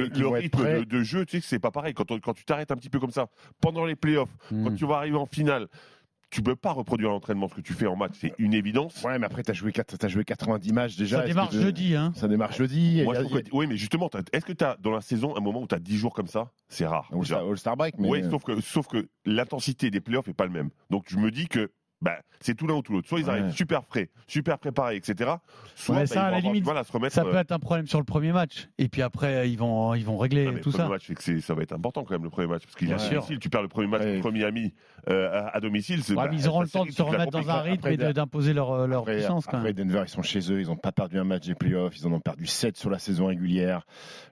rythme 0.40 0.78
de, 0.80 0.84
de 0.84 1.02
jeu, 1.02 1.24
tu 1.26 1.32
sais 1.36 1.40
que 1.40 1.46
c'est 1.46 1.58
pas 1.60 1.70
pareil. 1.70 1.94
Quand, 1.94 2.10
on- 2.10 2.18
quand 2.18 2.34
tu 2.34 2.44
t'arrêtes 2.44 2.70
un 2.72 2.76
petit 2.76 2.90
peu 2.90 2.98
comme 2.98 3.12
ça, 3.12 3.28
pendant 3.60 3.84
les 3.84 3.94
playoffs, 3.96 4.34
quand 4.48 4.56
Hmm. 4.70 4.74
tu 4.74 4.84
vas 4.86 4.96
arriver 4.96 5.16
en 5.16 5.26
finale, 5.26 5.68
tu 6.30 6.42
peux 6.42 6.56
pas 6.56 6.72
reproduire 6.72 7.08
l'entraînement, 7.08 7.48
ce 7.48 7.54
que 7.54 7.62
tu 7.62 7.72
fais 7.72 7.86
en 7.86 7.96
match, 7.96 8.12
c'est 8.20 8.34
une 8.36 8.52
évidence. 8.52 9.02
Ouais, 9.02 9.18
mais 9.18 9.24
après, 9.24 9.42
tu 9.42 9.50
as 9.50 9.54
joué, 9.54 9.72
quatre- 9.72 9.96
t'as 9.96 10.08
joué 10.08 10.24
90 10.24 10.72
matchs 10.74 10.96
déjà. 10.96 11.20
Ça 11.22 11.26
démarre 11.26 11.48
tu- 11.48 11.58
jeudi, 11.60 11.94
hein 11.94 12.12
Ça 12.16 12.28
démarre 12.28 12.52
jeudi. 12.52 13.00
Moi, 13.02 13.16
a- 13.16 13.24
que- 13.24 13.48
oui, 13.52 13.66
mais 13.66 13.76
justement, 13.78 14.10
est-ce 14.32 14.44
que 14.44 14.52
tu 14.52 14.62
as 14.64 14.76
dans 14.82 14.90
la 14.90 15.00
saison 15.00 15.34
un 15.36 15.40
moment 15.40 15.62
où 15.62 15.66
tu 15.66 15.74
as 15.74 15.78
10 15.78 15.96
jours 15.96 16.12
comme 16.12 16.26
ça 16.26 16.50
C'est 16.68 16.84
rare. 16.84 17.08
All-Star 17.12 17.76
break, 17.78 17.94
mais 17.98 18.08
Oui, 18.08 18.24
sauf 18.28 18.42
que, 18.44 18.60
sauf 18.60 18.88
que 18.88 19.08
l'intensité 19.24 19.90
des 19.90 20.00
playoffs 20.00 20.28
est 20.28 20.34
pas 20.34 20.44
le 20.44 20.50
même. 20.52 20.68
Donc 20.90 21.04
je 21.08 21.16
me 21.16 21.30
dis 21.30 21.48
que 21.48 21.70
bah, 22.00 22.18
c'est 22.40 22.54
tout 22.54 22.66
l'un 22.66 22.74
ou 22.74 22.82
tout 22.82 22.92
l'autre. 22.92 23.08
Soit 23.08 23.18
ils 23.20 23.24
Ouais. 23.26 23.30
arrivent 23.30 23.50
super 23.50 23.84
frais, 23.84 24.10
super 24.26 24.58
préparés, 24.58 24.96
etc. 24.96 25.32
Soit 25.74 25.94
Ouais, 25.96 26.00
bah, 26.02 26.06
ça, 26.06 26.14
ils 26.14 26.18
à 26.18 26.24
vont 26.26 26.30
la 26.36 26.40
limite, 26.40 26.62
du 26.62 26.68
mal 26.68 26.78
à 26.78 26.84
se 26.84 26.92
remettre. 26.92 27.14
Ça 27.14 27.24
peut 27.24 27.34
euh, 27.36 27.40
être 27.40 27.52
un 27.52 27.58
problème 27.58 27.86
sur 27.88 27.98
le 27.98 28.04
premier 28.04 28.32
match. 28.32 28.68
Et 28.78 28.88
puis 28.88 29.02
après, 29.02 29.50
ils 29.50 29.58
vont, 29.58 29.94
ils 29.94 30.04
vont 30.04 30.16
régler 30.16 30.44
non, 30.46 30.52
tout 30.52 30.70
le 30.70 30.72
premier 30.72 30.84
ça. 30.84 30.88
match, 30.88 31.12
que 31.12 31.40
ça 31.40 31.54
va 31.54 31.62
être 31.62 31.72
important 31.72 32.04
quand 32.04 32.14
même 32.14 32.22
le 32.24 32.30
premier 32.30 32.46
match. 32.46 32.62
Parce 32.62 32.76
qu'il 32.76 32.90
est 32.90 32.94
à 32.94 32.98
sûr. 32.98 33.14
domicile, 33.16 33.38
tu 33.40 33.50
perds 33.50 33.62
le 33.62 33.68
premier 33.68 33.88
match 33.88 34.02
Ouais. 34.02 34.20
contre 34.20 34.32
Miami 34.34 34.72
euh, 35.08 35.28
à, 35.32 35.56
à 35.56 35.60
domicile. 35.60 36.02
c'est- 36.04 36.14
Ouais, 36.14 36.28
bah, 36.28 36.30
ils 36.32 36.48
auront 36.48 36.62
le 36.62 36.68
temps 36.68 36.84
de 36.84 36.90
se 36.90 37.02
remettre 37.02 37.30
dans 37.32 37.50
un 37.50 37.60
rythme 37.62 37.78
Après, 37.88 37.94
et 37.94 38.12
d'imposer 38.12 38.52
leur, 38.52 38.86
leur 38.86 39.00
Après, 39.00 39.16
puissance 39.16 39.46
quand 39.46 39.56
après, 39.58 39.72
même. 39.72 39.86
Denver, 39.88 40.02
ils 40.06 40.10
sont 40.10 40.22
chez 40.22 40.38
eux, 40.52 40.60
ils 40.60 40.66
n'ont 40.68 40.76
pas 40.76 40.92
perdu 40.92 41.18
un 41.18 41.24
match 41.24 41.46
des 41.46 41.54
playoffs, 41.54 41.98
ils 41.98 42.06
en 42.06 42.12
ont 42.12 42.20
perdu 42.20 42.46
7 42.46 42.76
sur 42.76 42.90
la 42.90 42.98
saison 42.98 43.26
régulière. 43.26 43.84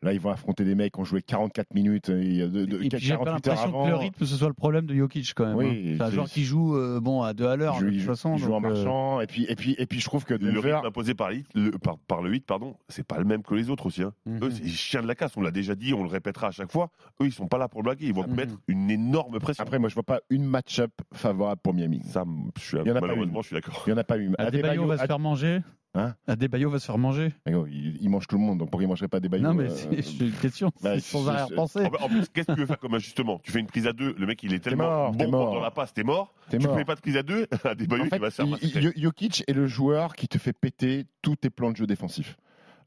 Là, 0.03 0.13
ils 0.13 0.21
vont 0.21 0.31
affronter 0.31 0.65
des 0.65 0.75
mecs 0.77 0.95
qui 0.95 1.01
ont 1.01 1.05
joué 1.05 1.23
44 1.23 1.75
minutes 1.75 2.09
et 2.11 2.47
de, 2.47 2.65
de, 2.65 2.83
Et 2.85 2.89
puis 2.89 2.99
j'ai 3.01 3.17
pas 3.17 3.25
48 3.25 3.49
heures 3.49 3.55
l'impression 3.57 3.85
que 3.85 3.89
le 3.89 3.97
rythme 3.97 4.25
ce 4.25 4.37
soit 4.37 4.49
le 4.49 4.55
problème 4.55 4.87
de 4.87 4.95
Jokic 4.95 5.33
quand 5.35 5.47
même. 5.57 5.67
Hein. 5.69 5.95
C'est 5.99 6.03
un 6.05 6.11
joueur 6.11 6.27
qui 6.29 6.45
joue 6.45 6.77
euh, 6.77 7.01
bon 7.01 7.23
à 7.23 7.33
deux 7.35 7.47
à 7.57 7.67
l'heure 7.67 7.75
joue, 7.81 7.87
de 7.87 7.91
toute 7.97 8.03
façon. 8.07 8.35
il 8.37 8.39
joue 8.43 8.53
en 8.55 8.57
euh, 8.65 8.69
marchant. 8.69 9.21
Et 9.21 9.27
puis, 9.27 9.45
et, 9.49 9.57
puis, 9.57 9.75
et 9.79 9.87
puis, 9.87 10.01
je 10.01 10.05
trouve 10.05 10.25
que 10.25 10.35
Le 10.35 10.53
Denver. 10.53 10.75
rythme 10.75 10.87
imposé 10.87 11.15
par, 11.15 11.31
le 11.55 11.71
par, 11.73 11.99
par 11.99 12.23
le 12.23 12.31
8, 12.31 12.47
pardon, 12.47 12.77
c'est 12.89 13.07
pas 13.07 13.19
le 13.19 13.25
même 13.25 13.43
que 13.43 13.55
les 13.55 13.69
autres 13.71 13.87
aussi. 13.87 14.03
Hein. 14.03 14.13
Mhm. 14.27 14.45
Eux, 14.45 14.51
c'est 14.51 14.63
les 14.63 14.71
chiens 14.71 15.03
de 15.03 15.07
la 15.09 15.15
casse, 15.15 15.37
on 15.37 15.41
l'a 15.41 15.51
déjà 15.51 15.75
dit, 15.75 15.93
on 15.95 16.03
le 16.03 16.09
répétera 16.09 16.49
à 16.49 16.51
chaque 16.53 16.71
fois. 16.73 16.91
Eux, 17.21 17.27
ils 17.27 17.33
sont 17.33 17.49
pas 17.49 17.59
là 17.59 17.69
pour 17.69 17.83
blaguer, 17.83 18.07
ils 18.07 18.15
vont 18.15 18.23
te 18.25 18.31
Mhm. 18.31 18.37
mettre 18.37 18.55
une 18.69 18.91
énorme 18.91 19.39
pression. 19.41 19.63
Après, 19.63 19.79
moi, 19.79 19.89
je 19.89 19.95
vois 19.95 20.03
pas 20.05 20.21
une 20.31 20.45
match-up 20.45 20.93
favorable 21.13 21.61
pour 21.63 21.75
Miami. 21.75 22.01
Ça, 22.05 22.25
je 22.59 22.63
suis, 22.63 22.77
Il 22.79 22.89
y 22.89 22.93
en 22.93 22.97
a 22.97 23.01
pas 23.01 23.07
malheureusement, 23.07 23.39
une. 23.39 23.43
je 23.43 23.47
suis 23.49 23.55
d'accord. 23.55 23.83
Il 23.87 23.91
n'y 23.93 23.99
en 23.99 24.01
a 24.01 24.05
pas 24.05 24.19
eu. 24.19 24.31
Adebayo 24.39 24.87
va 24.87 24.99
se 24.99 25.07
faire 25.07 25.19
manger. 25.19 25.61
Hein 25.99 26.15
Adebayo 26.27 26.69
va 26.69 26.79
se 26.79 26.85
faire 26.87 26.99
manger. 26.99 27.33
Gros, 27.47 27.67
il, 27.67 27.97
il 28.03 28.09
mange 28.11 28.27
tout 28.27 28.37
le 28.37 28.43
monde, 28.43 28.59
donc 28.59 28.69
pourquoi 28.71 28.83
il 28.83 28.87
ne 28.87 28.91
mangerait 28.91 29.09
pas 29.09 29.19
des 29.19 29.29
Non, 29.31 29.55
mais 29.55 29.65
euh, 29.71 30.03
c'est 30.03 30.21
une 30.21 30.31
question. 30.43 30.71
bah, 30.83 30.95
c'est 30.95 31.01
sans 31.01 31.27
arrière-pensée. 31.29 31.87
En, 31.87 32.05
en 32.05 32.09
plus, 32.09 32.29
qu'est-ce 32.29 32.47
que 32.49 32.53
tu 32.53 32.61
veux 32.61 32.67
faire 32.67 32.79
comme 32.79 32.95
ajustement? 32.95 33.41
Tu 33.43 33.51
fais 33.51 33.61
une 33.61 33.67
prise 33.67 33.87
à 33.87 33.93
deux, 33.95 34.15
le 34.19 34.27
mec 34.27 34.43
il 34.43 34.53
est 34.53 34.59
tellement 34.59 34.85
mort, 34.85 35.13
bon 35.13 35.31
mort. 35.31 35.55
dans 35.55 35.61
la 35.61 35.71
passe, 35.71 35.95
t'es 35.95 36.03
mort. 36.05 36.35
T'es 36.51 36.59
tu 36.59 36.67
mort. 36.67 36.77
fais 36.77 36.85
pas 36.85 36.95
de 36.97 37.01
prise 37.01 37.17
à 37.17 37.23
deux, 37.23 37.47
à 37.65 37.75
des 37.75 37.87
En 37.91 38.05
fait, 38.05 38.11
qui 38.11 38.19
va 38.19 38.31
se 38.31 38.37
faire 38.43 38.47
il- 38.63 38.93
il- 38.95 39.03
Jokic 39.03 39.45
est 39.49 39.53
le 39.55 39.67
joueur 39.67 40.15
qui 40.15 40.29
te 40.29 40.37
fait 40.39 40.53
péter 40.53 41.07
tous 41.23 41.37
tes 41.37 41.49
plans 41.51 41.71
de 41.71 41.77
jeu 41.77 41.87
défensifs. 41.87 42.37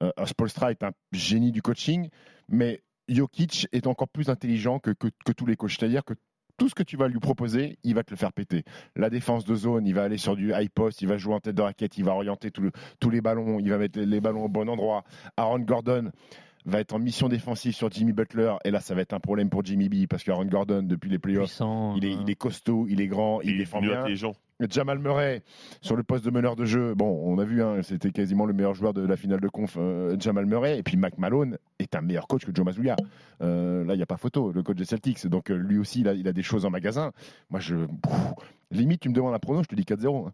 Euh, 0.04 0.12
Spolstra 0.26 0.72
est 0.72 0.84
un 0.84 0.92
génie 1.12 1.52
du 1.52 1.62
coaching, 1.62 2.10
mais 2.48 2.84
Jokic 3.10 3.68
est 3.72 3.88
encore 3.88 4.08
plus 4.08 4.30
intelligent 4.30 4.78
que, 4.80 4.92
que, 4.92 5.08
que 5.26 5.32
tous 5.32 5.46
les 5.48 5.56
coachs. 5.56 5.72
C'est-à-dire 5.80 6.06
que 6.06 6.14
tout 6.60 6.70
ce 6.70 6.76
que 6.76 6.84
tu 6.84 6.96
vas 6.98 7.08
lui 7.08 7.20
proposer, 7.20 7.80
il 7.84 7.96
va 7.96 8.04
te 8.04 8.12
le 8.12 8.18
faire 8.18 8.32
péter. 8.34 8.64
La 8.96 9.10
défense 9.10 9.46
de 9.46 9.56
zone, 9.56 9.88
il 9.88 9.96
va 9.96 10.04
aller 10.04 10.18
sur 10.18 10.36
du 10.36 10.52
high 10.54 10.70
post, 10.70 11.02
il 11.02 11.08
va 11.08 11.18
jouer 11.18 11.34
en 11.34 11.40
tête 11.40 11.56
de 11.56 11.62
raquette, 11.64 11.98
il 11.98 12.04
va 12.04 12.14
orienter 12.14 12.52
tout 12.52 12.62
le- 12.62 12.72
tous 13.00 13.10
les 13.10 13.22
ballons, 13.22 13.60
il 13.60 13.70
va 13.70 13.78
mettre 13.78 14.00
les 14.00 14.22
ballons 14.22 14.46
au 14.46 14.50
bon 14.50 14.70
endroit. 14.70 15.04
Aaron 15.38 15.60
Gordon 15.60 16.12
va 16.66 16.80
être 16.82 16.94
en 16.94 17.00
mission 17.00 17.30
défensive 17.30 17.74
sur 17.74 17.90
Jimmy 17.90 18.12
Butler, 18.12 18.54
et 18.66 18.72
là, 18.72 18.80
ça 18.82 18.94
va 18.94 19.02
être 19.02 19.14
un 19.14 19.20
problème 19.20 19.50
pour 19.50 19.64
Jimmy 19.66 19.90
B, 19.90 20.06
parce 20.08 20.24
qu'Aaron 20.24 20.46
Gordon, 20.46 20.84
depuis 20.84 21.10
les 21.10 21.18
playoffs, 21.18 21.46
Puissant. 21.46 21.96
il 21.96 22.06
est, 22.06 22.12
il 22.14 22.30
est 22.30 22.36
costaud, 22.36 22.86
il 22.90 23.02
est 23.02 23.08
grand, 23.08 23.42
il, 23.42 23.58
défend 23.58 23.80
bien. 23.82 24.02
intelligent. 24.02 24.34
Jamal 24.70 25.00
Murray 25.00 25.42
sur 25.82 25.96
le 25.96 26.04
poste 26.04 26.26
de 26.26 26.32
meneur 26.32 26.56
de 26.56 26.66
jeu, 26.66 26.94
bon, 26.94 27.06
on 27.26 27.40
a 27.40 27.46
vu, 27.46 27.64
hein, 27.64 27.78
c'était 27.82 28.12
quasiment 28.12 28.46
le 28.46 28.54
meilleur 28.54 28.74
joueur 28.74 28.94
de 28.94 29.02
la 29.02 29.16
finale 29.16 29.40
de 29.40 29.48
conf, 29.48 29.76
euh, 29.78 30.18
Jamal 30.20 30.46
Murray. 30.46 30.78
Et 30.80 30.84
puis 30.84 30.98
Mac 30.98 31.18
Malone 31.18 31.58
est 31.80 31.96
un 31.96 32.02
meilleur 32.02 32.28
coach 32.28 32.46
que 32.46 32.52
Joe 32.54 32.66
Mazzulla. 32.66 32.96
Euh, 33.42 33.86
là, 33.86 33.94
il 33.94 33.98
n'y 33.98 34.04
a 34.04 34.08
pas 34.08 34.18
photo, 34.18 34.52
le 34.52 34.62
coach 34.64 34.76
des 34.78 34.86
Celtics. 34.86 35.26
Donc 35.28 35.50
euh, 35.50 35.56
lui 35.56 35.78
aussi, 35.78 36.02
il 36.02 36.08
a, 36.10 36.14
il 36.14 36.28
a 36.28 36.34
des 36.34 36.44
choses 36.44 36.66
en 36.66 36.70
magasin. 36.70 37.12
Moi, 37.50 37.60
je, 37.62 37.76
pff, 37.76 38.14
limite, 38.72 39.00
tu 39.02 39.10
me 39.10 39.14
demandes 39.14 39.34
un 39.34 39.40
prono, 39.40 39.64
je 39.64 39.68
te 39.68 39.76
dis 39.76 39.84
4-0. 39.84 40.28
hein. 40.28 40.32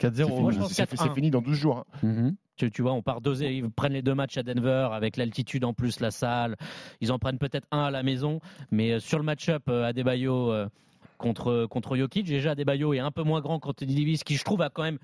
4-0. 0.00 0.12
C'est 0.14 0.24
Moi, 0.40 0.50
je 0.50 0.56
fini, 0.56 0.58
pense 0.58 0.72
c'est- 0.72 0.82
4-1. 0.94 1.02
c'est 1.08 1.14
fini 1.14 1.30
dans 1.30 1.42
12 1.42 1.56
jours. 1.56 1.78
hein. 1.78 2.06
Mhm. 2.06 2.36
Tu, 2.56 2.72
tu 2.72 2.82
vois, 2.82 2.92
on 2.92 3.02
part 3.02 3.20
deux, 3.20 3.40
ils 3.44 3.70
prennent 3.70 3.92
les 3.92 4.02
deux 4.02 4.16
matchs 4.16 4.36
à 4.38 4.42
Denver 4.42 4.88
avec 4.92 5.16
l'altitude 5.16 5.64
en 5.64 5.72
plus, 5.74 6.00
la 6.00 6.10
salle. 6.10 6.56
Ils 7.00 7.12
en 7.12 7.20
prennent 7.20 7.38
peut-être 7.38 7.68
un 7.70 7.84
à 7.84 7.90
la 7.92 8.02
maison, 8.02 8.40
mais 8.72 8.98
sur 8.98 9.18
le 9.18 9.24
match-up 9.24 9.68
Adebayo 9.68 10.50
euh, 10.50 10.66
contre 11.18 11.66
contre 11.66 11.96
Jokic, 11.96 12.26
déjà 12.26 12.52
Adebayo 12.52 12.94
est 12.94 13.00
un 13.00 13.10
peu 13.10 13.22
moins 13.22 13.40
grand 13.40 13.58
qu'Anthony 13.58 13.94
Davis, 13.94 14.24
qui 14.24 14.36
je 14.36 14.44
trouve 14.44 14.62
a 14.62 14.70
quand 14.70 14.82
même 14.82 14.98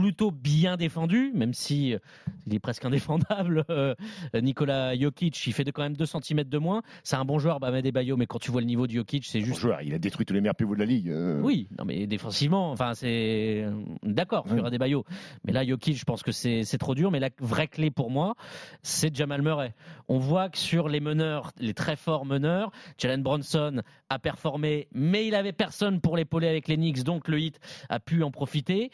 plutôt 0.00 0.30
bien 0.30 0.76
défendu, 0.76 1.32
même 1.34 1.54
si 1.54 1.94
euh, 1.94 1.98
il 2.46 2.54
est 2.54 2.58
presque 2.58 2.84
indéfendable. 2.84 3.64
euh, 3.70 3.94
Nicolas 4.34 4.96
Jokic, 4.96 5.46
il 5.46 5.52
fait 5.52 5.64
de 5.64 5.70
quand 5.70 5.82
même 5.82 5.96
2 5.96 6.04
cm 6.06 6.44
de 6.44 6.58
moins. 6.58 6.82
C'est 7.02 7.16
un 7.16 7.24
bon 7.24 7.38
joueur, 7.38 7.60
Bam 7.60 7.74
Adebayo, 7.74 8.16
mais 8.16 8.26
quand 8.26 8.38
tu 8.38 8.50
vois 8.50 8.60
le 8.60 8.66
niveau 8.66 8.86
de 8.86 8.92
Jokic, 8.92 9.24
c'est 9.24 9.40
Bon 9.40 9.46
juste 9.46 9.60
joueur, 9.60 9.82
il 9.82 9.94
a 9.94 9.98
détruit 9.98 10.26
tous 10.26 10.34
les 10.34 10.40
meilleurs 10.40 10.54
pivots 10.54 10.74
de 10.74 10.80
la 10.80 10.86
ligue. 10.86 11.08
euh. 11.10 11.40
oui, 11.42 11.68
non 11.78 11.84
mais 11.84 12.06
défensivement, 12.06 12.70
enfin 12.70 12.94
c'est 12.94 13.64
d'accord 14.02 14.46
sur 14.46 14.56
Ouais. 14.56 14.66
Adebayo. 14.66 15.04
Mais 15.44 15.52
là, 15.52 15.64
Jokic, 15.64 15.96
je 15.98 16.04
pense 16.04 16.22
que 16.22 16.32
c'est 16.32 16.64
c'est 16.64 16.78
trop 16.78 16.94
dur. 16.94 17.10
Mais 17.10 17.20
la 17.20 17.30
vraie 17.40 17.68
clé 17.68 17.90
pour 17.90 18.10
moi, 18.10 18.34
c'est 18.82 19.14
Jamal 19.14 19.42
Murray. 19.42 19.74
On 20.08 20.18
voit 20.18 20.48
que 20.48 20.58
sur 20.58 20.88
les 20.88 21.00
meneurs, 21.00 21.52
les 21.58 21.74
très 21.74 21.96
forts 21.96 22.24
meneurs, 22.26 22.70
Jalen 22.98 23.22
Bronson 23.22 23.82
a 24.08 24.18
performé, 24.18 24.88
mais 24.92 25.26
il 25.26 25.34
avait 25.34 25.52
personne 25.52 26.00
pour 26.00 26.16
l'épauler 26.16 26.48
avec 26.48 26.68
les 26.68 26.76
Knicks, 26.76 27.02
donc 27.02 27.28
le 27.28 27.40
hit 27.40 27.60
a 27.88 28.00
pu 28.00 28.22
en 28.22 28.30
profiter. 28.30 28.90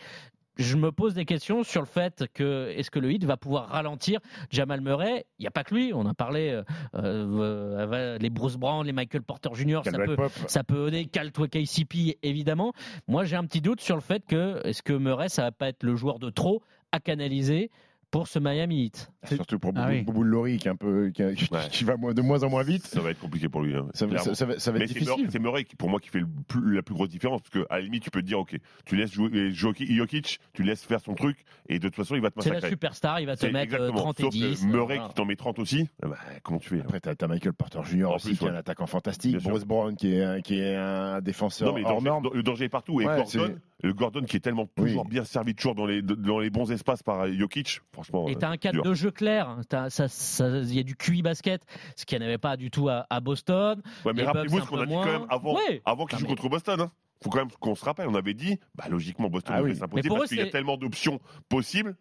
Je 0.56 0.76
me 0.76 0.92
pose 0.92 1.14
des 1.14 1.24
questions 1.24 1.62
sur 1.62 1.80
le 1.80 1.86
fait 1.86 2.24
que 2.34 2.72
est-ce 2.76 2.90
que 2.90 2.98
le 2.98 3.10
hit 3.12 3.24
va 3.24 3.36
pouvoir 3.36 3.68
ralentir 3.68 4.20
Jamal 4.50 4.80
Murray? 4.80 5.24
Il 5.38 5.42
n'y 5.42 5.46
a 5.46 5.50
pas 5.50 5.64
que 5.64 5.74
lui. 5.74 5.92
On 5.94 6.06
a 6.06 6.14
parlé 6.14 6.50
euh, 6.50 6.62
euh, 6.94 8.18
les 8.18 8.30
Bruce 8.30 8.56
Brown, 8.56 8.86
les 8.86 8.92
Michael 8.92 9.22
Porter 9.22 9.50
Jr. 9.54 9.80
Ça 9.84 9.92
peut, 9.92 10.16
ça 10.46 10.64
peut 10.64 10.88
aider 10.88 11.06
KCP 11.06 12.18
évidemment. 12.22 12.72
Moi 13.08 13.24
j'ai 13.24 13.36
un 13.36 13.44
petit 13.44 13.60
doute 13.60 13.80
sur 13.80 13.94
le 13.94 14.02
fait 14.02 14.24
que 14.26 14.60
est-ce 14.64 14.82
que 14.82 14.92
Murray 14.92 15.28
ça 15.28 15.42
va 15.42 15.52
pas 15.52 15.68
être 15.68 15.82
le 15.82 15.96
joueur 15.96 16.18
de 16.18 16.30
trop 16.30 16.62
à 16.92 17.00
canaliser 17.00 17.70
pour 18.12 18.28
ce 18.28 18.38
Miami 18.38 18.84
Heat. 18.84 19.10
Surtout 19.24 19.58
pour 19.58 19.72
Ah 19.74 19.80
Boubou, 19.86 19.92
oui. 19.92 20.02
Boubou 20.02 20.22
Lori, 20.22 20.58
qui, 20.58 20.68
est 20.68 20.70
un 20.70 20.76
peu, 20.76 21.10
qui, 21.10 21.22
qui- 21.34 21.48
Ouais. 21.52 21.60
qui 21.70 21.82
va 21.84 21.96
de 21.96 22.20
moins 22.22 22.42
en 22.44 22.50
moins 22.50 22.62
vite. 22.62 22.86
Ça 22.86 23.00
va 23.00 23.10
être 23.10 23.18
compliqué 23.18 23.48
pour 23.48 23.62
lui. 23.62 23.74
hein, 23.74 23.86
Ça, 23.94 24.06
va- 24.06 24.18
ça- 24.18 24.34
ça 24.34 24.44
va, 24.46 24.58
ça 24.58 24.70
va 24.70 24.78
Mais 24.78 24.84
être 24.84 24.90
c'est 24.92 24.98
difficile. 25.00 25.16
Murray, 25.22 25.30
c'est 25.32 25.38
Murray 25.40 25.64
qui, 25.64 25.74
pour 25.76 25.88
moi, 25.88 25.98
qui 25.98 26.10
fait 26.10 26.20
le 26.20 26.26
plus- 26.46 26.74
la 26.76 26.82
plus 26.82 26.94
grosse 26.94 27.08
différence. 27.08 27.40
Parce 27.42 27.50
que, 27.50 27.66
à 27.72 27.78
la 27.78 27.82
limite, 27.84 28.02
tu 28.04 28.10
peux 28.10 28.20
te 28.20 28.26
dire, 28.26 28.38
OK, 28.38 28.56
tu 28.84 28.96
laisses 28.96 29.12
jouer 29.12 29.50
Jokic, 29.50 29.90
Jokic, 29.90 30.38
tu 30.52 30.62
laisses 30.62 30.84
faire 30.84 31.00
son 31.00 31.14
truc, 31.14 31.38
et 31.68 31.78
de 31.78 31.88
toute 31.88 31.96
façon, 31.96 32.14
il 32.14 32.20
va 32.20 32.30
te 32.30 32.40
C'est 32.40 32.50
la 32.50 32.56
massacrer. 32.56 32.70
superstar, 32.74 33.20
il 33.20 33.26
va 33.26 33.36
te 33.36 33.46
mettre 33.46 33.56
euh, 33.58 33.62
exactement. 33.88 33.96
30 33.98 34.20
et 34.20 34.22
Sauf 34.24 34.32
que 34.34 34.38
10. 34.38 34.66
Murray 34.66 34.94
voilà. 34.96 35.08
qui 35.08 35.14
t'en 35.14 35.24
met 35.24 35.36
30 35.36 35.58
aussi, 35.58 35.88
ben, 36.02 36.12
comment 36.42 36.58
tu 36.58 36.68
fais 36.68 36.76
hein 36.80 36.82
Après, 36.84 37.00
tu 37.00 37.08
as, 37.08 37.28
Michael 37.28 37.52
Porter 37.54 37.80
Jr. 37.84 38.04
En 38.04 38.16
aussi, 38.16 38.28
plus, 38.28 38.36
qui 38.38 38.44
est 38.44 38.48
ouais. 38.48 38.52
un 38.54 38.58
attaquant 38.58 38.86
fantastique. 38.86 39.30
Bien 39.32 39.40
sûr. 39.40 39.50
Bruce 39.50 39.64
Brown, 39.64 39.96
qui 39.96 40.14
est, 40.14 40.22
un- 40.22 40.40
qui 40.42 40.58
est 40.60 40.76
un 40.76 41.20
défenseur 41.22 41.68
Non, 41.68 41.74
mais 41.74 41.80
le 41.80 41.86
hors 41.86 41.92
danger, 42.02 42.06
norme. 42.08 42.28
le 42.34 42.42
danger 42.42 42.64
est 42.66 42.68
partout. 42.68 43.00
Et 43.00 43.06
Ouais, 43.06 43.16
Gordon, 43.16 43.54
le 43.82 43.92
Gordon 43.92 44.22
qui 44.22 44.36
est 44.36 44.40
tellement 44.40 44.68
Oui. 44.78 44.86
toujours 44.88 45.04
bien 45.04 45.24
servi, 45.24 45.54
toujours 45.54 45.74
dans 45.74 45.86
les, 45.86 46.02
dans 46.02 46.38
les 46.38 46.50
bons 46.50 46.70
espaces 46.70 47.02
par 47.02 47.26
Jokic, 47.32 47.80
franchement. 47.92 48.28
Et 48.28 48.32
euh, 48.32 48.38
t'as 48.38 48.50
un 48.50 48.56
cadre 48.56 48.82
dur. 48.82 48.84
de 48.90 48.94
jeu 48.94 49.10
clair, 49.10 49.56
T'as- 49.68 49.90
ça- 49.90 50.08
ça- 50.08 50.48
il 50.48 50.74
y 50.74 50.78
a 50.78 50.82
du 50.82 50.94
QI 50.96 51.22
basket, 51.22 51.62
ce 51.96 52.04
qu'il 52.04 52.18
n'y 52.18 52.24
en 52.24 52.28
avait 52.28 52.38
pas 52.38 52.56
du 52.56 52.70
tout 52.70 52.88
à, 52.88 53.06
à 53.10 53.20
Boston. 53.20 53.82
Ouais, 54.04 54.12
mais 54.14 54.22
rappelez-vous 54.24 54.60
ce 54.60 54.66
qu'on 54.66 54.80
a 54.80 54.86
dit 54.86 54.94
quand 54.94 55.04
même 55.04 55.26
avant, 55.28 55.54
Ouais. 55.56 55.82
avant 55.84 56.06
qu'il 56.06 56.18
joue 56.18 56.24
mais- 56.26 56.30
contre 56.36 56.48
Boston. 56.48 56.80
Hein. 56.80 56.90
faut 57.22 57.30
quand 57.30 57.38
même 57.38 57.50
qu'on 57.60 57.74
se 57.76 57.84
rappelle, 57.84 58.08
on 58.08 58.14
avait 58.16 58.34
dit, 58.34 58.58
bah, 58.74 58.84
logiquement, 58.90 59.28
Boston 59.30 59.54
Ah 59.56 59.62
oui. 59.62 59.76
s'imposer 59.76 60.08
parce 60.08 60.28
qu'il 60.28 60.38
y 60.38 60.40
a 60.40 60.46
tellement 60.46 60.76
d'options 60.76 61.20
possibles. 61.48 61.96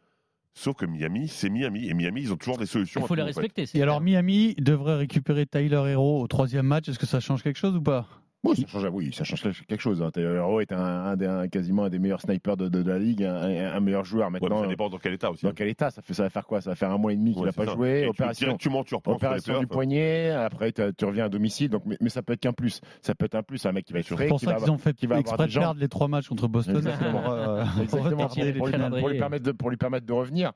Sauf 0.53 0.75
que 0.75 0.85
Miami, 0.85 1.27
c'est 1.29 1.49
Miami. 1.49 1.87
Et 1.87 1.93
Miami, 1.93 2.21
ils 2.23 2.33
ont 2.33 2.37
toujours 2.37 2.57
des 2.57 2.65
solutions. 2.65 2.99
Il 2.99 3.03
à 3.03 3.07
faut 3.07 3.15
les 3.15 3.21
tout, 3.21 3.29
en 3.29 3.31
fait. 3.33 3.39
respecter. 3.39 3.77
Et 3.77 3.81
alors. 3.83 4.01
Miami 4.01 4.53
devrait 4.57 4.95
récupérer 4.97 5.45
Tyler 5.45 5.81
Hero 5.87 6.21
au 6.21 6.27
troisième 6.27 6.65
match. 6.65 6.89
Est-ce 6.89 6.99
que 6.99 7.05
ça 7.05 7.19
change 7.21 7.41
quelque 7.43 7.57
chose 7.59 7.75
ou 7.75 7.81
pas? 7.81 8.05
Oui, 8.43 8.55
ça 8.57 8.65
change, 8.67 8.89
oui, 8.91 9.13
ça 9.13 9.23
change 9.23 9.43
quelque 9.67 9.79
chose. 9.81 10.01
Hein. 10.01 10.09
Taylor 10.11 10.35
Hero 10.35 10.61
est 10.61 10.71
un, 10.71 10.79
un 10.79 11.15
des- 11.15 11.27
un- 11.27 11.47
quasiment 11.47 11.83
un 11.83 11.89
des 11.89 11.99
meilleurs 11.99 12.21
snipers 12.21 12.57
de, 12.57 12.69
de- 12.69 12.81
de 12.81 12.89
la 12.89 12.97
ligue, 12.97 13.23
un, 13.23 13.35
un- 13.35 13.73
un 13.75 13.79
meilleur 13.79 14.03
joueur 14.03 14.25
Ouais, 14.27 14.31
maintenant. 14.39 14.61
ça 14.63 14.67
dépend 14.67 14.89
dans 14.89 14.97
quel 14.97 15.13
état 15.13 15.29
aussi. 15.29 15.45
dans 15.45 15.51
quel 15.53 15.67
état 15.67 15.91
ça, 15.91 16.01
fait, 16.01 16.15
ça 16.15 16.23
va 16.23 16.29
faire 16.31 16.47
quoi? 16.47 16.59
Ça 16.59 16.71
va 16.71 16.75
faire 16.75 16.89
un 16.89 16.97
mois 16.97 17.13
et 17.13 17.17
demi 17.17 17.33
qu'il 17.33 17.41
Ouais, 17.41 17.45
n'a 17.49 17.53
pas 17.53 17.65
ça. 17.67 17.73
joué. 17.73 17.99
Et 17.99 18.01
tu- 18.03 18.09
Opération, 18.09 18.57
tu 18.57 18.69
reprends 18.95 19.11
les 19.11 19.15
opération 19.17 19.59
du 19.59 19.67
poignet. 19.67 20.31
Après, 20.31 20.71
tu 20.71 20.81
tu 20.97 21.05
reviens 21.05 21.25
à 21.25 21.29
domicile. 21.29 21.69
Donc, 21.69 21.83
mais, 21.85 21.97
mais 22.01 22.09
ça 22.09 22.23
peut 22.23 22.33
être 22.33 22.39
qu'un 22.41 22.51
plus. 22.53 22.81
Ça 23.03 23.13
peut 23.13 23.25
être 23.25 23.35
un 23.35 23.43
plus. 23.43 23.63
Un 23.65 23.73
mec 23.73 23.85
qui 23.85 23.93
va 23.93 23.99
être 23.99 24.07
frais. 24.07 24.23
C'est 24.23 24.27
pour 24.29 24.39
qui 24.39 24.45
ça 24.47 24.55
qu'ils 24.55 24.71
ont 24.71 24.77
fait 24.79 24.93
qui 24.95 25.05
va 25.05 25.19
exprès 25.19 25.45
de 25.47 25.53
perdre 25.53 25.79
les 25.79 25.87
trois 25.87 26.07
matchs 26.07 26.27
contre 26.27 26.47
Boston 26.47 26.77
Exactement. 26.77 27.21
pour, 27.21 27.31
euh, 27.31 27.63
pour 27.63 27.81
Exactement, 27.83 28.23
retarder 28.27 28.43
les 28.51 28.53
pour, 28.57 28.65
lui, 28.67 28.73
finales. 28.73 28.99
pour 28.99 29.09
lui 29.09 29.17
permettre 29.19 29.43
de, 29.45 29.51
pour 29.51 29.69
lui 29.69 29.77
permettre 29.77 30.07
de 30.07 30.13
revenir. 30.13 30.51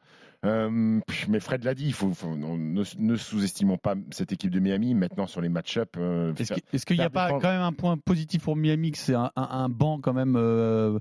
Euh, 0.45 0.99
mais 1.27 1.39
Fred 1.39 1.63
l'a 1.63 1.73
dit, 1.73 1.85
il 1.87 1.93
faut, 1.93 2.11
ne, 2.35 2.83
ne 2.99 3.15
sous-estimons 3.15 3.77
pas 3.77 3.95
cette 4.11 4.31
équipe 4.31 4.51
de 4.51 4.59
Miami. 4.59 4.93
Maintenant, 4.93 5.27
sur 5.27 5.41
les 5.41 5.49
match-up, 5.49 5.95
euh, 5.97 6.33
Est-ce 6.35 6.85
qu'il 6.85 6.97
n'y 6.97 7.03
a 7.03 7.09
pas 7.09 7.25
défendre- 7.27 7.41
quand 7.41 7.51
même 7.51 7.61
un 7.61 7.73
point 7.73 7.97
positif 7.97 8.43
pour 8.43 8.55
Miami 8.55 8.91
que 8.91 8.97
c'est 8.97 9.15
un, 9.15 9.31
un- 9.35 9.47
un 9.49 9.69
banc 9.69 9.99
quand 10.01 10.13
même 10.13 10.35
euh, 10.35 10.99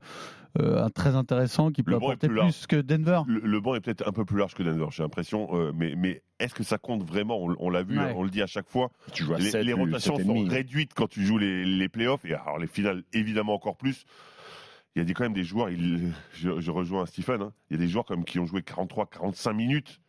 euh, 0.60 0.88
très 0.90 1.14
intéressant 1.16 1.70
qui 1.72 1.82
peut 1.82 1.90
Le 1.90 1.96
apporter 1.98 2.28
plus 2.28 2.66
que 2.66 2.76
Denver? 2.76 3.20
Le, 3.26 3.40
le 3.40 3.60
banc 3.60 3.74
est 3.74 3.80
peut-être 3.80 4.06
un 4.08 4.12
peu 4.12 4.24
plus 4.24 4.38
large 4.38 4.54
que 4.54 4.62
Denver, 4.62 4.86
j'ai 4.90 5.02
l'impression. 5.02 5.48
euh, 5.52 5.72
mais 5.74 5.94
mais 5.96 6.22
est-ce 6.38 6.54
que 6.54 6.62
ça 6.64 6.78
compte 6.78 7.02
vraiment? 7.02 7.38
On, 7.42 7.54
on 7.58 7.70
l'a 7.70 7.82
vu, 7.82 7.98
Ouais. 7.98 8.12
on 8.16 8.22
le 8.22 8.30
dit 8.30 8.40
à 8.42 8.46
chaque 8.46 8.68
fois. 8.68 8.90
tu 9.12 9.24
Les, 9.36 9.50
7, 9.50 9.64
les 9.64 9.72
rotations 9.72 10.16
sont 10.18 10.44
réduites 10.44 10.92
quand 10.94 11.08
tu 11.08 11.24
joues 11.24 11.38
les, 11.38 11.64
les 11.64 11.88
playoffs. 11.88 12.24
Et 12.24 12.34
alors 12.34 12.58
les 12.58 12.66
finales, 12.68 13.02
évidemment, 13.12 13.54
encore 13.54 13.76
plus. 13.76 14.04
Il 14.96 15.06
y 15.06 15.10
a 15.10 15.14
quand 15.14 15.24
même 15.24 15.32
des 15.34 15.44
joueurs, 15.44 15.70
il- 15.70 16.12
je, 16.32 16.60
je 16.60 16.70
rejoins 16.70 17.06
Stephen, 17.06 17.42
hein, 17.42 17.52
il 17.70 17.74
y 17.74 17.76
a 17.80 17.84
des 17.84 17.88
joueurs 17.88 18.04
quand 18.04 18.16
même 18.16 18.24
qui 18.24 18.38
ont 18.40 18.46
joué 18.46 18.62
43, 18.62 19.06
45 19.06 19.52
minutes. 19.52 20.00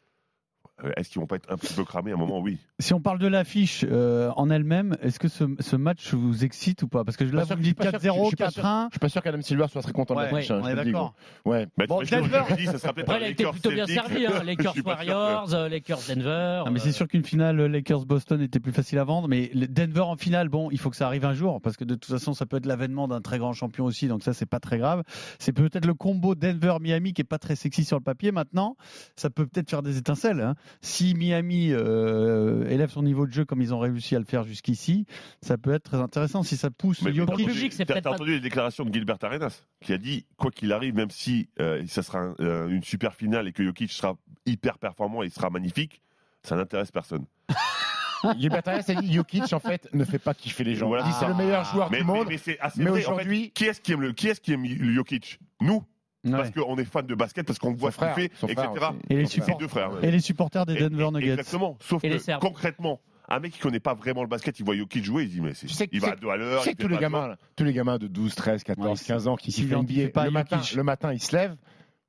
Euh, 0.83 0.91
est-ce 0.97 1.09
qu'ils 1.09 1.21
vont 1.21 1.27
pas 1.27 1.37
être 1.37 1.49
un 1.51 1.57
petit 1.57 1.73
peu 1.73 1.83
cramés 1.85 2.11
à 2.11 2.15
un 2.15 2.17
moment 2.17 2.39
Oui. 2.41 2.57
Si 2.79 2.93
on 2.93 2.99
parle 2.99 3.19
de 3.19 3.27
l'affiche 3.27 3.85
euh, 3.89 4.29
en 4.35 4.49
elle-même, 4.49 4.97
est-ce 5.01 5.19
que 5.19 5.27
ce, 5.29 5.45
ce 5.59 5.75
match 5.75 6.13
vous 6.13 6.43
excite 6.43 6.83
ou 6.83 6.87
pas? 6.87 7.03
Parce 7.05 7.15
que 7.15 7.23
là, 7.23 7.31
Pas 7.31 7.39
vous 7.41 7.47
sûr- 7.47 7.57
me 7.57 7.61
dites 7.63 7.77
pas 7.77 7.83
sûr- 7.91 7.91
4-0, 7.93 8.23
je 8.23 8.27
suis 8.27 8.35
pas 8.35 8.51
sûr- 8.51 8.63
4-1. 8.63 8.85
Je 8.87 8.91
suis 8.93 8.99
pas 8.99 9.09
sûr 9.09 9.21
qu'Adam 9.23 9.41
Silver 9.41 9.65
soit 9.71 9.81
très 9.81 9.91
content 9.93 10.15
Ouais, 10.15 10.27
de 10.29 10.35
l'affiche. 10.35 10.51
hein, 10.51 10.59
on 10.61 10.65
je 10.65 10.71
est 10.71 10.75
d'accord. 10.75 11.13
Ouais. 11.45 11.67
Bah, 11.77 11.85
Bon, 11.87 12.01
Denver- 12.01 12.43
je 12.49 12.55
dis, 12.55 12.65
ça 12.65 12.77
sera 12.77 12.93
peut-être 12.93 13.09
Après, 13.09 13.15
un 13.15 13.19
il 13.19 13.23
a 13.23 13.29
été 13.29 13.43
Lakers 13.43 13.51
plutôt 13.53 13.71
bien 13.71 13.87
servi. 13.87 14.25
Hein. 14.25 14.31
Lakers 14.45 14.73
sûr 14.73 14.83
que- 14.83 14.89
Warriors, 14.89 15.53
euh, 15.53 15.69
Lakers 15.69 15.99
Denver. 16.09 16.63
Ah, 16.65 16.69
mais 16.71 16.79
c'est 16.79 16.91
sûr 16.91 17.07
qu'une 17.07 17.23
finale 17.23 17.57
Lakers-Boston 17.65 18.41
était 18.41 18.59
plus 18.59 18.73
facile 18.73 18.99
à 18.99 19.03
vendre, 19.05 19.27
mais 19.29 19.49
Denver 19.53 20.01
en 20.01 20.17
finale, 20.17 20.49
bon, 20.49 20.69
il 20.71 20.77
faut 20.79 20.89
que 20.89 20.97
ça 20.97 21.07
arrive 21.07 21.25
un 21.25 21.33
jour, 21.33 21.61
parce 21.61 21.77
que 21.77 21.85
de 21.85 21.95
toute 21.95 22.11
façon, 22.11 22.33
ça 22.33 22.45
peut 22.45 22.57
être 22.57 22.65
l'avènement 22.65 23.07
d'un 23.07 23.21
très 23.21 23.37
grand 23.37 23.53
champion 23.53 23.85
aussi, 23.85 24.07
donc 24.07 24.23
ça, 24.23 24.33
c'est 24.33 24.45
pas 24.45 24.59
très 24.59 24.77
grave. 24.77 25.03
C'est 25.39 25.53
peut-être 25.53 25.85
le 25.85 25.93
combo 25.93 26.35
Denver-Miami 26.35 27.13
qui 27.13 27.21
est 27.21 27.25
pas 27.25 27.39
très 27.39 27.55
sexy 27.55 27.85
sur 27.85 27.97
le 27.97 28.03
papier. 28.03 28.31
Maintenant, 28.31 28.75
ça 29.15 29.29
peut 29.29 29.45
peut-être 29.45 29.69
faire 29.69 29.81
des 29.81 29.97
étincelles. 29.97 30.41
hein. 30.41 30.55
Si 30.81 31.13
Miami 31.15 31.69
euh, 31.71 32.67
élève 32.69 32.89
son 32.91 33.03
niveau 33.03 33.25
de 33.27 33.31
jeu 33.31 33.45
comme 33.45 33.61
ils 33.61 33.73
ont 33.73 33.79
réussi 33.79 34.15
à 34.15 34.19
le 34.19 34.25
faire 34.25 34.43
jusqu'ici, 34.43 35.05
ça 35.41 35.57
peut 35.57 35.73
être 35.73 35.83
très 35.83 35.97
intéressant. 35.97 36.43
Si 36.43 36.57
ça 36.57 36.69
pousse 36.71 37.01
Mais 37.01 37.11
Jokic- 37.11 37.25
t'as 37.25 37.33
entendu- 37.33 37.45
public, 37.45 37.73
c'est 37.73 37.85
peut-être 37.85 38.03
t'as 38.03 38.09
pas- 38.09 38.15
entendu 38.15 38.31
les 38.31 38.39
déclarations 38.39 38.85
de 38.85 38.93
Gilbert 38.93 39.17
Arenas 39.21 39.63
qui 39.81 39.93
a 39.93 39.97
dit 39.97 40.25
quoi 40.37 40.51
qu'il 40.51 40.71
arrive, 40.73 40.95
même 40.95 41.09
si 41.11 41.49
euh, 41.59 41.83
ça 41.87 42.03
sera 42.03 42.19
un- 42.19 42.35
euh, 42.39 42.67
une 42.69 42.83
super 42.83 43.13
finale 43.15 43.47
et 43.47 43.51
que 43.53 43.63
Jokic 43.63 43.91
sera 43.91 44.15
hyper 44.45 44.77
performant 44.77 45.23
et 45.23 45.29
sera 45.29 45.49
magnifique, 45.49 46.01
ça 46.43 46.55
n'intéresse 46.55 46.91
personne. 46.91 47.25
Gilbert 48.39 48.61
Arenas 48.65 48.85
a 48.87 48.95
dit 49.01 49.13
Jokic, 49.13 49.53
en 49.53 49.59
fait, 49.59 49.87
ne 49.93 50.03
fait 50.03 50.17
pas 50.19 50.33
kiffer 50.33 50.63
les 50.63 50.75
gens. 50.75 50.87
Voilà, 50.87 51.03
Il 51.05 51.11
dit 51.11 51.15
c'est 51.19 51.27
le 51.27 51.35
meilleur 51.35 51.63
joueur 51.65 51.91
Mais, 51.91 51.99
du 51.99 52.05
mais- 52.05 52.13
monde. 52.13 52.27
mais 52.29 52.37
c'est 52.37 52.59
assez 52.59 52.81
mais 52.83 52.89
vrai. 52.89 53.05
En 53.05 53.09
fait, 53.09 53.13
aujourd'hui- 53.21 53.51
qui 53.51 53.65
est-ce 53.65 53.81
qui 53.81 53.91
aime 53.91 54.01
le 54.01 54.13
qui 54.13 54.27
est-ce 54.27 54.41
qui 54.41 54.53
aime 54.53 54.63
le 54.65 54.93
Jokic? 54.93 55.39
Nous, 55.61 55.83
parce 56.31 56.51
qu'on 56.51 56.77
est 56.77 56.85
fan 56.85 57.05
de 57.05 57.15
basket, 57.15 57.45
parce 57.45 57.59
qu'on 57.59 57.73
voit 57.73 57.91
ce 57.91 57.97
qu'il 57.97 58.07
fait, 58.09 58.25
etc. 58.25 58.67
Et 59.09 59.15
les, 59.17 59.25
Son 59.25 59.29
frère. 59.31 59.45
support- 59.45 59.57
deux 59.59 59.67
frères. 59.67 59.91
et 60.03 60.11
les 60.11 60.19
supporters 60.19 60.65
des 60.65 60.75
Denver 60.75 61.07
et- 61.07 61.11
Nuggets. 61.11 61.31
Exactement. 61.33 61.77
Sauf 61.81 62.03
Et 62.03 62.09
les 62.09 62.19
que 62.19 62.39
concrètement, 62.39 62.99
un 63.27 63.39
mec 63.39 63.53
qui 63.53 63.59
connaît 63.59 63.79
pas 63.79 63.93
vraiment 63.95 64.21
le 64.21 64.27
basket, 64.27 64.59
il 64.59 64.65
voit 64.65 64.75
Jokic 64.75 65.03
jouer, 65.03 65.23
il 65.23 65.29
dit 65.29 65.41
mais 65.41 65.53
c'est, 65.53 65.67
Tu 65.67 65.73
sais 65.73 65.87
que- 65.87 65.95
il 65.95 66.01
va 66.01 66.09
à 66.09 66.11
sais- 66.11 66.17
deux 66.21 66.29
à 66.29 66.37
l'heure. 66.37 66.59
Tu 66.61 66.65
sais 66.65 66.71
il 66.71 66.75
que 66.75 66.81
tous 66.83 66.87
les 66.89 66.97
gamins, 66.97 67.27
là, 67.29 67.37
tous 67.55 67.63
les 67.63 67.73
gamins 67.73 67.97
de 67.97 68.07
12, 68.07 68.35
13, 68.35 68.63
14, 68.63 68.99
Ouais, 68.99 69.05
15 69.07 69.27
ans 69.27 69.35
qui 69.35 69.51
kiffent 69.51 69.65
identifient 69.67 70.01
NBA, 70.03 70.11
pas 70.11 70.25
le 70.25 70.31
matin, 70.31 70.61
le 70.75 70.83
matin, 70.83 71.11
ils 71.13 71.21
se 71.21 71.35
lèvent, 71.35 71.55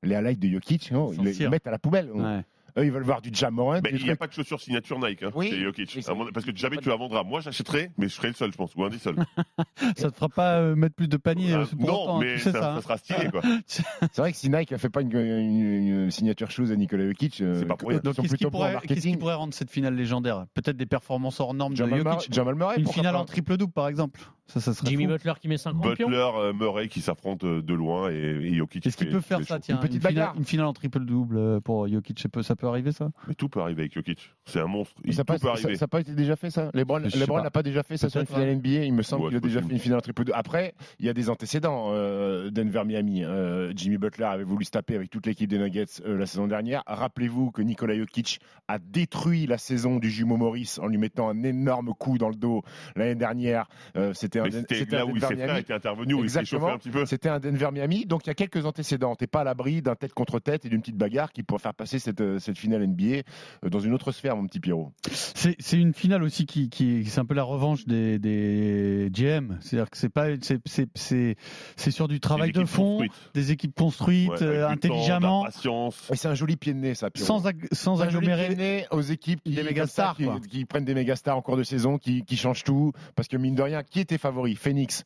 les 0.03 0.15
highlights 0.15 0.39
de 0.39 0.47
Jokic, 0.49 0.91
oh, 0.95 1.13
ils 1.17 1.31
tirent. 1.33 1.49
mettent 1.49 1.65
à 1.67 1.71
la 1.71 1.79
poubelle. 1.79 2.11
Ouais. 2.11 2.41
Eux, 2.77 2.85
ils 2.85 2.91
veulent 2.91 3.03
voir 3.03 3.21
du 3.21 3.29
Jam 3.33 3.53
Morant, 3.55 3.79
Mais 3.83 3.89
il 3.93 4.03
n'y 4.03 4.09
a 4.11 4.15
pas 4.15 4.27
de 4.27 4.33
chaussures 4.33 4.59
signature 4.61 4.99
Nike 4.99 5.23
hein, 5.23 5.31
Oui. 5.35 5.49
chez 5.49 5.61
Jokic. 5.61 5.99
Parce 6.33 6.45
que 6.45 6.55
jamais 6.55 6.77
tu 6.77 6.89
la 6.89 6.95
vendras. 6.95 7.23
Moi, 7.23 7.39
j'achèterais, 7.41 7.91
mais 7.97 8.07
je 8.07 8.13
serais 8.13 8.27
le 8.29 8.33
seul, 8.33 8.51
je 8.51 8.57
pense, 8.57 8.75
ou 8.75 8.83
un 8.83 8.89
des 8.89 8.99
seuls. 8.99 9.15
Ça 9.97 10.11
te 10.11 10.15
fera 10.15 10.29
pas 10.29 10.57
euh, 10.59 10.75
mettre 10.75 10.95
plus 10.95 11.07
de 11.07 11.17
paniers 11.17 11.53
euh, 11.53 11.65
pour 11.65 11.87
non, 11.87 12.01
autant, 12.03 12.19
mais 12.19 12.37
ça, 12.37 12.75
hein. 12.75 12.81
sera 12.81 12.97
stylé, 12.97 13.29
quoi. 13.31 13.41
C'est 13.67 13.83
vrai 14.17 14.31
que 14.31 14.37
si 14.37 14.49
Nike 14.49 14.71
ne 14.71 14.77
fait 14.77 14.89
pas 14.89 15.01
une, 15.01 15.11
une- 15.15 16.03
une 16.03 16.11
signature 16.11 16.51
shoes 16.51 16.71
à 16.71 16.75
Nicolas 16.75 17.05
Jokic, 17.07 17.41
euh, 17.41 17.59
C'est 17.59 17.65
pas 17.65 17.75
pour 17.75 17.89
rien. 17.89 17.99
Donc 18.03 18.15
qu'est-ce 18.15 18.35
qui, 18.35 18.45
pourrait, 18.45 18.77
qu'est-ce 18.87 19.01
qui 19.07 19.17
pourrait 19.17 19.33
rendre 19.35 19.53
cette 19.53 19.71
finale 19.71 19.95
légendaire? 19.95 20.45
Peut-être 20.53 20.77
des 20.77 20.85
performances 20.85 21.39
hors 21.39 21.53
normes 21.53 21.73
de 21.73 21.77
Jamal 21.77 22.03
Murray, 22.03 22.13
Jokic. 22.15 22.33
Jamal 22.33 22.55
Murray, 22.55 22.75
Une 22.79 22.87
finale 22.87 23.15
en 23.15 23.25
triple-double 23.25 23.73
par 23.73 23.87
exemple. 23.87 24.19
Ça, 24.47 24.61
ça 24.61 24.73
serait 24.73 24.89
Jimmy 24.91 25.03
fou. 25.05 25.09
Butler 25.11 25.33
qui 25.41 25.49
met 25.49 25.57
50 25.57 25.95
pions. 25.95 26.07
Butler, 26.07 26.29
euh, 26.37 26.53
Murray 26.53 26.87
qui 26.87 27.01
s'affrontent 27.01 27.45
euh, 27.45 27.61
de 27.61 27.73
loin 27.73 28.09
et, 28.09 28.13
et 28.15 28.53
Jokic. 28.55 28.81
Qu'est-ce 28.81 28.95
qu'il 28.95 29.09
peut 29.09 29.19
faire 29.19 29.43
ça 29.43 29.59
tiens, 29.59 29.75
Une 29.75 29.81
petite 29.81 29.99
finale, 29.99 30.13
bagarre. 30.15 30.35
une 30.37 30.45
finale 30.45 30.67
en 30.67 30.73
triple-double 30.73 31.37
euh, 31.37 31.59
pour 31.59 31.85
Jokic, 31.89 32.17
ça 32.19 32.29
peut, 32.29 32.41
peut 32.67 32.71
arriver 32.73 32.91
ça? 32.91 33.09
Mais 33.27 33.33
tout 33.33 33.49
peut 33.49 33.61
arriver 33.61 33.81
avec 33.83 33.93
Jokic. 33.93 34.33
C'est 34.45 34.59
un 34.59 34.67
monstre. 34.67 34.95
Il, 35.05 35.13
Ça 35.13 35.19
n'a 35.21 35.25
peut 35.25 35.37
pas, 35.39 35.51
arriver. 35.51 35.73
ça- 35.73 35.79
ça 35.79 35.87
pas 35.87 35.99
été 36.01 36.13
déjà 36.13 36.35
fait 36.35 36.49
ça? 36.49 36.69
Lebron 36.73 36.99
n'a 36.99 37.51
pas 37.51 37.63
déjà 37.63 37.83
fait 37.83 37.97
ça 37.97 38.09
sur 38.09 38.19
une 38.21 38.27
finale 38.27 38.49
NBA 38.57 38.83
Il 38.85 38.93
me 38.93 39.01
semble 39.01 39.23
Ouais, 39.23 39.27
qu'il 39.29 39.37
a 39.37 39.39
déjà 39.41 39.55
possible. 39.59 39.69
fait 39.69 39.75
une 39.75 39.81
finale 39.81 40.01
triple 40.01 40.23
double. 40.25 40.37
Après, 40.37 40.73
il 40.99 41.05
y 41.05 41.09
a 41.09 41.13
des 41.13 41.29
antécédents. 41.29 41.87
euh, 41.91 42.49
Denver 42.51 42.83
Miami, 42.85 43.23
euh, 43.23 43.71
Jimmy 43.75 43.97
Butler 43.97 44.25
avait 44.25 44.43
voulu 44.43 44.65
se 44.65 44.71
taper 44.71 44.95
avec 44.95 45.09
toute 45.09 45.25
l'équipe 45.25 45.49
des 45.49 45.57
Nuggets 45.59 45.85
euh, 46.05 46.17
la 46.17 46.25
saison 46.25 46.47
dernière. 46.47 46.83
Rappelez-vous 46.87 47.51
que 47.51 47.61
Nikola 47.61 47.95
Jokic 47.97 48.39
a 48.67 48.79
détruit 48.79 49.47
la 49.47 49.57
saison 49.57 49.97
du 49.97 50.09
jumeau 50.09 50.37
Maurice 50.37 50.79
en 50.79 50.87
lui 50.87 50.97
mettant 50.97 51.29
un 51.29 51.43
énorme 51.43 51.93
coup 51.93 52.17
dans 52.17 52.29
le 52.29 52.35
dos 52.35 52.63
l'année 52.95 53.15
dernière. 53.15 53.67
C'était 54.13 54.39
un, 54.39 54.45
c'était 54.51 55.01
où 55.01 55.07
Denver 55.13 55.19
ses 55.19 55.35
frères 55.35 55.37
Miami. 55.47 55.59
étaient 55.59 55.73
intervenus, 55.73 56.15
où 56.15 56.23
il 56.23 56.29
s'est 56.29 56.45
chauffé 56.45 56.65
un 56.71 56.77
petit 56.77 56.89
peu. 56.89 57.05
C'était 57.05 57.29
un 57.29 57.39
Denver 57.39 57.69
Miami, 57.71 58.05
donc 58.05 58.25
il 58.25 58.27
y 58.27 58.31
a 58.31 58.35
quelques 58.35 58.65
antécédents. 58.65 59.15
T'es 59.15 59.27
pas 59.27 59.41
à 59.41 59.43
l'abri 59.43 59.81
d'un 59.81 59.95
tête 59.95 60.13
contre 60.13 60.39
tête 60.39 60.65
et 60.65 60.69
d'une 60.69 60.81
petite 60.81 60.97
bagarre 60.97 61.31
qui 61.31 61.43
pourrait 61.43 61.61
faire 61.61 61.73
passer 61.73 61.99
cette, 61.99 62.21
cette 62.47 62.57
finale 62.57 62.85
NBA 62.87 63.03
euh, 63.63 63.69
dans 63.69 63.79
une 63.79 63.93
autre 63.93 64.11
sphère, 64.11 64.35
mon 64.35 64.47
petit 64.47 64.59
Pierrot. 64.59 64.91
C'est 65.11 65.77
une 65.79 65.93
finale 65.93 66.23
aussi 66.23 66.45
qui, 66.45 66.69
qui 66.69 67.05
c'est 67.05 67.19
un 67.19 67.25
peu 67.25 67.35
la 67.35 67.43
revanche 67.43 67.85
des, 67.85 68.17
des 68.19 69.09
GM. 69.11 69.57
C'est-à-dire 69.61 69.89
que 69.89 69.97
c'est 69.97 70.09
pas 70.09 70.27
c'est 70.41 70.59
c'est 70.65 70.87
c'est 70.95 71.35
c'est 71.75 71.91
sur 71.91 72.07
du 72.07 72.19
travail 72.19 72.51
de 72.51 72.65
fond, 72.65 73.01
des 73.33 73.51
équipes 73.51 73.75
construites 73.75 74.29
Ouais, 74.29 74.41
euh, 74.41 74.67
intelligemment, 74.67 75.43
patience. 75.43 76.09
Et 76.11 76.15
c'est 76.15 76.27
un 76.27 76.33
joli 76.35 76.55
pied 76.57 76.73
de 76.73 76.79
nez, 76.79 76.95
ça, 76.95 77.09
Pierrot. 77.09 77.27
sans 77.27 77.45
ag- 77.47 77.67
sans 77.71 77.97
C'est 77.97 78.03
un 78.03 78.09
joli 78.09 78.27
pied 78.27 78.35
de 78.35 78.41
agglomérer. 78.41 78.77
nez 78.81 78.85
aux 78.91 79.01
équipes 79.01 79.41
qui, 79.43 79.53
Des 79.53 79.63
mégastars, 79.63 80.17
qui, 80.49 80.65
prennent 80.65 80.85
des 80.85 80.93
mégastars 80.95 81.37
en 81.37 81.41
cours 81.41 81.57
de 81.57 81.63
saison, 81.63 81.97
qui, 81.97 82.23
qui 82.23 82.37
changent 82.37 82.63
tout. 82.63 82.91
Parce 83.15 83.27
que 83.27 83.37
mine 83.37 83.55
de 83.55 83.61
rien, 83.61 83.83
qui 83.83 83.99
était 83.99 84.17
favori? 84.17 84.55
Phoenix. 84.55 85.03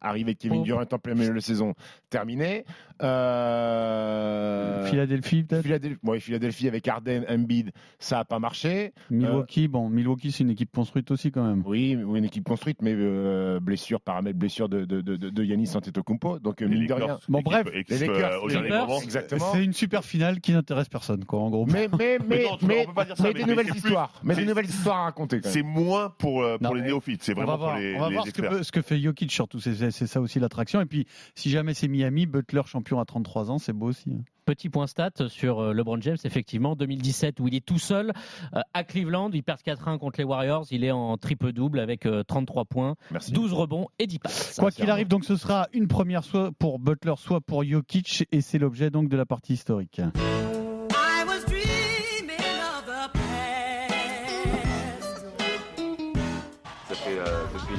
Arrivé 0.00 0.34
Kevin 0.34 0.60
Oh. 0.60 0.64
Durant 0.64 0.82
en 0.90 0.98
plein 0.98 1.14
milieu 1.14 1.28
de 1.30 1.34
la 1.34 1.40
saison, 1.40 1.74
terminé. 2.10 2.64
Euh... 3.02 4.86
Philadelphie 4.86 5.42
peut-être. 5.44 5.62
Philadelphie, 5.62 5.98
ouais, 6.04 6.20
Philadelphie 6.20 6.68
avec 6.68 6.86
Harden, 6.88 7.24
Embiid, 7.28 7.72
ça 7.98 8.20
a 8.20 8.24
pas 8.24 8.38
marché. 8.38 8.92
Milwaukee, 9.10 9.68
bon, 9.68 9.88
Milwaukee 9.88 10.32
c'est 10.32 10.44
une 10.44 10.50
équipe 10.50 10.72
construite 10.72 11.10
aussi 11.10 11.30
quand 11.30 11.44
même. 11.44 11.62
Oui, 11.66 11.92
une 11.92 12.24
équipe 12.24 12.44
construite, 12.44 12.82
mais 12.82 12.94
euh, 12.96 13.60
blessure, 13.60 14.00
paramètre 14.00 14.38
blessure 14.38 14.68
de, 14.68 14.84
de, 14.84 15.00
de, 15.00 15.16
de, 15.16 15.44
Giannis 15.44 15.70
Antetokounmpo. 15.74 16.38
Donc, 16.38 16.62
euh, 16.62 16.68
mine 16.68 16.86
de 16.86 16.92
rien. 16.92 17.18
Bon, 17.28 17.40
bref, 17.42 17.66
les 17.72 17.98
Lakers, 17.98 18.44
euh, 18.44 18.48
les 18.48 18.54
Lakers. 18.68 19.02
Exactement. 19.02 19.52
C'est 19.52 19.64
une 19.64 19.72
super 19.72 20.04
finale 20.04 20.40
qui 20.40 20.52
n'intéresse 20.52 20.88
personne 20.88 21.24
quoi 21.24 21.40
en 21.40 21.50
gros. 21.50 21.66
Mais, 21.66 21.88
mais, 21.98 22.18
mais, 22.26 22.44
non, 22.44 22.56
tu 22.56 22.64
vois, 22.66 22.74
mais, 22.74 22.82
on 22.82 22.86
peut 22.86 22.94
pas 22.94 23.04
dire 23.04 23.16
ça, 23.16 23.22
mais 23.24 23.28
mais- 23.30 23.34
des 23.34 23.44
mais 23.44 23.50
nouvelles 23.50 23.76
histoires. 23.76 24.12
Mais 24.22 24.34
des 24.34 24.44
nouvelles 24.44 24.66
histoires 24.66 24.98
à 24.98 25.04
raconter. 25.04 25.40
C'est 25.44 25.62
moins 25.62 26.10
pour, 26.18 26.42
euh, 26.42 26.56
Non, 26.60 26.68
pour 26.68 26.76
les 26.76 26.82
néophytes, 26.82 27.22
c'est 27.22 27.34
vraiment 27.34 27.58
pour 27.58 27.74
les, 27.74 27.94
on 27.96 28.00
va 28.00 28.10
voir 28.10 28.26
ce, 28.26 28.72
que, 28.72 28.82
fait 28.82 29.00
Jokic 29.00 29.30
surtout, 29.32 29.60
c'est 29.60 29.74
c'est- 29.74 29.87
c'est 29.90 30.06
ça 30.06 30.20
aussi 30.20 30.40
l'attraction. 30.40 30.80
Et 30.80 30.86
puis 30.86 31.06
si 31.34 31.50
jamais 31.50 31.74
c'est 31.74 31.88
Miami, 31.88 32.26
Butler 32.26 32.62
champion 32.66 33.00
à 33.00 33.04
33 33.04 33.50
ans, 33.50 33.58
c'est 33.58 33.72
beau 33.72 33.86
aussi. 33.86 34.10
hein. 34.12 34.22
Petit 34.44 34.70
point 34.70 34.86
stat 34.86 35.10
sur 35.28 35.60
euh, 35.60 35.72
LeBron 35.74 36.00
James, 36.00 36.16
effectivement, 36.24 36.74
2017 36.74 37.38
où 37.40 37.48
il 37.48 37.54
est 37.54 37.64
tout 37.64 37.78
seul 37.78 38.12
euh, 38.54 38.60
à 38.72 38.82
Cleveland, 38.82 39.28
il 39.34 39.42
perd 39.42 39.60
4-1 39.60 39.98
contre 39.98 40.18
les 40.18 40.24
Warriors, 40.24 40.64
il 40.70 40.84
est 40.84 40.90
en 40.90 41.18
triple-double 41.18 41.78
avec 41.78 42.06
euh, 42.06 42.22
33 42.22 42.64
points, 42.64 42.94
Merci. 43.10 43.32
12 43.32 43.52
rebonds 43.52 43.88
et 43.98 44.06
10 44.06 44.18
passes. 44.20 44.56
Quoi 44.58 44.70
qu'il 44.70 44.88
arrive, 44.90 45.06
donc 45.06 45.26
ce 45.26 45.36
sera 45.36 45.68
une 45.74 45.86
première 45.86 46.24
soit 46.24 46.50
pour 46.58 46.78
Butler, 46.78 47.12
soit 47.18 47.42
pour 47.42 47.62
Jokic, 47.62 48.26
et 48.32 48.40
c'est 48.40 48.58
l'objet 48.58 48.88
donc 48.88 49.10
de 49.10 49.18
la 49.18 49.26
partie 49.26 49.52
historique. 49.52 50.00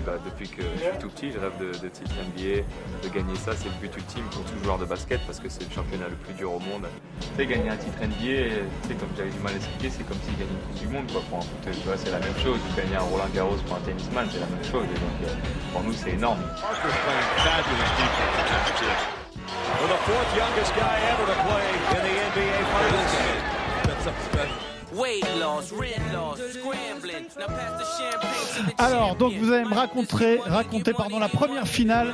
Bah, 0.10 0.18
depuis 0.26 0.50
que 0.50 0.64
je 0.64 0.90
suis 0.90 0.98
tout 1.00 1.10
petit, 1.10 1.32
je 1.32 1.38
rêve 1.38 1.54
de, 1.60 1.68
de 1.68 1.88
titre 1.90 2.16
NBA, 2.18 2.66
de 3.04 3.10
gagner 3.14 3.36
ça, 3.36 3.52
c'est 3.56 3.70
le 3.70 3.78
but 3.80 3.96
ultime 3.96 4.26
pour 4.32 4.44
tout 4.44 4.58
joueur 4.64 4.80
de 4.80 4.86
basket 4.86 5.22
parce 5.28 5.40
que 5.40 5.50
c'est 5.50 5.64
le 5.64 5.72
championnat 5.72 6.08
le 6.10 6.16
plus 6.16 6.34
dur 6.34 6.54
au 6.54 6.60
monde. 6.60 6.88
Tu 7.22 7.28
sais, 7.38 7.46
gagner 7.46 7.70
un 7.70 7.78
titre 7.78 7.98
NBA, 8.02 8.18
tu 8.18 8.88
sais, 8.88 8.96
comme 8.96 9.10
j'avais 9.16 9.30
du 9.30 9.40
mal 9.40 9.54
à 9.54 9.58
expliquer, 9.58 9.90
c'est 9.90 10.04
comme 10.08 10.18
s'il 10.26 10.34
gagnait 10.34 10.50
une 10.50 10.66
coupe 10.66 10.80
du 10.82 10.88
monde 10.88 11.12
quoi. 11.12 11.22
Pour 11.30 11.38
un 11.38 11.42
foot, 11.42 11.62
tu 11.62 11.86
vois, 11.86 11.98
c'est 11.98 12.10
la 12.12 12.20
même 12.20 12.38
chose. 12.42 12.58
Ou 12.58 12.76
gagner 12.76 12.96
un 12.96 13.06
Roland 13.06 13.30
Garros 13.34 13.62
pour 13.68 13.78
un 13.78 13.82
tennisman, 13.82 14.26
c'est 14.32 14.40
la 14.40 14.50
même 14.50 14.66
chose. 14.66 14.88
Et 14.90 14.98
donc, 14.98 15.18
euh, 15.30 15.36
pour 15.74 15.84
nous, 15.84 15.94
c'est 15.94 16.18
énorme. 16.18 16.42
For 19.78 19.88
the 19.88 20.00
fourth 20.06 20.36
youngest 20.36 20.74
guy 20.76 20.98
ever 21.14 21.26
to 21.26 21.38
play 21.46 21.70
in 21.94 22.02
the 22.02 22.16
NBA 22.34 22.58
Finals. 22.74 24.69
Alors, 28.78 29.16
donc 29.16 29.34
vous 29.34 29.52
allez 29.52 29.68
me 29.68 29.74
raconter, 29.74 30.40
raconter 30.46 30.94
pardon, 30.94 31.20
la 31.20 31.30
première 31.30 31.68
finale, 31.68 32.14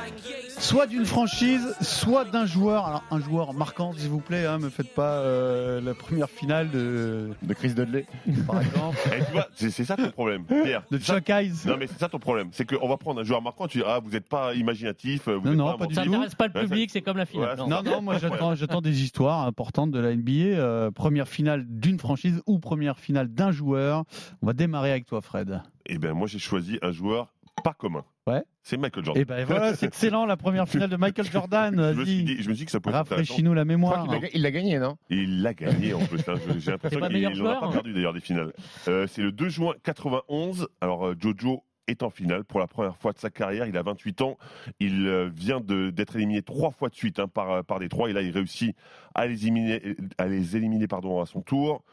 soit 0.58 0.86
d'une 0.86 1.04
franchise, 1.06 1.74
soit 1.80 2.24
d'un 2.24 2.46
joueur. 2.46 2.86
Alors, 2.86 3.02
un 3.10 3.20
joueur 3.20 3.52
marquant, 3.54 3.92
s'il 3.96 4.08
vous 4.08 4.20
plaît, 4.20 4.46
hein, 4.46 4.58
me 4.58 4.68
faites 4.70 4.92
pas 4.94 5.18
euh, 5.20 5.80
la 5.80 5.94
première 5.94 6.28
finale 6.30 6.70
de, 6.70 7.30
De 7.42 7.54
Chris 7.54 7.70
Dudley. 7.74 8.06
par 8.46 8.60
exemple, 8.60 8.96
Eh, 9.16 9.24
tu 9.24 9.32
vois, 9.32 9.46
c'est 9.54 9.70
c'est 9.70 9.84
ça 9.84 9.96
ton 9.96 10.10
problème, 10.10 10.44
Pierre. 10.44 10.82
de 10.90 10.98
C'est 10.98 11.04
ça- 11.06 11.14
Chuck 11.16 11.30
Eyes. 11.30 11.52
Non, 11.66 11.76
mais 11.78 11.86
c'est 11.86 11.98
ça 11.98 12.08
ton 12.08 12.18
problème. 12.18 12.48
C'est 12.52 12.64
qu'on 12.68 12.88
va 12.88 12.96
prendre 12.96 13.20
un 13.20 13.24
joueur 13.24 13.42
marquant, 13.42 13.66
tu 13.68 13.78
dis, 13.78 13.84
ah, 13.86 14.00
vous 14.02 14.10
n'êtes 14.10 14.28
pas 14.28 14.54
imaginatif. 14.54 15.28
Vous 15.28 15.40
Non, 15.44 15.50
êtes 15.52 15.56
non, 15.56 15.78
pas 15.78 15.86
du 15.86 15.94
Ça 15.94 16.02
tout. 16.04 16.10
n'intéresse 16.10 16.34
pas 16.34 16.46
le 16.48 16.52
Ouais, 16.54 16.60
ça- 16.62 16.68
public, 16.68 16.90
c'est 16.92 17.02
comme 17.02 17.16
la 17.16 17.26
finale. 17.26 17.50
Ouais, 17.50 17.56
Non. 17.56 17.68
Non, 17.68 17.82
non, 17.82 18.02
moi 18.02 18.18
j'attends, 18.18 18.54
j'attends 18.54 18.80
des 18.80 19.02
histoires 19.02 19.46
importantes 19.46 19.90
de 19.90 19.98
la 20.00 20.10
NBA. 20.14 20.56
euh, 20.56 20.90
première 20.90 21.28
finale 21.28 21.64
d'une 21.68 21.98
franchise 21.98 22.42
ou 22.46 22.58
première 22.66 22.98
finale 22.98 23.28
d'un 23.28 23.52
joueur. 23.52 24.02
On 24.42 24.46
va 24.46 24.52
démarrer 24.52 24.90
avec 24.90 25.06
toi, 25.06 25.20
Fred. 25.20 25.62
Eh 25.86 25.98
ben, 25.98 26.14
moi, 26.14 26.26
j'ai 26.26 26.40
choisi 26.40 26.80
un 26.82 26.90
joueur 26.90 27.32
pas 27.62 27.74
commun. 27.74 28.04
Ouais. 28.26 28.42
C'est 28.64 28.76
Michael 28.76 29.04
Jordan. 29.04 29.22
Et 29.22 29.24
ben 29.24 29.44
voilà, 29.44 29.74
c'est 29.76 29.86
excellent, 29.86 30.26
la 30.26 30.36
première 30.36 30.68
finale 30.68 30.90
de 30.90 30.96
Michael 30.96 31.26
Jordan. 31.30 31.74
je, 31.94 31.98
me 32.00 32.04
suis 32.04 32.24
dit, 32.24 32.42
je 32.42 32.48
me 32.48 32.54
suis 32.54 32.62
dit 32.62 32.64
que 32.64 32.72
ça 32.72 32.80
pouvait 32.80 32.96
rafraîchis-nous 32.96 33.54
la 33.54 33.64
mémoire. 33.64 34.08
Il 34.34 34.42
l'a 34.42 34.50
gagné, 34.50 34.80
non? 34.80 34.96
Il 35.10 35.42
l'a 35.42 35.54
gagné 35.54 35.94
en 35.94 36.00
plus. 36.00 36.18
hein. 36.28 36.34
J'ai 36.58 36.72
l'impression 36.72 37.00
qu'il 37.00 37.22
n'en 37.22 37.46
a 37.50 37.60
pas 37.60 37.66
hein? 37.66 37.70
perdu 37.70 37.92
d'ailleurs 37.92 38.12
des 38.12 38.20
finales. 38.20 38.52
Euh, 38.88 39.06
c'est 39.06 39.22
le 39.22 39.30
2 39.30 39.48
juin 39.48 39.74
91. 39.84 40.66
Alors 40.80 41.06
euh, 41.06 41.14
Jojo 41.18 41.62
est 41.86 42.02
en 42.02 42.10
finale 42.10 42.44
pour 42.44 42.58
la 42.58 42.66
première 42.66 42.96
fois 42.96 43.12
de 43.12 43.18
sa 43.18 43.30
carrière. 43.30 43.66
Il 43.66 43.76
a 43.76 43.82
28 43.82 44.20
ans. 44.22 44.36
Il 44.80 45.06
euh, 45.06 45.30
vient 45.32 45.60
d'être 45.60 46.16
éliminé 46.16 46.42
trois 46.42 46.72
fois 46.72 46.88
de 46.88 46.96
suite 46.96 47.20
hein, 47.20 47.28
par, 47.28 47.64
par 47.64 47.78
des 47.78 47.88
trois. 47.88 48.10
Et 48.10 48.12
là, 48.12 48.22
il 48.22 48.32
réussit 48.32 48.76
à 49.14 49.26
les 49.28 49.44
éliminer, 49.44 49.96
à 50.18 50.26
les 50.26 50.56
éliminer 50.56 50.88
pardon, 50.88 51.20
à 51.20 51.26
son 51.26 51.42
tour. 51.42 51.84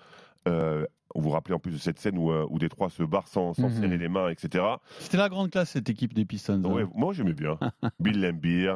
Euh, 0.48 0.86
vous 1.16 1.22
vous 1.22 1.30
rappelez 1.30 1.54
en 1.54 1.60
plus 1.60 1.72
de 1.72 1.78
cette 1.78 2.00
scène 2.00 2.18
où, 2.18 2.32
euh, 2.32 2.46
où 2.50 2.58
Détroit 2.58 2.90
se 2.90 3.04
barre 3.04 3.28
sans, 3.28 3.54
sans 3.54 3.70
Mhm. 3.70 3.82
serrer 3.82 3.98
les 3.98 4.10
mains, 4.10 4.30
etc. 4.30 4.64
C'était 5.00 5.18
la 5.18 5.30
grande 5.30 5.52
classe 5.52 5.70
cette 5.72 5.90
équipe 5.90 6.14
des 6.14 6.26
Pistons. 6.26 6.62
hein. 6.66 6.90
Moi 6.96 7.14
j'aimais 7.14 7.34
bien. 7.34 7.58
Bill 8.00 8.20
Lambier, 8.20 8.76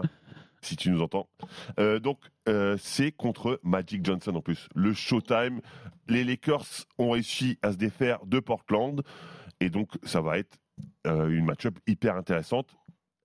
si 0.62 0.76
tu 0.76 0.90
nous 0.92 1.02
entends. 1.02 1.28
Euh, 1.80 2.00
donc 2.00 2.20
euh, 2.48 2.78
c'est 2.80 3.12
contre 3.12 3.60
Magic 3.64 4.06
Johnson 4.06 4.36
en 4.36 4.42
plus. 4.42 4.70
Le 4.76 4.94
Showtime. 4.94 5.62
Les 6.08 6.24
Lakers 6.24 6.64
ont 7.00 7.10
réussi 7.12 7.58
à 7.64 7.72
se 7.72 7.78
défaire 7.78 8.20
de 8.26 8.40
Portland 8.40 9.02
et 9.60 9.70
donc 9.70 9.90
ça 10.04 10.22
va 10.22 10.38
être 10.38 10.58
euh, 11.08 11.28
une 11.30 11.44
match-up 11.46 11.78
hyper 11.88 12.16
intéressante. 12.16 12.78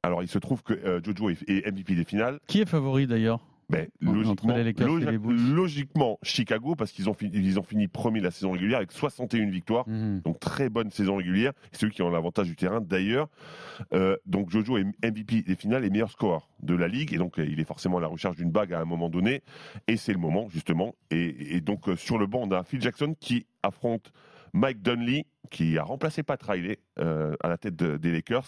Alors 0.02 0.22
il 0.22 0.28
se 0.28 0.38
trouve 0.38 0.62
que 0.64 1.00
Jojo 1.05 1.31
est 1.31 1.48
MVP 1.70 1.94
des 1.94 2.05
finales. 2.05 2.40
Qui 2.48 2.61
est 2.62 2.66
favori 2.66 3.07
d'ailleurs? 3.07 3.40
Mais 3.70 3.88
logiquement, 4.12 4.55
logi- 4.85 5.05
Chicago, 6.22 6.75
parce 6.75 6.92
qu'ils 6.92 7.09
ont, 7.09 7.14
fini, 7.14 7.31
ils 7.35 7.59
ont 7.59 7.62
fini 7.62 7.88
premier 7.88 8.20
de 8.20 8.25
la 8.25 8.31
saison 8.31 8.51
régulière 8.53 8.79
avec 8.79 8.92
61 8.92 9.48
victoires. 9.51 9.88
Mhm. 9.88 10.20
Donc 10.25 10.38
très 10.40 10.68
bonne 10.68 10.90
saison 10.90 11.16
régulière. 11.16 11.53
C'est 11.72 11.87
eux 11.87 11.90
qui 11.90 12.03
ont 12.03 12.11
l'avantage 12.11 12.46
du 12.48 12.57
terrain. 12.57 12.81
D'ailleurs, 12.81 13.29
euh, 13.94 14.16
donc 14.27 14.51
Jojo 14.51 14.77
est 14.79 14.85
MVP 15.03 15.42
des 15.42 15.55
finales 15.57 15.85
et 15.85 15.90
meilleur 15.90 16.11
score 16.11 16.48
de 16.62 16.75
la 16.75 16.88
ligue. 16.88 17.12
Et 17.14 17.18
donc 17.18 17.38
euh, 17.38 17.46
il 17.46 17.61
est 17.61 17.64
forcément 17.64 17.98
à 17.98 18.01
la 18.01 18.09
recherche 18.09 18.37
d'une 18.37 18.51
bague 18.51 18.72
à 18.75 18.81
un 18.81 18.85
moment 18.85 19.09
donné. 19.09 19.42
Et 19.88 19.96
c'est 19.96 20.12
le 20.12 20.18
moment 20.18 20.48
justement. 20.51 20.94
Et, 21.11 21.57
et 21.57 21.61
donc 21.61 21.88
euh, 21.88 21.96
sur 21.96 22.18
le 22.18 22.27
banc, 22.27 22.40
on 22.44 22.51
a 22.51 22.62
Phil 22.64 22.81
Jackson 22.81 23.14
qui 23.18 23.46
affronte 23.62 24.12
Mike 24.55 24.83
Dunley, 24.83 25.25
qui 25.51 25.79
a 25.79 25.83
remplacé 25.83 26.22
Pat 26.22 26.42
Riley 26.42 26.79
euh, 26.98 27.35
à 27.42 27.48
la 27.48 27.57
tête 27.57 27.75
de- 27.75 27.96
des 27.96 28.12
Lakers. 28.12 28.44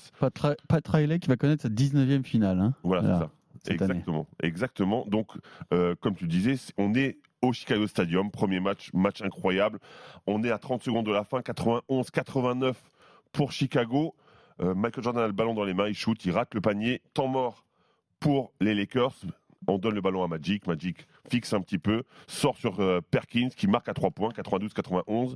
Pat, 0.69 0.87
Riley 0.87 1.19
qui 1.19 1.29
va 1.29 1.37
connaître 1.37 1.63
sa 1.63 1.71
19e 1.71 2.25
finale. 2.25 2.61
hein. 2.61 2.75
Voilà, 2.83 3.01
Voilà, 3.03 3.15
c'est 3.17 3.25
ça. 3.25 3.31
Exactement, 3.69 4.27
exactement. 4.43 5.05
Donc, 5.07 5.33
euh, 5.73 5.95
comme 6.01 6.15
tu 6.15 6.27
disais, 6.27 6.57
on 6.77 6.95
est 6.95 7.19
au 7.43 7.53
Chicago 7.53 7.87
Stadium, 7.87 8.31
premier 8.31 8.61
match, 8.61 8.91
match 8.95 9.23
incroyable. 9.23 9.79
On 10.27 10.43
est 10.45 10.51
à 10.51 10.59
30 10.59 10.83
secondes 10.83 11.07
de 11.07 11.13
la 11.13 11.25
fin, 11.25 11.41
91-89 11.41 12.75
pour 13.33 13.53
Chicago. 13.53 14.15
Euh, 14.61 14.75
Michael 14.75 15.05
Jordan 15.05 15.25
a 15.25 15.27
le 15.27 15.33
ballon 15.33 15.55
dans 15.55 15.65
les 15.65 15.75
mains, 15.75 15.89
il 15.89 15.95
shoot, 15.95 16.23
il 16.25 16.31
rate 16.33 16.55
le 16.55 16.61
panier. 16.61 17.03
Temps 17.13 17.29
mort 17.29 17.65
pour 18.21 18.53
les 18.61 18.75
Lakers. 18.75 19.15
On 19.67 19.79
donne 19.79 19.95
le 19.95 20.01
ballon 20.01 20.23
à 20.23 20.29
Magic. 20.29 20.67
Magic 20.67 21.07
fixe 21.29 21.53
un 21.53 21.61
petit 21.61 21.79
peu, 21.79 22.05
sort 22.27 22.57
sur 22.57 22.81
euh, 22.81 23.01
Perkins 23.11 23.49
qui 23.57 23.67
marque 23.67 23.89
à 23.89 23.95
3 23.95 24.11
points, 24.11 24.31
92-91. 24.31 25.35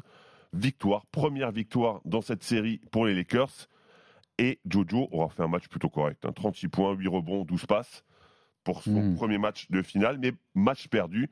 Victoire, 0.55 1.05
première 1.07 1.51
victoire 1.51 2.01
dans 2.05 2.23
cette 2.23 2.43
série 2.43 2.81
pour 2.91 3.07
les 3.07 3.15
Lakers. 3.15 3.69
Et 4.39 4.61
Jojo 4.69 5.09
aura 5.11 5.29
fait 5.31 5.43
un 5.43 5.49
match 5.49 5.69
plutôt 5.69 5.89
correct. 5.91 6.25
hein. 6.25 6.33
36 6.33 6.69
points, 6.69 6.93
8 6.93 7.09
rebonds, 7.09 7.45
12 7.45 7.67
passes 7.67 8.05
pour 8.69 8.83
son 8.83 9.01
Mhm. 9.03 9.15
premier 9.15 9.39
match 9.39 9.71
de 9.71 9.81
finale. 9.81 10.19
Mais 10.21 10.33
match 10.55 10.89
perdu. 10.89 11.31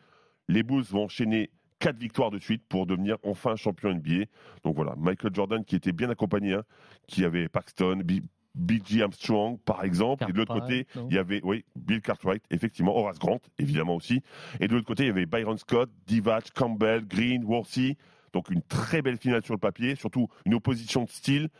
Les 0.49 0.63
Bulls 0.63 0.85
vont 0.85 1.05
enchaîner 1.05 1.51
4 1.81 1.99
victoires 1.99 2.31
de 2.31 2.39
suite 2.39 2.63
pour 2.67 2.87
devenir 2.87 3.19
enfin 3.23 3.57
champion 3.57 3.91
NBA. 3.91 4.25
Donc 4.65 4.75
voilà, 4.75 4.95
Michael 4.97 5.35
Jordan 5.35 5.63
qui 5.63 5.77
était 5.77 5.93
bien 5.93 6.09
accompagné, 6.09 6.55
hein, 6.55 6.63
qui 7.07 7.27
avait 7.27 7.49
Paxton, 7.51 7.99
B- 8.03 8.23
B.G. 8.55 9.03
Armstrong 9.03 9.59
par 9.67 9.85
exemple. 9.85 10.25
et 10.27 10.33
de 10.33 10.39
l'autre 10.39 10.59
côté, 10.59 10.87
non 10.97 11.09
il 11.11 11.17
y 11.17 11.19
avait 11.19 11.43
oui, 11.45 11.67
Bill 11.77 12.01
Cartwright, 12.01 12.43
effectivement, 12.51 12.97
Horace 12.97 13.19
Grant, 13.19 13.41
évidemment 13.59 13.97
aussi. 13.97 14.23
Et 14.61 14.67
de 14.69 14.73
l'autre 14.73 14.87
côté, 14.87 15.03
il 15.03 15.07
y 15.09 15.11
avait 15.11 15.27
Byron 15.27 15.59
Scott, 15.59 15.91
Divac, 16.07 16.53
Campbell, 16.55 17.07
Green, 17.07 17.45
Worthy. 17.45 17.99
Donc 18.33 18.49
une 18.51 18.63
très 18.63 19.03
belle 19.03 19.19
finale 19.19 19.45
sur 19.45 19.53
le 19.53 19.59
papier, 19.61 19.95
surtout 19.95 20.29
une 20.47 20.55
opposition 20.55 21.05
de 21.05 21.11
style, 21.11 21.51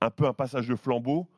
un 0.00 0.08
peu 0.10 0.24
un 0.26 0.32
passage 0.32 0.66
de 0.66 0.76
flambeau 0.76 1.28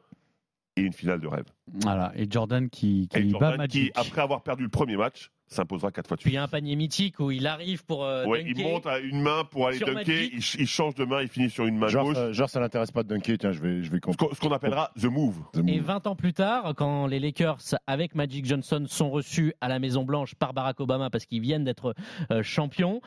et 0.76 0.82
une 0.82 0.92
finale 0.92 1.20
de 1.20 1.26
rêve. 1.26 1.46
Voilà. 1.82 2.12
Et 2.16 2.26
Jordan 2.30 2.68
qui, 2.70 3.08
qui 3.08 3.18
Et 3.18 3.22
bat 3.24 3.30
Jordan 3.30 3.56
Magic. 3.56 3.92
qui, 3.92 4.00
après 4.00 4.22
avoir 4.22 4.42
perdu 4.42 4.62
le 4.64 4.68
premier 4.68 4.96
match, 4.96 5.30
s'imposera 5.50 5.90
quatre 5.90 6.08
fois 6.08 6.16
de 6.18 6.20
Puis 6.20 6.28
il 6.28 6.32
suite. 6.32 6.34
y 6.34 6.38
a 6.38 6.42
un 6.42 6.48
panier 6.48 6.76
mythique 6.76 7.20
où 7.20 7.30
il 7.30 7.46
arrive 7.46 7.82
pour 7.86 8.04
euh, 8.04 8.26
Ouais, 8.26 8.44
il 8.46 8.62
monte 8.62 8.86
à 8.86 8.98
une 8.98 9.22
main 9.22 9.44
pour 9.50 9.66
aller 9.68 9.78
dunker, 9.78 10.24
il, 10.24 10.42
ch- 10.42 10.56
il 10.58 10.66
change 10.66 10.94
de 10.94 11.06
main, 11.06 11.22
il 11.22 11.28
finit 11.28 11.48
sur 11.48 11.64
une 11.64 11.78
main 11.78 11.88
Genre, 11.88 12.04
gauche. 12.04 12.16
ça, 12.16 12.32
genre, 12.32 12.50
ça 12.50 12.60
l'intéresse 12.60 12.90
pas 12.90 13.02
de 13.02 13.08
dunker. 13.08 13.38
Tiens, 13.38 13.52
je 13.52 13.60
vais, 13.60 13.82
je 13.82 13.90
vais 13.90 13.96
Ce 13.96 14.00
comprendre. 14.02 14.28
qu'on 14.30 14.34
ce 14.36 14.40
qu'on 14.40 14.52
appellera 14.52 14.90
The 15.00 15.04
Move. 15.06 15.36
Et 15.66 15.78
20 15.80 16.06
ans 16.06 16.16
plus 16.16 16.34
tard, 16.34 16.74
quand 16.76 17.06
les 17.06 17.18
Lakers, 17.18 17.56
avec 17.86 18.14
Magic 18.14 18.44
Johnson, 18.44 18.84
sont 18.88 19.08
reçus 19.08 19.54
à 19.62 19.68
la 19.68 19.78
Maison 19.78 20.04
Blanche 20.04 20.34
par 20.34 20.52
Barack 20.52 20.80
Obama 20.80 21.08
parce 21.08 21.24
qu'ils 21.24 21.40
viennent 21.40 21.64
d'être 21.64 21.94
euh, 22.30 22.42
champions, 22.42 23.00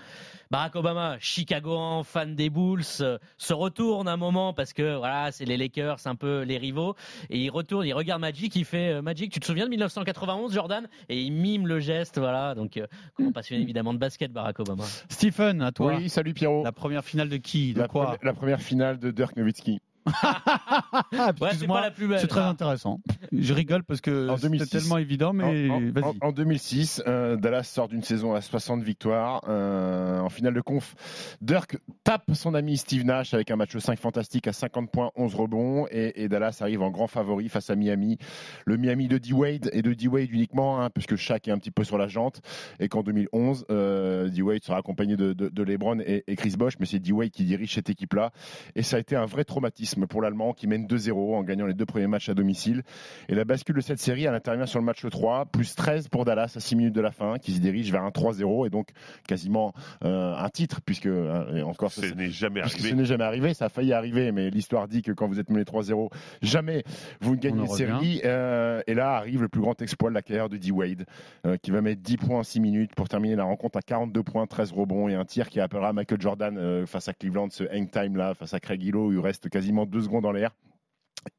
Barack 0.50 0.76
Obama, 0.76 1.18
Chicagoan, 1.20 2.04
fan 2.04 2.36
des 2.36 2.50
Bulls, 2.50 2.82
euh, 3.02 3.20
se 3.38 3.54
retourne 3.54 4.08
un 4.08 4.18
moment 4.18 4.52
parce 4.54 4.74
que 4.74 4.98
voilà, 4.98 5.32
c'est 5.32 5.46
les 5.46 5.58
Lakers, 5.58 6.00
un 6.06 6.16
peu 6.16 6.42
les 6.42 6.58
rivaux, 6.58 6.96
et 7.30 7.38
il 7.38 7.52
retourne, 7.52 7.86
il 7.86 7.94
regarde 7.94 8.20
Magic, 8.22 8.51
il 8.56 8.66
fait 8.66 8.94
euh, 8.94 9.02
Magic, 9.02 9.32
tu 9.32 9.40
te 9.40 9.46
souviens 9.46 9.66
de 9.66 9.70
1991, 9.70 10.54
Jordan? 10.54 10.88
Et 11.10 11.22
il 11.22 11.32
mime 11.32 11.68
le 11.68 11.80
geste, 11.80 12.18
voilà. 12.20 12.56
Donc, 12.56 12.78
euh, 12.78 12.88
grand 13.20 13.32
passionné 13.32 13.62
évidemment 13.62 13.94
de 13.94 14.00
basket, 14.00 14.32
Barack 14.32 14.60
Obama. 14.60 14.84
Stephen, 15.10 15.62
à 15.62 15.72
toi. 15.72 15.96
Oui, 15.98 16.10
salut 16.10 16.34
Pierrot. 16.34 16.64
La 16.64 16.72
première 16.72 17.04
finale 17.04 17.30
de 17.30 17.38
qui? 17.38 17.74
De 17.74 17.80
La, 17.80 17.88
quoi? 17.88 18.04
première- 18.06 18.20
la 18.24 18.34
première 18.34 18.62
finale 18.62 19.00
de 19.00 19.12
Dirk 19.12 19.36
Nowitzki. 19.38 19.80
Ah, 20.06 21.04
Ouais, 21.12 21.18
c'est 21.40 21.46
excuse-moi, 21.48 21.78
pas 21.80 21.86
la 21.86 21.92
plus 21.92 22.08
belle. 22.08 22.20
c'est 22.20 22.28
très 22.28 22.42
intéressant. 22.42 23.00
Je 23.32 23.54
rigole 23.54 23.84
parce 23.84 24.02
que 24.02 24.36
2006. 24.42 24.70
tellement 24.70 24.98
évident, 24.98 25.34
mais 25.34 25.70
En, 25.70 25.76
en- 25.76 25.80
vas-y. 25.92 26.04
en- 26.04 26.28
en 26.28 26.32
2006, 26.32 27.02
euh, 27.08 27.36
Dallas 27.38 27.64
sort 27.64 27.88
d'une 27.88 28.04
saison 28.04 28.34
à 28.34 28.42
60 28.42 28.82
victoires. 28.84 29.42
euh, 29.48 30.20
en 30.20 30.30
finale 30.30 30.54
de 30.54 30.62
conf, 30.62 30.96
Dirk 31.42 31.78
tape 32.04 32.24
son 32.34 32.54
ami 32.54 32.78
Steve 32.78 33.06
Nash 33.06 33.34
avec 33.34 33.52
un 33.52 33.56
match 33.56 33.78
5 33.78 34.00
fantastique 34.00 34.48
à 34.48 34.54
50 34.54 34.90
points, 34.92 35.12
11 35.16 35.36
rebonds. 35.36 35.86
Et, 35.92 36.24
et 36.24 36.30
Dallas 36.30 36.58
arrive 36.62 36.82
en 36.82 36.90
grand 36.90 37.08
favori 37.08 37.50
face 37.50 37.70
à 37.70 37.76
Miami. 37.76 38.18
Le 38.66 38.78
Miami 38.78 39.08
de 39.08 39.18
D-Wade 39.18 39.70
et 39.74 39.82
de 39.82 39.94
D-Wade 39.94 40.30
uniquement, 40.32 40.82
hein, 40.82 40.90
puisque 40.90 41.16
Shaq 41.16 41.48
est 41.48 41.52
un 41.52 41.58
petit 41.58 41.72
peu 41.72 41.84
sur 41.84 41.98
la 41.98 42.08
jante. 42.08 42.42
Et 42.80 42.88
qu'en 42.88 43.04
2011, 43.04 43.66
euh, 43.70 44.30
D-Wade 44.30 44.64
sera 44.64 44.78
accompagné 44.78 45.16
de, 45.18 45.34
de- 45.34 45.50
de 45.50 45.64
LeBron 45.64 46.00
et, 46.00 46.24
et 46.28 46.36
Chris 46.36 46.56
Bosh. 46.58 46.74
Mais 46.80 46.86
c'est 46.86 47.00
D-Wade 47.00 47.32
qui 47.32 47.44
dirige 47.44 47.74
cette 47.76 47.90
équipe-là. 47.90 48.32
Et 48.76 48.84
ça 48.84 48.98
a 48.98 49.00
été 49.00 49.16
un 49.16 49.26
vrai 49.26 49.44
traumatisme 49.44 49.91
pour 50.10 50.22
l'Allemand 50.22 50.54
qui 50.54 50.68
mène 50.68 50.86
2-0 50.86 51.36
en 51.36 51.44
gagnant 51.44 51.66
les 51.66 51.74
deux 51.74 51.86
premiers 51.86 52.08
matchs 52.08 52.30
à 52.30 52.34
domicile. 52.34 52.84
Et 53.30 53.36
la 53.36 53.46
bascule 53.46 53.76
de 53.76 53.82
cette 53.82 54.00
série, 54.00 54.26
elle 54.26 54.34
intervient 54.36 54.66
sur 54.66 54.80
le 54.80 54.86
match 54.86 55.06
3, 55.06 55.46
plus 55.46 55.76
13 55.76 56.08
pour 56.08 56.26
Dallas 56.26 56.54
à 56.56 56.60
6 56.60 56.76
minutes 56.76 56.96
de 56.96 57.02
la 57.02 57.12
fin, 57.12 57.38
qui 57.38 57.52
se 57.54 57.60
dirige 57.60 57.92
vers 57.92 58.04
un 58.04 58.10
3-0 58.10 58.68
et 58.68 58.70
donc 58.70 58.90
quasiment 59.28 59.74
euh, 60.04 60.36
un 60.36 60.50
titre, 60.50 60.82
puisque 60.86 61.08
euh, 61.08 61.62
encore 61.64 61.92
Ce 61.92 62.06
n'est 62.14 62.30
jamais 62.30 62.62
ce 62.68 62.76
arrivé. 62.76 62.94
n'est 62.94 63.06
jamais 63.06 63.24
arrivé, 63.24 63.54
ça 63.54 63.66
a 63.66 63.70
failli 63.70 63.94
arriver, 63.94 64.32
mais 64.32 64.50
l'histoire 64.50 64.88
dit 64.88 65.02
que 65.02 65.12
quand 65.12 65.28
vous 65.28 65.40
êtes 65.40 65.50
mené 65.50 65.64
3-0, 65.64 66.10
jamais 66.42 66.84
vous 67.20 67.36
ne 67.36 67.40
gagnez 67.40 67.62
une 67.62 67.68
série. 67.68 68.22
Euh, 68.26 68.82
et 68.88 68.94
là 68.94 69.14
arrive 69.16 69.42
le 69.42 69.50
plus 69.50 69.62
grand 69.62 69.80
exploit 69.82 70.10
de 70.10 70.16
la 70.16 70.22
carrière 70.22 70.50
de 70.50 70.58
D-Wade, 70.58 71.06
euh, 71.46 71.58
qui 71.58 71.72
va 71.72 71.82
mettre 71.82 72.02
10 72.02 72.18
points 72.18 72.40
en 72.40 72.44
6 72.44 72.60
minutes 72.60 72.96
pour 72.96 73.10
terminer 73.10 73.36
la 73.36 73.44
rencontre 73.44 73.78
à 73.78 73.82
42 73.82 74.24
points, 74.24 74.48
13 74.48 74.72
rebonds 74.72 75.08
et 75.10 75.16
un 75.16 75.26
tir 75.26 75.50
qui 75.50 75.60
appellera 75.60 75.94
Michael 75.94 76.22
Jordan 76.22 76.58
euh, 76.58 76.86
face 76.86 77.08
à 77.08 77.14
Cleveland, 77.14 77.50
ce 77.52 77.64
hang 77.72 77.90
time 77.90 78.16
là, 78.16 78.34
face 78.34 78.54
à 78.54 78.60
Craig 78.60 78.82
Hillo, 78.84 79.08
où 79.08 79.12
il 79.14 79.20
reste 79.20 79.50
quasiment 79.50 79.81
2 79.86 80.02
secondes 80.02 80.24
dans 80.24 80.32
l'air. 80.32 80.52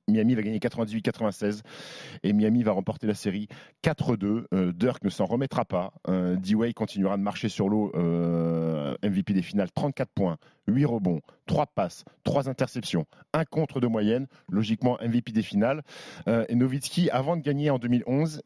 Miami 0.08 0.34
va 0.34 0.42
gagner 0.42 0.58
98-96 0.58 1.62
et 2.22 2.32
Miami 2.32 2.62
va 2.62 2.72
remporter 2.72 3.06
la 3.06 3.14
série 3.14 3.48
4-2. 3.82 4.44
Euh, 4.52 4.72
Dirk 4.72 5.02
ne 5.04 5.10
s'en 5.10 5.24
remettra 5.24 5.64
pas. 5.64 5.92
Euh, 6.08 6.36
D-Wade 6.36 6.74
continuera 6.74 7.16
de 7.16 7.22
marcher 7.22 7.48
sur 7.48 7.68
l'eau. 7.68 7.92
euh, 7.94 8.94
MVP 9.02 9.32
des 9.32 9.42
finales, 9.42 9.70
34 9.72 10.10
points, 10.14 10.38
8 10.68 10.84
rebonds, 10.84 11.20
3 11.46 11.66
passes, 11.66 12.04
3 12.24 12.48
interceptions, 12.48 13.06
1 13.32 13.44
contre 13.44 13.80
de 13.80 13.86
moyenne. 13.86 14.26
Logiquement 14.50 14.98
MVP 15.02 15.32
des 15.32 15.42
finales. 15.42 15.82
Euh, 16.28 16.44
et 16.48 16.54
Nowitzki, 16.54 17.10
avant 17.10 17.36
de 17.36 17.42
gagner 17.42 17.70
en 17.70 17.78
2011, 17.78 18.42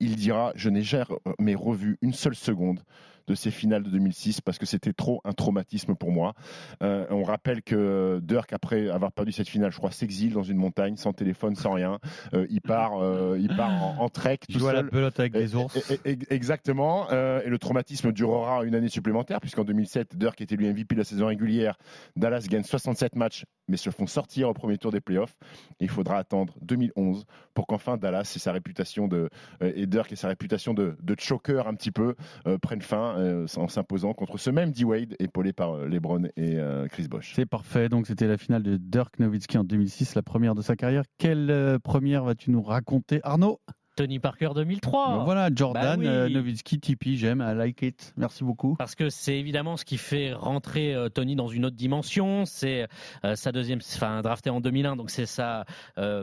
il 0.00 0.16
dira 0.16 0.52
Je 0.56 0.68
n'ai 0.68 0.82
jamais 0.82 1.54
revu 1.54 1.96
une 2.02 2.12
seule 2.12 2.34
seconde 2.34 2.80
de 3.26 3.34
ces 3.34 3.50
finales 3.50 3.82
de 3.82 3.90
2006 3.90 4.40
parce 4.40 4.58
que 4.58 4.66
c'était 4.66 4.92
trop 4.92 5.20
un 5.24 5.32
traumatisme 5.32 5.94
pour 5.94 6.10
moi. 6.12 6.34
Euh, 6.82 7.06
on 7.10 7.22
rappelle 7.22 7.62
que 7.62 8.20
Dirk, 8.22 8.52
après 8.52 8.88
avoir 8.88 9.12
perdu 9.12 9.32
cette 9.32 9.48
finale, 9.48 9.72
je 9.72 9.78
crois, 9.78 9.90
s'exile 9.90 10.32
dans 10.34 10.42
une 10.42 10.56
montagne, 10.58 10.96
sans 10.96 11.12
téléphone, 11.12 11.54
sans 11.54 11.72
rien. 11.72 11.98
Euh, 12.34 12.46
il 12.50 12.60
part, 12.60 12.98
euh, 13.02 13.36
il 13.40 13.48
part 13.56 13.70
en, 13.82 13.96
en 14.04 14.08
trek 14.08 14.38
Il 14.48 14.54
tout 14.54 14.60
joue 14.60 14.68
à 14.68 14.72
la 14.72 14.80
seul. 14.80 14.90
pelote 14.90 15.18
avec 15.20 15.32
des 15.32 15.54
ours. 15.54 15.76
et- 15.90 16.10
et- 16.10 16.12
et- 16.12 16.34
exactement. 16.34 17.08
et 17.10 17.48
le 17.48 17.58
traumatisme 17.58 18.12
durera 18.12 18.64
une 18.64 18.74
année 18.74 18.88
supplémentaire, 18.88 19.40
puisqu'en 19.40 19.64
2007, 19.64 20.16
Dirk 20.16 20.40
était 20.40 20.56
lui 20.56 20.66
MVP 20.66 20.94
de 20.94 21.00
la 21.00 21.04
saison 21.04 21.26
régulière. 21.26 21.76
Dallas 22.16 22.46
gagne 22.48 22.62
67 22.64 23.16
matchs, 23.16 23.44
mais 23.68 23.76
se 23.76 23.90
font 23.90 24.06
sortir 24.06 24.48
au 24.48 24.54
premier 24.54 24.78
tour 24.78 24.92
des 24.92 25.00
playoffs. 25.00 25.34
Et 25.80 25.84
il 25.84 25.90
faudra 25.90 26.18
attendre 26.18 26.54
2011 26.62 27.24
pour 27.54 27.66
qu'enfin 27.66 27.96
Dallas 27.96 28.32
et 28.36 28.38
sa 28.38 28.52
réputation 28.52 29.08
de 29.08 29.28
et 29.60 29.86
Dirk 29.86 30.12
et 30.12 30.16
sa 30.16 30.28
réputation 30.28 30.74
de, 30.74 30.96
de 31.02 31.14
choker 31.18 31.66
un 31.68 31.74
petit 31.74 31.90
peu 31.90 32.14
prennent 32.62 32.82
fin 32.82 33.13
euh, 33.14 33.46
en 33.56 33.68
s'imposant 33.68 34.12
contre 34.12 34.38
ce 34.38 34.50
même 34.50 34.70
D-Wade, 34.70 35.16
épaulé 35.18 35.52
par 35.52 35.74
euh, 35.74 35.88
LeBron 35.88 36.24
et 36.36 36.58
euh, 36.58 36.86
Chris 36.88 37.08
Bosh. 37.08 37.32
C'est 37.34 37.46
parfait. 37.46 37.88
Donc, 37.88 38.06
c'était 38.06 38.26
la 38.26 38.36
finale 38.36 38.62
de 38.62 38.76
Dirk 38.76 39.18
Nowitzki 39.18 39.58
en 39.58 39.64
2006, 39.64 40.14
la 40.14 40.22
première 40.22 40.54
de 40.54 40.62
sa 40.62 40.76
carrière. 40.76 41.04
Quelle 41.18 41.78
première 41.82 42.24
vas-tu 42.24 42.50
nous 42.50 42.62
raconter, 42.62 43.20
Arnaud? 43.22 43.60
Tony 43.96 44.18
Parker 44.18 44.50
2003. 44.54 45.18
Bon, 45.18 45.24
voilà, 45.24 45.50
Jordan, 45.54 45.82
Bah 45.82 45.96
oui. 45.98 46.06
euh, 46.06 46.28
Nowitzki, 46.28 46.80
Tipeee, 46.80 47.16
j'aime, 47.16 47.40
I 47.46 47.54
like 47.56 47.82
it. 47.82 48.12
Merci 48.16 48.44
beaucoup. 48.44 48.74
Parce 48.76 48.94
que 48.94 49.08
c'est 49.10 49.38
évidemment 49.38 49.76
ce 49.76 49.84
qui 49.84 49.98
fait 49.98 50.32
rentrer 50.32 50.94
euh, 50.94 51.08
Tony 51.08 51.36
dans 51.36 51.48
une 51.48 51.64
autre 51.64 51.76
dimension. 51.76 52.44
C'est 52.44 52.86
euh, 53.24 53.36
sa 53.36 53.52
deuxième, 53.52 53.78
enfin 53.96 54.22
drafté 54.22 54.50
en 54.50 54.60
2001, 54.60 54.96
donc 54.96 55.10
c'est 55.10 55.26
sa 55.26 55.64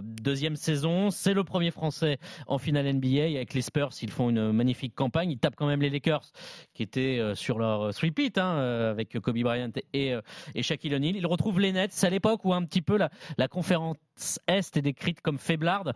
deuxième 0.03 0.55
saison. 0.55 1.09
C'est 1.11 1.33
le 1.33 1.43
premier 1.43 1.71
Français 1.71 2.17
en 2.47 2.57
finale 2.57 2.91
NBA 2.93 3.23
avec 3.35 3.53
les 3.53 3.61
Spurs. 3.61 3.91
Ils 4.01 4.11
font 4.11 4.29
une 4.29 4.51
magnifique 4.51 4.95
campagne. 4.95 5.31
Ils 5.31 5.37
tapent 5.39 5.55
quand 5.55 5.67
même 5.67 5.81
les 5.81 5.89
Lakers, 5.89 6.31
qui 6.73 6.83
étaient 6.83 7.19
sur 7.35 7.57
leur 7.59 7.93
three-peat 7.93 8.37
hein, 8.37 8.55
euh, 8.57 8.91
avec 8.91 9.17
Kobe 9.19 9.39
Bryant 9.39 9.71
et, 9.93 10.13
et 10.55 10.63
Shaquille 10.63 10.93
O'Neal. 10.95 11.15
Ils 11.15 11.27
retrouvent 11.27 11.59
les 11.59 11.71
Nets. 11.71 11.91
C'est 11.93 12.07
à 12.07 12.09
l'époque 12.09 12.43
où 12.45 12.53
un 12.53 12.63
petit 12.63 12.81
peu 12.81 12.97
la, 12.97 13.09
la 13.37 13.47
conférence 13.47 13.97
Est 14.47 14.77
est 14.77 14.81
décrite 14.81 15.21
comme 15.21 15.37
faiblarde. 15.39 15.93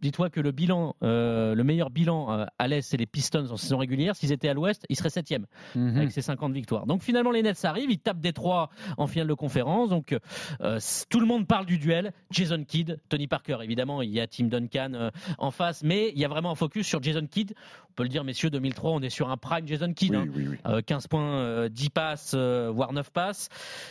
Dis-toi 0.00 0.30
que 0.30 0.40
le 0.40 0.50
bilan, 0.52 0.94
euh, 1.04 1.54
le 1.54 1.64
meilleur 1.64 1.90
bilan 1.90 2.32
euh, 2.32 2.46
à 2.58 2.68
l'Est, 2.68 2.82
c'est 2.82 2.96
les 2.96 3.06
Pistons 3.06 3.46
en 3.50 3.56
saison 3.56 3.78
régulière. 3.78 4.16
S'ils 4.16 4.32
étaient 4.32 4.48
à 4.48 4.54
l'Ouest, 4.54 4.84
ils 4.88 4.96
seraient 4.96 5.10
septième 5.10 5.46
Mhm. 5.74 5.96
avec 5.96 6.12
ses 6.12 6.22
50 6.22 6.52
victoires. 6.52 6.86
Donc 6.86 7.02
finalement, 7.02 7.30
les 7.30 7.42
Nets 7.42 7.64
arrivent, 7.64 7.90
ils 7.90 7.98
tapent 7.98 8.20
Détroit 8.20 8.70
en 8.96 9.06
finale 9.06 9.28
de 9.28 9.34
conférence. 9.34 9.90
Donc 9.90 10.16
euh, 10.62 10.78
tout 11.10 11.20
le 11.20 11.26
monde 11.26 11.46
parle 11.46 11.66
du 11.66 11.78
duel. 11.78 12.12
Jason 12.30 12.64
Kidd, 12.64 12.98
Tony 13.08 13.26
Parker, 13.26 13.58
évidemment, 13.62 14.02
il 14.02 14.10
y 14.10 14.20
a 14.20 14.26
Tim 14.26 14.46
Duncan 14.46 15.10
en 15.38 15.50
face, 15.50 15.82
mais 15.82 16.10
il 16.14 16.18
y 16.18 16.24
a 16.24 16.28
vraiment 16.28 16.50
un 16.52 16.54
focus 16.56 16.86
sur 16.86 17.02
Jason 17.02 17.26
Kidd. 17.30 17.54
On 17.90 17.94
peut 17.94 18.02
le 18.02 18.08
dire, 18.08 18.24
messieurs, 18.24 18.50
2003, 18.50 18.90
on 18.90 19.00
est 19.02 19.10
sur 19.10 19.30
un 19.30 19.36
prime 19.36 19.68
Jason 19.68 19.92
Kidd. 19.92 20.14
Oui, 20.14 20.18
hein. 20.18 20.32
oui, 20.34 20.48
oui. 20.66 20.82
15 20.84 21.06
points, 21.06 21.36
euh, 21.36 21.68
10 21.68 21.90
passes, 21.90 22.34
voire 22.34 22.92
9 22.92 23.10
passes. 23.10 23.48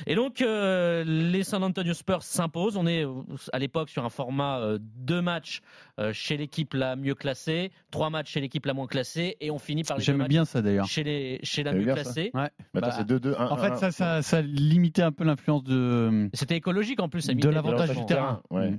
Et 0.08 0.16
donc, 0.16 0.42
euh, 0.42 1.04
les 1.06 1.44
San 1.44 1.64
Antonio 1.64 1.94
Spurs 1.94 2.24
s'imposent. 2.24 2.76
On 2.76 2.86
est 2.86 3.06
à 3.54 3.60
l'époque 3.60 3.90
sur 3.90 4.04
un 4.04 4.10
format 4.10 4.78
deux 4.80 5.22
matchs 5.22 5.62
euh, 6.00 6.12
chez 6.14 6.38
l'équipe 6.38 6.74
la 6.74 6.96
mieux 7.04 7.16
classée, 7.16 7.72
trois 7.92 8.10
matchs 8.10 8.32
chez 8.32 8.42
l'équipe 8.42 8.66
la 8.66 8.74
moins 8.74 8.88
classée, 8.88 9.38
et 9.40 9.52
on 9.52 9.60
finit 9.60 9.84
par 9.84 9.98
les 9.98 10.02
deux 10.02 10.06
J'aime 10.06 10.18
matchs 10.18 10.30
bien 10.30 10.46
ça 10.46 10.62
d'ailleurs. 10.62 10.88
chez, 10.88 11.04
les, 11.04 11.40
chez 11.44 11.62
la 11.64 11.74
mieux 11.74 11.84
bien 11.86 11.96
ça 11.96 12.02
classée. 12.04 12.32
Ouais. 12.34 12.42
Attends, 12.76 12.88
Bah, 12.88 12.92
c'est 12.92 13.08
2-2, 13.08 13.36
1 13.38 13.48
En 13.50 13.58
fait, 13.58 13.76
ça, 13.78 13.92
ça, 13.92 14.22
ça 14.22 14.42
limitait 14.42 15.04
un 15.04 15.12
peu 15.12 15.24
l'influence 15.24 15.64
de, 15.64 16.30
C'était 16.34 16.56
écologique 16.58 17.00
en 17.00 17.10
plus. 17.10 17.22
ça 17.22 17.34
de 17.34 17.50
l'avantage 17.50 17.96
du 17.96 18.06
terrain. 18.06 18.42
Ouais. 18.50 18.74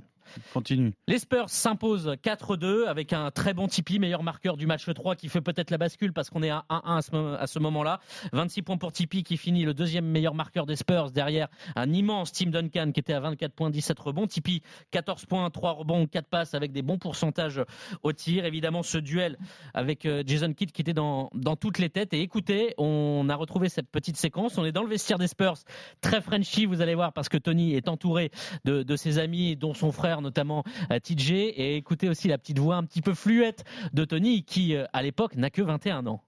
Continue. 0.53 0.93
Les 1.07 1.19
Spurs 1.19 1.49
s'imposent 1.49 2.15
4-2 2.23 2.85
avec 2.87 3.13
un 3.13 3.31
très 3.31 3.53
bon 3.53 3.67
Tipeee, 3.67 3.99
meilleur 3.99 4.23
marqueur 4.23 4.57
du 4.57 4.65
match 4.65 4.91
3 4.91 5.15
qui 5.15 5.29
fait 5.29 5.41
peut-être 5.41 5.71
la 5.71 5.77
bascule 5.77 6.13
parce 6.13 6.29
qu'on 6.29 6.43
est 6.43 6.49
à 6.49 6.65
1-1 6.69 7.35
à 7.37 7.47
ce, 7.47 7.59
moment-là. 7.59 7.99
26 8.33 8.61
points 8.61 8.77
pour 8.77 8.91
Tipeee 8.91 9.23
qui 9.23 9.37
finit 9.37 9.63
le 9.63 9.73
deuxième 9.73 10.05
meilleur 10.05 10.35
marqueur 10.35 10.65
des 10.65 10.75
Spurs 10.75 11.11
derrière 11.11 11.47
un 11.75 11.91
immense 11.91 12.31
Tim 12.31 12.49
Duncan 12.49 12.91
qui 12.93 12.99
était 12.99 13.13
à 13.13 13.19
24 13.19 13.53
points, 13.53 13.69
17 13.69 13.97
rebonds. 13.99 14.27
Tipeee 14.27 14.61
14 14.91 15.25
points, 15.25 15.49
3 15.49 15.71
rebonds, 15.71 16.07
4 16.07 16.27
passes 16.27 16.53
avec 16.53 16.71
des 16.71 16.81
bons 16.81 16.97
pourcentages 16.97 17.61
au 18.03 18.11
tir. 18.11 18.45
Évidemment, 18.45 18.83
ce 18.83 18.97
duel 18.97 19.37
avec 19.73 20.05
euh, 20.05 20.23
Jason 20.25 20.53
Kidd 20.53 20.71
qui 20.71 20.81
était 20.81 20.93
dans, 20.93 21.29
dans 21.33 21.55
toutes 21.55 21.79
les 21.79 21.89
têtes. 21.89 22.13
Et 22.13 22.21
écoutez, 22.21 22.73
on 22.77 23.27
a 23.29 23.35
retrouvé 23.35 23.69
cette 23.69 23.89
petite 23.89 24.17
séquence. 24.17 24.57
On 24.57 24.65
est 24.65 24.71
dans 24.71 24.83
le 24.83 24.89
vestiaire 24.89 25.17
des 25.17 25.27
Spurs, 25.27 25.57
très 26.01 26.21
Frenchy, 26.21 26.65
vous 26.65 26.81
allez 26.81 26.95
voir, 26.95 27.13
parce 27.13 27.29
que 27.29 27.37
Tony 27.37 27.75
est 27.75 27.87
entouré 27.87 28.31
de 28.65 28.95
ses 28.95 29.19
amis, 29.19 29.55
dont 29.55 29.73
son 29.73 29.91
frère 29.91 30.14
notamment 30.21 30.63
TJ. 31.03 31.31
Et 31.31 31.77
écoutez 31.77 32.09
aussi 32.09 32.27
la 32.27 32.37
petite 32.37 32.59
voix 32.59 32.75
un 32.75 32.83
petit 32.83 33.01
peu 33.01 33.13
fluette 33.13 33.63
de 33.93 34.05
Tony, 34.05 34.43
qui 34.43 34.75
euh, 34.75 34.85
à 34.93 35.01
l'époque 35.01 35.35
n'a 35.35 35.49
que 35.49 35.61
21 35.61 36.07
ans. 36.07 36.21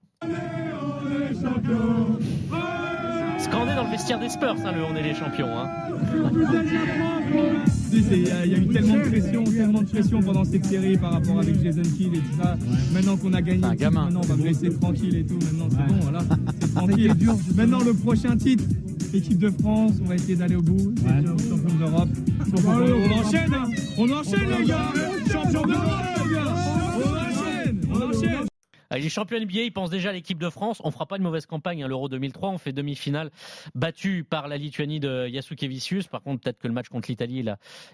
Scandé 3.40 3.76
dans 3.76 3.84
le 3.84 3.92
vestiaire 3.92 4.20
des 4.20 4.30
Spurs, 4.30 4.56
hein, 4.66 4.72
le 4.72 4.84
On 4.84 4.96
est 4.96 5.04
les 5.04 5.14
champions. 5.14 5.58
Hein. 5.58 5.70
Il 7.90 8.28
y, 8.28 8.32
a 8.32 8.46
il 8.46 8.52
y 8.52 8.56
a 8.56 8.58
eu 8.58 8.68
tellement 8.68 8.96
de 8.96 9.10
pression, 9.10 9.44
tellement 9.44 9.82
de 9.82 9.88
pression 9.88 10.20
pendant 10.22 10.44
cette 10.44 10.66
série 10.66 10.98
par 10.98 11.14
rapport 11.14 11.40
avec 11.40 11.62
Jason 11.64 11.82
Kidd 11.82 12.16
et 12.16 12.20
tout 12.20 12.42
ça. 12.42 12.58
Maintenant 12.94 13.16
qu'on 13.16 13.34
a 13.34 13.42
gagné, 13.42 13.62
le 13.62 13.76
titre, 13.78 13.92
maintenant 13.92 14.22
on 14.24 14.28
va 14.28 14.36
me 14.36 14.44
laisser 14.44 14.78
tranquille 14.78 15.16
et 15.16 15.26
tout. 15.26 15.40
Maintenant 15.46 15.68
c'est 15.70 15.94
bon, 15.94 16.00
voilà. 16.02 16.20
C'est 16.60 16.74
tranquille. 16.74 17.14
Maintenant 17.56 17.80
le 17.80 17.94
prochain 17.94 18.36
titre, 18.36 18.64
équipe 19.16 19.38
de 19.38 19.50
France, 19.50 19.94
on 20.02 20.06
va 20.06 20.16
essayer 20.16 20.36
d'aller 20.36 20.56
au 20.56 20.62
bout. 20.62 20.94
Champion 21.50 21.76
d'Europe. 21.76 22.10
On 22.56 23.12
enchaîne, 23.12 23.54
hein. 23.54 23.70
on 23.98 24.10
enchaîne 24.12 24.50
les 24.50 24.66
gars. 24.66 24.92
Champion 25.32 25.62
d'Europe 25.62 26.06
les 26.24 26.34
gars. 26.34 26.56
On 26.96 27.16
enchaîne, 27.16 27.82
on 27.90 28.02
enchaîne. 28.02 28.48
Les 28.92 29.10
champions 29.10 29.40
NBA, 29.40 29.62
ils 29.62 29.74
pensent 29.74 29.90
déjà 29.90 30.10
à 30.10 30.14
l'équipe 30.14 30.40
de 30.40 30.50
France. 30.50 30.82
On 30.84 30.92
fera 30.92 31.06
pas 31.06 31.18
une 31.18 31.24
mauvaise 31.24 31.46
campagne, 31.46 31.84
hein, 31.84 31.88
l'Euro 31.88 32.08
2003. 32.08 32.50
On 32.50 32.58
fait 32.58 32.72
demi-finale 32.72 33.32
battu 33.76 34.24
par 34.24 34.48
la 34.48 34.58
Lituanie 34.58 35.00
de 35.00 35.28
Jasukevicius. 35.28 36.08
Par 36.08 36.22
contre, 36.22 36.42
peut-être 36.42 36.60
que 36.60 36.68
le 36.68 36.74
match 36.74 36.88
contre 36.88 37.10
l'Italie 37.10 37.46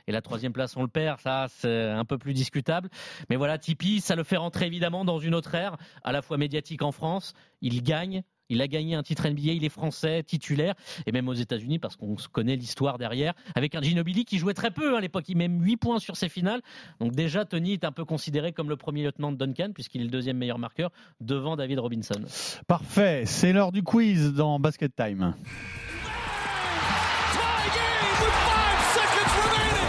et 0.08 0.12
la 0.12 0.21
troisième 0.21 0.54
place, 0.54 0.78
on 0.78 0.84
le 0.84 0.88
perd. 0.88 1.19
Ça, 1.19 1.47
c'est 1.49 1.89
un 1.89 2.06
peu 2.06 2.19
plus 2.19 2.34
discutable. 2.34 2.89
Mais 3.30 3.38
voilà, 3.38 3.58
Tipeee, 3.58 4.02
ça 4.02 4.15
le 4.15 4.23
fait 4.23 4.38
rentrer 4.38 4.67
évidemment 4.67 5.04
dans 5.04 5.17
une 5.17 5.34
autre 5.34 5.56
ère, 5.56 5.78
à 6.04 6.12
la 6.12 6.21
fois 6.21 6.38
médiatique 6.38 6.84
en 6.84 6.91
France. 6.91 7.34
Il 7.62 7.82
gagne. 7.82 8.23
Il 8.49 8.62
a 8.62 8.67
gagné 8.67 8.95
un 8.95 9.03
titre 9.03 9.27
NBA, 9.27 9.53
il 9.53 9.63
est 9.65 9.69
français, 9.69 10.23
titulaire, 10.23 10.73
et 11.06 11.12
même 11.12 11.27
aux 11.29 11.34
États-Unis, 11.34 11.79
parce 11.79 11.95
qu'on 11.95 12.17
se 12.17 12.27
connaît 12.27 12.56
l'histoire 12.56 12.97
derrière, 12.97 13.34
avec 13.56 13.73
un 13.75 13.82
Ginobili 13.82 14.25
qui 14.25 14.38
jouait 14.38 14.53
très 14.53 14.71
peu 14.71 14.95
à 14.97 15.01
l'époque. 15.01 15.25
Il 15.29 15.38
met 15.38 15.47
8 15.47 15.77
points 15.77 15.99
sur 15.99 16.17
ses 16.17 16.29
finales. 16.29 16.62
Donc 16.99 17.13
déjà, 17.13 17.45
Tony 17.45 17.73
est 17.73 17.84
un 17.86 17.91
peu 17.91 18.06
considéré 18.06 18.51
comme 18.51 18.69
le 18.69 18.75
premier 18.75 19.03
lieutenant 19.03 19.32
de 19.32 19.38
Duncan, 19.38 19.69
puisqu'il 19.73 20.01
est 20.01 20.06
le 20.06 20.10
deuxième 20.10 20.38
meilleur 20.38 20.60
marqueur 20.60 20.91
devant 21.21 21.56
David 21.56 21.79
Robinson. 21.79 22.21
Parfait, 22.67 23.23
c'est 23.25 23.53
l'heure 23.53 23.71
du 23.71 23.82
quiz 23.84 24.34
dans 24.34 24.60
Basket 24.60 24.93
Time. 24.95 25.34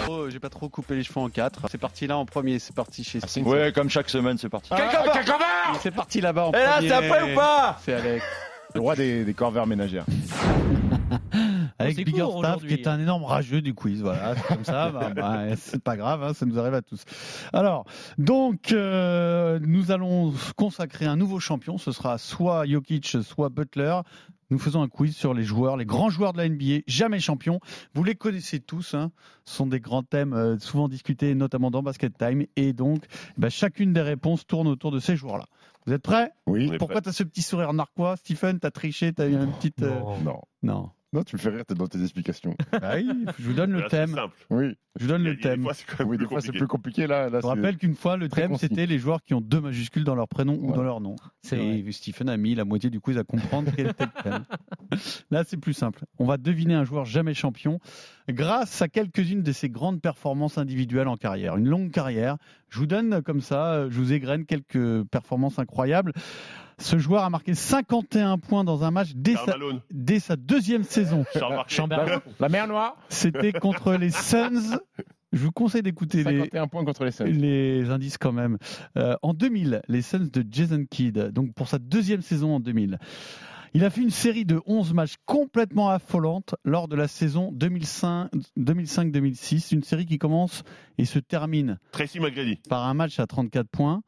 Oh, 0.09 0.29
J'ai 0.31 0.39
pas 0.41 0.49
trop 0.51 0.69
coupé 0.69 0.95
les 0.97 1.03
cheveux 1.03 1.21
en 1.21 1.29
quatre. 1.29 1.63
C'est 1.71 1.79
parti 1.79 2.07
là 2.07 2.17
en 2.19 2.25
premier, 2.27 2.59
c'est 2.59 2.75
parti 2.75 3.05
chez 3.05 3.21
Steve. 3.21 3.47
Ouais, 3.47 3.73
comme 3.75 3.89
chaque 3.91 4.09
semaine, 4.11 4.39
c'est 4.39 4.49
parti. 4.49 4.71
C'est 5.81 5.91
parti 5.91 6.21
là-bas 6.21 6.47
en 6.47 6.53
Et 6.53 6.59
là, 6.59 6.73
premier. 6.75 6.89
c'est 6.89 6.95
après 6.95 7.33
ou 7.33 7.35
pas 7.35 7.79
C'est 7.85 7.95
Alex. 7.95 8.25
Le 8.75 8.81
roi 8.81 8.97
des, 8.97 9.25
des 9.25 9.35
corvères 9.35 9.67
ménagères. 9.67 10.05
Avec 11.79 11.97
c'est 11.97 12.05
Bigger 12.05 12.23
court 12.23 12.39
Staff, 12.41 12.57
aujourd'hui. 12.57 12.77
qui 12.77 12.83
est 12.83 12.89
un 12.89 12.99
énorme 12.99 13.25
rageux 13.25 13.63
du 13.63 13.75
quiz. 13.75 14.03
Voilà, 14.03 14.35
c'est 14.37 14.55
comme 14.55 14.65
ça. 14.65 14.91
bah, 14.91 15.11
bah, 15.15 15.57
c'est 15.57 15.83
pas 15.83 15.97
grave, 15.97 16.23
hein, 16.23 16.35
ça 16.35 16.45
nous 16.47 16.59
arrive 16.59 16.75
à 16.75 16.83
tous. 16.83 17.05
Alors, 17.53 17.85
donc, 18.19 18.73
euh, 18.73 19.59
nous 19.63 19.91
allons 19.91 20.33
consacrer 20.57 21.07
un 21.07 21.17
nouveau 21.17 21.41
champion. 21.41 21.79
Ce 21.79 21.93
sera 21.93 22.19
soit 22.19 22.67
Jokic, 22.67 23.17
soit 23.23 23.49
Butler. 23.49 24.01
Nous 24.51 24.59
faisons 24.59 24.83
un 24.83 24.89
quiz 24.89 25.17
sur 25.17 25.35
les 25.35 25.43
joueurs, 25.43 25.77
les 25.77 25.87
grands 25.87 26.11
joueurs 26.11 26.33
de 26.33 26.39
la 26.39 26.49
NBA, 26.49 26.83
jamais 26.87 27.19
champions. 27.19 27.61
Vous 27.95 28.05
les 28.05 28.15
connaissez 28.15 28.61
tous. 28.61 28.95
Hein. 28.95 29.11
Ce 29.45 29.57
sont 29.57 29.67
des 29.67 29.81
grands 29.81 30.03
thèmes 30.03 30.33
euh, 30.33 30.59
souvent 30.59 30.89
discutés, 30.89 31.35
notamment 31.35 31.71
dans 31.71 31.83
Basket 31.83 32.17
Time. 32.17 32.45
Et 32.57 32.73
donc, 32.73 33.05
bah, 33.39 33.51
chacune 33.51 33.93
des 33.93 34.03
réponses 34.03 34.47
tourne 34.47 34.69
autour 34.69 34.91
de 34.91 34.99
ces 34.99 35.17
joueurs-là. 35.17 35.47
Vous 35.87 35.93
êtes 35.93 36.03
prêts? 36.03 36.31
Oui. 36.47 36.77
Pourquoi 36.79 37.01
tu 37.03 37.09
as 37.11 37.13
ce 37.13 37.23
petit 37.23 37.43
sourire 37.43 37.73
narquois, 37.73 38.17
Stephen 38.17 38.59
T'as 38.59 38.71
triché 38.71 39.13
T'as 39.13 39.27
eu 39.29 39.35
une 39.35 39.53
petite. 39.53 39.83
euh, 39.83 40.01
Non. 40.23 40.41
Non. 40.63 40.91
Non, 41.15 41.23
tu 41.23 41.37
me 41.37 41.41
fais 41.41 41.49
rire 41.51 41.65
t'es 41.65 41.75
dans 41.75 41.87
tes 41.87 42.03
explications. 42.03 42.55
Bah 42.73 42.95
oui, 42.97 43.09
je 43.39 43.45
vous 43.45 43.53
donne 43.55 43.71
le 43.73 43.79
Là, 43.81 43.87
c'est 43.89 43.97
thème. 43.99 44.15
simple. 44.15 44.37
Oui. 44.51 44.75
Je 44.97 45.05
vous 45.05 45.09
donne 45.11 45.23
le 45.23 45.31
il 45.33 45.33
y 45.33 45.33
a 45.33 45.37
des 45.37 45.41
thème. 45.55 45.63
fois, 45.63 45.75
c'est 45.75 45.85
quand 45.87 46.01
même 46.01 46.09
Oui, 46.09 46.19
des 46.19 46.25
plus 46.25 46.29
fois 46.29 46.41
c'est 46.41 46.47
compliqué. 46.49 46.59
plus 46.59 46.69
compliqué 46.69 47.07
là. 47.07 47.31
là 47.31 47.41
Je 47.41 47.47
rappelle 47.47 47.77
qu'une 47.79 47.95
fois, 47.95 48.17
le 48.17 48.29
thème, 48.29 48.57
c'était 48.57 48.87
les 48.87 48.99
joueurs 48.99 49.23
qui 49.23 49.33
ont 49.35 49.41
deux 49.41 49.61
majuscules 49.61 50.05
dans 50.05 50.15
leur 50.17 50.29
prénom 50.29 50.59
ou 50.61 50.73
dans 50.73 50.83
leur 50.83 51.01
nom. 51.01 51.17
C'est 51.43 51.59
Et 51.59 51.93
Stephen 51.93 52.29
a 52.29 52.37
mis 52.37 52.55
la 52.55 52.65
moitié 52.65 52.91
du 52.91 53.01
quiz 53.01 53.17
à 53.17 53.25
comprendre 53.25 53.71
quel 53.75 53.89
était 53.89 54.05
le 54.05 54.23
thème. 54.23 54.45
Là, 55.31 55.45
c'est 55.47 55.57
plus 55.57 55.73
simple. 55.73 56.05
On 56.19 56.27
va 56.27 56.37
deviner 56.37 56.75
un 56.75 56.85
joueur 56.85 57.05
jamais 57.05 57.35
champion 57.35 57.79
grâce 58.29 58.83
à 58.83 58.89
quelques-unes 58.89 59.43
de 59.43 59.53
ses 59.53 59.69
grandes 59.69 60.01
performances 60.01 60.59
individuelles 60.59 61.09
en 61.09 61.17
carrière. 61.17 61.57
Une 61.57 61.69
longue 61.69 61.91
carrière. 61.91 62.37
Je 62.71 62.79
vous 62.81 62.87
donne 62.87 63.23
comme 63.23 63.41
ça, 63.41 63.89
je 63.89 63.97
vous 64.01 64.13
égrène 64.13 64.47
quelques 64.47 65.05
performances 65.05 65.59
incroyables. 65.61 66.13
Ce 66.79 66.99
joueur 66.99 67.25
a 67.25 67.31
marqué 67.31 67.55
51 67.55 68.39
points 68.39 68.65
dans 68.65 68.85
un 68.85 68.91
match 68.91 69.13
dès 69.15 69.37
sa, 69.37 69.47
Malone, 69.47 69.81
dès 69.91 70.21
sa 70.21 70.37
deuxième 70.37 70.85
saison. 70.85 71.25
Chamberlain. 71.69 72.21
La 72.41 72.49
mer 72.49 72.69
noire. 72.69 72.97
C'était 73.09 73.53
contre 73.53 73.95
les 73.95 74.11
Suns. 74.11 74.79
Je 75.33 75.39
vous 75.45 75.53
conseille 75.53 75.83
d'écouter 75.83 76.19
les, 76.19 76.43
51 76.43 76.69
points 76.69 76.85
contre 76.85 77.05
les 77.05 77.11
Suns. 77.11 77.25
les 77.25 77.91
indices 77.91 78.19
quand 78.19 78.33
même. 78.33 78.59
Euh, 78.97 79.17
en 79.23 79.35
2000, 79.35 79.83
les 79.89 80.03
Suns 80.03 80.29
de 80.33 80.45
Jason 80.49 80.85
Kidd, 80.89 81.19
donc 81.33 81.55
pour 81.55 81.69
sa 81.69 81.79
deuxième 81.79 82.23
saison 82.23 82.57
en 82.57 82.61
2000. 82.61 82.99
Il 83.77 83.85
a 83.85 83.91
fait 83.91 84.03
une 84.03 84.11
série 84.11 84.45
de 84.45 84.61
11 84.67 84.95
matchs 84.95 85.15
complètement 85.27 85.91
affolante 85.91 86.55
lors 86.65 86.87
de 86.87 86.95
la 86.95 87.09
saison 87.09 87.51
2005 87.53 88.31
2005-2006, 88.57 89.75
une 89.75 89.83
série 89.83 90.07
qui 90.07 90.19
commence 90.19 90.63
et 90.97 91.05
se 91.05 91.19
termine 91.19 91.81
Tracy 91.91 92.21
McGrady. 92.21 92.61
par 92.69 92.85
un 92.85 92.95
match 92.95 93.19
à 93.19 93.27
34 93.27 93.67
points. 93.69 94.05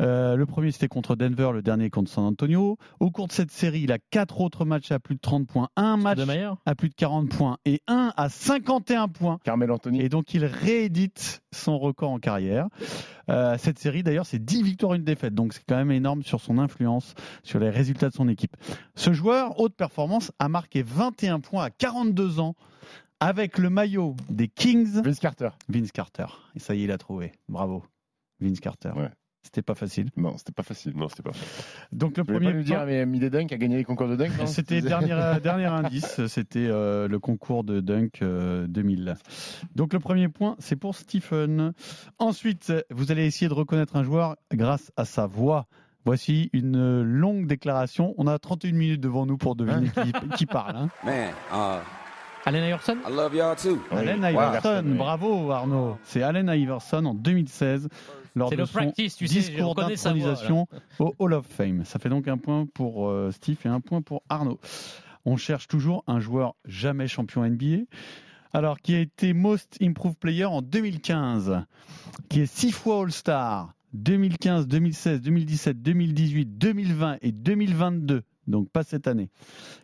Euh, 0.00 0.36
le 0.36 0.46
premier 0.46 0.72
c'était 0.72 0.88
contre 0.88 1.14
Denver, 1.14 1.50
le 1.52 1.62
dernier 1.62 1.90
contre 1.90 2.10
San 2.10 2.24
Antonio. 2.24 2.78
Au 3.00 3.10
cours 3.10 3.28
de 3.28 3.32
cette 3.32 3.50
série, 3.50 3.82
il 3.82 3.92
a 3.92 3.98
quatre 3.98 4.40
autres 4.40 4.64
matchs 4.64 4.90
à 4.92 4.98
plus 4.98 5.14
de 5.14 5.20
30 5.20 5.46
points, 5.46 5.68
un 5.76 5.96
match 5.96 6.18
à 6.66 6.74
plus 6.74 6.88
de 6.88 6.94
40 6.94 7.28
points 7.28 7.58
et 7.64 7.82
un 7.86 8.12
à 8.16 8.28
51 8.28 9.08
points. 9.08 9.38
Carmel 9.44 9.70
Anthony. 9.70 10.00
Et 10.00 10.08
donc 10.08 10.32
il 10.34 10.44
réédite 10.44 11.42
son 11.52 11.78
record 11.78 12.10
en 12.10 12.18
carrière. 12.18 12.68
Euh, 13.28 13.56
cette 13.58 13.78
série 13.78 14.02
d'ailleurs 14.02 14.26
c'est 14.26 14.42
10 14.42 14.62
victoires, 14.62 14.94
une 14.94 15.04
défaite. 15.04 15.34
Donc 15.34 15.52
c'est 15.52 15.64
quand 15.68 15.76
même 15.76 15.92
énorme 15.92 16.22
sur 16.22 16.40
son 16.40 16.58
influence 16.58 17.14
sur 17.42 17.58
les 17.58 17.70
résultats 17.70 18.08
de 18.08 18.14
son 18.14 18.28
équipe. 18.28 18.56
Ce 18.94 19.12
joueur, 19.12 19.60
haute 19.60 19.74
performance, 19.74 20.32
a 20.38 20.48
marqué 20.48 20.82
21 20.82 21.40
points 21.40 21.64
à 21.64 21.70
42 21.70 22.40
ans 22.40 22.54
avec 23.20 23.58
le 23.58 23.68
maillot 23.68 24.16
des 24.30 24.48
Kings. 24.48 25.02
Vince 25.02 25.20
Carter. 25.20 25.50
Vince 25.68 25.92
Carter. 25.92 26.26
Et 26.56 26.58
ça 26.58 26.74
y 26.74 26.80
est, 26.80 26.84
il 26.84 26.90
a 26.90 26.98
trouvé. 26.98 27.32
Bravo. 27.48 27.84
Vince 28.40 28.60
Carter. 28.60 28.92
Ouais. 28.96 29.10
C'était 29.42 29.62
pas 29.62 29.74
facile. 29.74 30.10
Non, 30.16 30.36
c'était 30.36 30.52
pas 30.52 30.62
facile. 30.62 30.92
Non, 30.94 31.08
c'était 31.08 31.22
pas. 31.22 31.30
Donc 31.92 32.16
le 32.18 32.22
voulais 32.24 32.38
premier 32.38 32.50
pas 32.52 32.56
nous 32.58 32.62
dire, 32.62 32.76
point- 32.76 32.86
mais 32.86 33.06
mis 33.06 33.18
des 33.18 33.30
dunks 33.30 33.50
a 33.52 33.56
gagné 33.56 33.76
les 33.78 33.84
concours 33.84 34.06
de 34.08 34.14
dunk 34.16 34.30
C'était 34.46 34.80
dernier, 34.82 35.16
dernier 35.42 35.64
indice, 35.64 36.26
c'était 36.26 36.66
euh, 36.68 37.08
le 37.08 37.18
concours 37.18 37.64
de 37.64 37.80
Dunk 37.80 38.20
euh, 38.22 38.66
2000. 38.68 39.14
Donc 39.76 39.92
le 39.94 39.98
premier 39.98 40.28
point, 40.28 40.56
c'est 40.58 40.76
pour 40.76 40.94
Stephen. 40.94 41.72
Ensuite, 42.18 42.72
vous 42.90 43.10
allez 43.12 43.24
essayer 43.26 43.48
de 43.48 43.54
reconnaître 43.54 43.96
un 43.96 44.02
joueur 44.04 44.36
grâce 44.52 44.92
à 44.96 45.04
sa 45.06 45.26
voix. 45.26 45.66
Voici 46.04 46.48
une 46.52 47.02
longue 47.02 47.46
déclaration. 47.46 48.14
On 48.18 48.26
a 48.26 48.38
31 48.38 48.72
minutes 48.72 49.00
devant 49.00 49.26
nous 49.26 49.36
pour 49.38 49.56
deviner 49.56 49.88
qui, 49.94 50.12
qui 50.36 50.46
parle. 50.46 50.76
hein. 50.76 50.88
Man, 51.04 51.30
uh, 51.52 51.80
Allen 52.46 52.64
Iverson 52.64 52.96
I 53.06 53.12
love 53.14 53.34
y'all 53.34 53.54
too. 53.56 53.78
Allen 53.90 54.22
Iverson, 54.24 54.82
bravo 54.96 55.50
Arnaud. 55.50 55.98
C'est 56.04 56.22
Allen 56.22 56.48
Iverson 56.48 57.04
en 57.04 57.14
2016 57.14 57.88
lors 58.34 58.48
C'est 58.48 58.56
de 58.56 58.60
le 58.60 58.66
son 58.66 58.72
practice, 58.72 59.16
tu 59.16 59.24
discours 59.24 59.74
d'intronisation 59.74 60.66
au 60.98 61.14
Hall 61.18 61.34
of 61.34 61.46
Fame. 61.46 61.84
Ça 61.84 61.98
fait 61.98 62.08
donc 62.08 62.28
un 62.28 62.38
point 62.38 62.66
pour 62.66 63.08
euh, 63.08 63.30
Steve 63.32 63.58
et 63.64 63.68
un 63.68 63.80
point 63.80 64.02
pour 64.02 64.22
Arnaud. 64.28 64.60
On 65.24 65.36
cherche 65.36 65.68
toujours 65.68 66.04
un 66.06 66.20
joueur 66.20 66.54
jamais 66.64 67.06
champion 67.06 67.44
NBA. 67.44 67.84
Alors, 68.52 68.80
qui 68.80 68.94
a 68.94 69.00
été 69.00 69.32
Most 69.32 69.76
Improved 69.80 70.16
Player 70.18 70.44
en 70.44 70.60
2015, 70.60 71.62
qui 72.28 72.40
est 72.40 72.46
six 72.46 72.72
fois 72.72 73.02
All-Star, 73.02 73.74
2015, 73.94 74.66
2016, 74.66 75.20
2017, 75.20 75.82
2018, 75.82 76.58
2020 76.58 77.18
et 77.22 77.32
2022, 77.32 78.22
donc 78.50 78.68
pas 78.70 78.82
cette 78.82 79.06
année, 79.06 79.30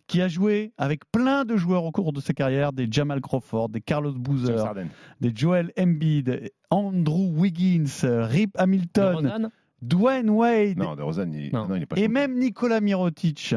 qui 0.06 0.20
a 0.20 0.28
joué 0.28 0.72
avec 0.76 1.10
plein 1.10 1.44
de 1.44 1.56
joueurs 1.56 1.84
au 1.84 1.92
cours 1.92 2.12
de 2.12 2.20
sa 2.20 2.34
carrière, 2.34 2.72
des 2.72 2.86
Jamal 2.90 3.20
Crawford, 3.20 3.68
des 3.70 3.80
Carlos 3.80 4.12
Boozer, 4.12 4.74
des 5.20 5.32
Joel 5.34 5.72
Embiid, 5.78 6.50
Andrew 6.70 7.30
Wiggins, 7.36 7.86
Rip 8.02 8.50
Hamilton, 8.58 9.50
Dwayne 9.82 10.30
Wade 10.30 10.78
Non, 10.78 10.96
de 10.96 11.02
Rosanne, 11.02 11.34
il, 11.34 11.52
Non. 11.52 11.68
non, 11.68 11.76
il 11.76 11.82
est 11.82 11.86
pas 11.86 11.96
et 11.98 12.08
même 12.08 12.38
Nikola 12.38 12.80
Mirotic. 12.80 13.54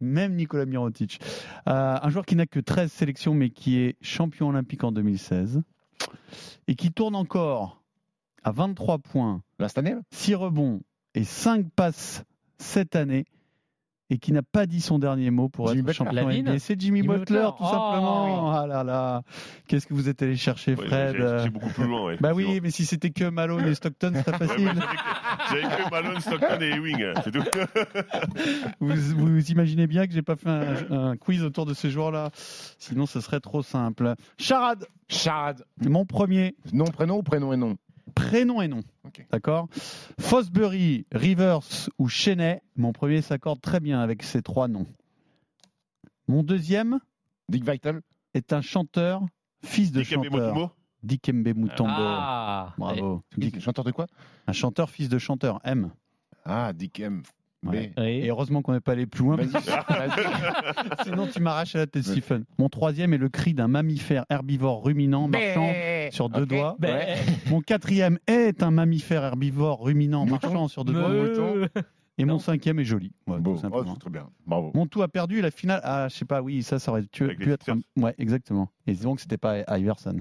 Même 0.00 0.34
Nikola 0.34 0.66
Mirotic. 0.66 1.18
Euh, 1.68 1.96
un 2.02 2.08
joueur 2.10 2.26
qui 2.26 2.36
n'a 2.36 2.46
que 2.46 2.60
13 2.60 2.92
sélections 2.92 3.32
mais 3.34 3.50
qui 3.50 3.78
est 3.78 3.96
champion 4.02 4.48
olympique 4.48 4.84
en 4.84 4.92
2016 4.92 5.62
et 6.66 6.74
qui 6.74 6.92
tourne 6.92 7.14
encore 7.14 7.82
à 8.42 8.50
23 8.50 8.98
points, 8.98 9.42
Là, 9.58 9.68
cette 9.68 9.78
année 9.78 9.94
là? 9.94 10.02
6 10.10 10.34
rebonds 10.34 10.82
et 11.14 11.24
5 11.24 11.66
passes 11.74 12.24
cette 12.58 12.96
année 12.96 13.24
et 14.14 14.18
qui 14.18 14.32
n'a 14.32 14.42
pas 14.42 14.66
dit 14.66 14.80
son 14.80 14.98
dernier 14.98 15.30
mot 15.30 15.48
pour 15.48 15.66
Jimmy 15.68 15.80
être 15.80 15.86
Butler. 15.86 15.96
champion 15.98 16.14
Lavine 16.28 16.44
NBA. 16.48 16.58
C'est 16.60 16.80
Jimmy, 16.80 17.02
Jimmy 17.02 17.08
Butler, 17.08 17.34
Butler. 17.40 17.48
tout 17.58 17.64
Oh, 17.64 17.70
simplement. 17.70 18.52
Ah 18.52 18.66
là 18.66 18.84
là. 18.84 19.22
Qu'est-ce 19.66 19.86
que 19.86 19.94
vous 19.94 20.08
êtes 20.08 20.22
allé 20.22 20.36
chercher, 20.36 20.74
Ouais, 20.76 20.86
Fred 20.86 21.16
j'ai- 21.18 21.44
J'ai 21.44 21.50
beaucoup 21.50 21.68
plus 21.70 21.86
loin, 21.86 22.04
ouais. 22.06 22.16
Bah 22.20 22.32
oui, 22.34 22.60
mais 22.62 22.70
si 22.70 22.86
c'était 22.86 23.10
que 23.10 23.28
Malone 23.28 23.66
et 23.66 23.74
Stockton, 23.74 24.12
ce 24.14 24.22
serait 24.22 24.32
Ouais, 24.40 24.46
facile. 24.46 24.64
moi, 24.64 24.74
J'avais 25.50 25.62
que- 25.62 25.68
j'avais 25.68 25.82
que 25.84 25.90
Malone, 25.90 26.20
Stockton 26.20 26.58
et 26.60 26.70
Ewing, 26.76 27.04
c'est 27.24 27.30
tout. 27.32 27.42
Vous, 28.80 28.92
vous 29.16 29.50
imaginez 29.50 29.86
bien 29.86 30.06
que 30.06 30.12
j'ai 30.12 30.22
pas 30.22 30.36
fait 30.36 30.48
un, 30.48 30.90
un 31.10 31.16
quiz 31.16 31.42
autour 31.42 31.66
de 31.66 31.74
ces 31.74 31.90
joueurs-là. 31.90 32.30
Sinon, 32.78 33.06
ce 33.06 33.20
serait 33.20 33.40
trop 33.40 33.62
simple. 33.62 34.14
Charade, 34.38 34.86
Charade. 35.08 35.64
mon 35.84 36.04
premier, 36.06 36.54
Nom, 36.72 36.84
prénom 36.84 37.18
ou 37.18 37.22
prénom 37.22 37.52
et 37.52 37.56
nom 37.56 37.76
prénom 38.14 38.60
et 38.62 38.68
nom. 38.68 38.82
D'accord 39.30 39.68
Fosbury, 40.20 41.06
Rivers 41.12 41.88
ou 41.98 42.08
Cheney, 42.08 42.60
mon 42.76 42.92
premier 42.92 43.22
s'accorde 43.22 43.60
très 43.60 43.80
bien 43.80 44.00
avec 44.00 44.22
ces 44.22 44.42
trois 44.42 44.68
noms. 44.68 44.86
Mon 46.26 46.42
deuxième 46.42 47.00
Dick 47.48 47.68
Vital 47.68 48.00
est 48.32 48.52
un 48.52 48.60
chanteur, 48.60 49.22
fils 49.62 49.92
de 49.92 50.02
Dikembe 50.02 50.24
chanteur. 50.24 50.54
Mutombo 50.54 50.72
Dikembe 51.02 51.54
Mutombo. 51.54 51.92
Ah 51.96 52.74
Bravo. 52.78 53.22
Dick, 53.36 53.60
chanteur 53.60 53.84
de 53.84 53.90
quoi? 53.90 54.06
Un 54.46 54.52
chanteur, 54.52 54.90
fils 54.90 55.08
de 55.08 55.18
chanteur, 55.18 55.60
M. 55.64 55.90
Ah, 56.44 56.72
Dick 56.72 56.98
M. 57.00 57.22
Ouais. 57.70 57.92
Et 57.98 58.28
heureusement 58.28 58.62
qu'on 58.62 58.72
n'est 58.72 58.80
pas 58.80 58.92
allé 58.92 59.06
plus 59.06 59.24
loin. 59.24 59.36
Sinon, 61.04 61.26
tu 61.26 61.40
m'arraches 61.40 61.74
à 61.74 61.78
la 61.78 61.86
tête, 61.86 62.04
Stephen. 62.04 62.44
Mon 62.58 62.68
troisième 62.68 63.12
est 63.14 63.18
le 63.18 63.28
cri 63.28 63.54
d'un 63.54 63.68
mammifère 63.68 64.24
herbivore 64.30 64.84
ruminant 64.84 65.28
marchant 65.28 65.72
sur 66.10 66.28
deux 66.28 66.46
doigts. 66.46 66.76
Mon 67.50 67.60
quatrième 67.60 68.18
est 68.26 68.62
un 68.62 68.70
mammifère 68.70 69.24
herbivore 69.24 69.82
ruminant 69.84 70.26
marchant 70.26 70.68
sur 70.68 70.84
deux 70.84 70.92
doigts. 70.92 71.68
Et 72.16 72.24
mon 72.24 72.38
cinquième 72.38 72.78
est 72.78 72.84
joli. 72.84 73.10
Ouais, 73.26 73.38
tout. 73.42 73.58
Oh, 73.72 73.84
c'est 73.84 73.98
très 73.98 74.10
bien. 74.10 74.28
Bravo. 74.46 74.70
Mon 74.74 74.86
tout 74.86 75.02
a 75.02 75.08
perdu 75.08 75.40
la 75.40 75.50
finale. 75.50 75.80
Ah, 75.82 76.06
je 76.08 76.14
sais 76.14 76.24
pas, 76.24 76.42
oui, 76.42 76.62
ça, 76.62 76.78
ça 76.78 76.92
aurait 76.92 77.02
pu, 77.02 77.24
être. 77.50 77.68
un- 77.70 77.80
Ouais, 78.00 78.14
exactement. 78.18 78.68
Et 78.86 78.92
disons 78.92 79.16
que 79.16 79.20
c'était 79.20 79.36
pas 79.36 79.62
Iverson. 79.76 80.20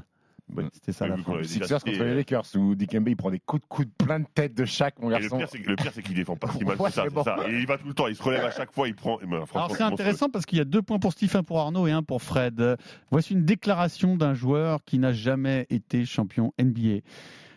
Ouais. 0.55 0.65
C'était 0.73 0.91
ça 0.91 1.07
la 1.07 1.17
fin. 1.17 1.41
Sixers 1.43 1.79
contre 1.83 1.91
les 2.03 2.11
euh, 2.11 2.15
Lakers 2.15 2.43
où 2.57 2.75
Dick 2.75 2.93
M. 2.93 3.05
il 3.07 3.15
prend 3.15 3.31
des 3.31 3.39
coups 3.39 3.61
de 3.61 3.67
coude 3.67 3.89
plein 3.97 4.19
de 4.19 4.25
têtes 4.35 4.53
de 4.55 4.65
chaque, 4.65 4.99
mon 4.99 5.09
garçon. 5.09 5.37
pire, 5.37 5.47
c'est 5.49 5.59
que- 5.59 5.69
le 5.69 5.75
pire, 5.77 5.91
c'est 5.93 6.03
qu'il 6.03 6.15
défend 6.15 6.35
pas 6.35 6.51
si 6.51 6.63
mal 6.65 6.75
Ouais, 6.77 6.89
que 6.89 6.93
ça, 6.93 7.03
c'est 7.03 7.09
c'est 7.09 7.15
bon. 7.15 7.23
ça. 7.23 7.37
Et 7.47 7.59
il 7.59 7.65
va 7.65 7.77
tout 7.77 7.87
le 7.87 7.93
temps, 7.93 8.07
il 8.07 8.15
se 8.15 8.21
relève 8.21 8.43
à 8.43 8.51
chaque 8.51 8.71
fois, 8.73 8.87
il 8.87 8.93
prend. 8.95 9.17
ben, 9.25 9.43
Alors 9.55 9.75
c'est 9.75 9.83
intéressant 9.83 10.29
parce 10.29 10.45
qu'il 10.45 10.57
y 10.57 10.61
a 10.61 10.65
deux 10.65 10.81
points 10.81 10.99
pour 10.99 11.13
Stephen, 11.13 11.43
pour 11.43 11.59
Arnaud 11.59 11.87
et 11.87 11.91
un 11.91 12.03
pour 12.03 12.21
Fred. 12.21 12.75
Voici 13.09 13.33
une 13.33 13.45
déclaration 13.45 14.17
d'un 14.17 14.33
joueur 14.33 14.83
qui 14.83 14.99
n'a 14.99 15.13
jamais 15.13 15.65
été 15.69 16.05
champion 16.05 16.53
NBA. 16.59 16.99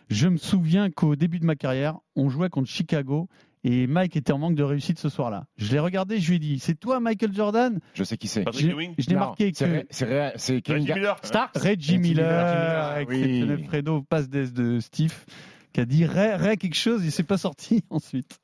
Je 0.09 0.29
me 0.29 0.37
souviens 0.37 0.89
qu'au 0.89 1.17
début 1.17 1.39
de 1.39 1.45
ma 1.45 1.55
carrière, 1.57 1.97
on 2.15 2.29
jouait 2.29 2.49
contre 2.49 2.69
Chicago 2.69 3.27
et 3.63 3.87
Mike 3.87 4.15
était 4.15 4.31
en 4.31 4.37
manque 4.37 4.55
de 4.55 4.63
réussite 4.63 4.99
ce 4.99 5.09
soir-là. 5.09 5.45
Je 5.57 5.71
l'ai 5.71 5.79
regardé, 5.79 6.19
je 6.19 6.29
lui 6.29 6.35
ai 6.37 6.39
dit 6.39 6.59
C'est 6.59 6.75
toi 6.79 6.99
Michael 6.99 7.33
Jordan? 7.33 7.79
Je 7.93 8.03
sais 8.03 8.17
qui 8.17 8.27
c'est. 8.27 8.43
Patrick 8.43 8.65
Je 8.65 8.71
Ewing? 8.71 8.93
je 8.97 9.09
l'ai 9.09 9.15
marqué 9.15 9.51
c'est 9.53 10.61
que 10.61 10.71
Reggie 10.73 10.93
Miller 10.93 11.17
Starks? 11.23 11.57
Reggie 11.57 11.97
Miller, 11.97 12.97
exceptionnel. 12.97 13.63
Fredo, 13.65 14.01
passe 14.03 14.29
de 14.29 14.79
Steve, 14.79 15.13
qui 15.73 15.81
a 15.81 15.85
dit 15.85 16.05
Ray, 16.05 16.33
Ray 16.35 16.57
quelque 16.57 16.75
chose, 16.75 17.03
il 17.05 17.11
s'est 17.11 17.23
pas 17.23 17.37
sorti 17.37 17.83
ensuite. 17.89 18.39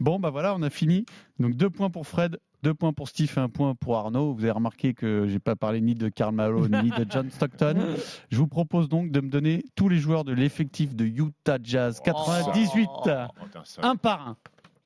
Bon, 0.00 0.18
bah 0.18 0.30
voilà, 0.30 0.54
on 0.54 0.62
a 0.62 0.70
fini. 0.70 1.04
Donc 1.38 1.54
deux 1.56 1.70
points 1.70 1.90
pour 1.90 2.06
Fred, 2.06 2.38
deux 2.62 2.74
points 2.74 2.92
pour 2.92 3.08
Steve 3.08 3.32
et 3.36 3.40
un 3.40 3.48
point 3.48 3.74
pour 3.74 3.96
Arnaud. 3.96 4.32
Vous 4.34 4.42
avez 4.42 4.50
remarqué 4.52 4.94
que 4.94 5.26
j'ai 5.28 5.38
pas 5.38 5.56
parlé 5.56 5.80
ni 5.80 5.94
de 5.94 6.08
Karl 6.08 6.34
Malone 6.34 6.80
ni 6.84 6.90
de 6.90 7.06
John 7.10 7.30
Stockton. 7.30 7.96
Je 8.30 8.36
vous 8.36 8.46
propose 8.48 8.88
donc 8.88 9.10
de 9.10 9.20
me 9.20 9.28
donner 9.28 9.64
tous 9.74 9.88
les 9.88 9.98
joueurs 9.98 10.24
de 10.24 10.32
l'effectif 10.32 10.94
de 10.94 11.04
Utah 11.04 11.58
Jazz 11.62 12.00
98, 12.04 12.88
Oh, 12.94 13.02
putain, 13.44 13.62
ça- 13.64 13.82
un 13.86 13.96
par 13.96 14.28
un. 14.28 14.36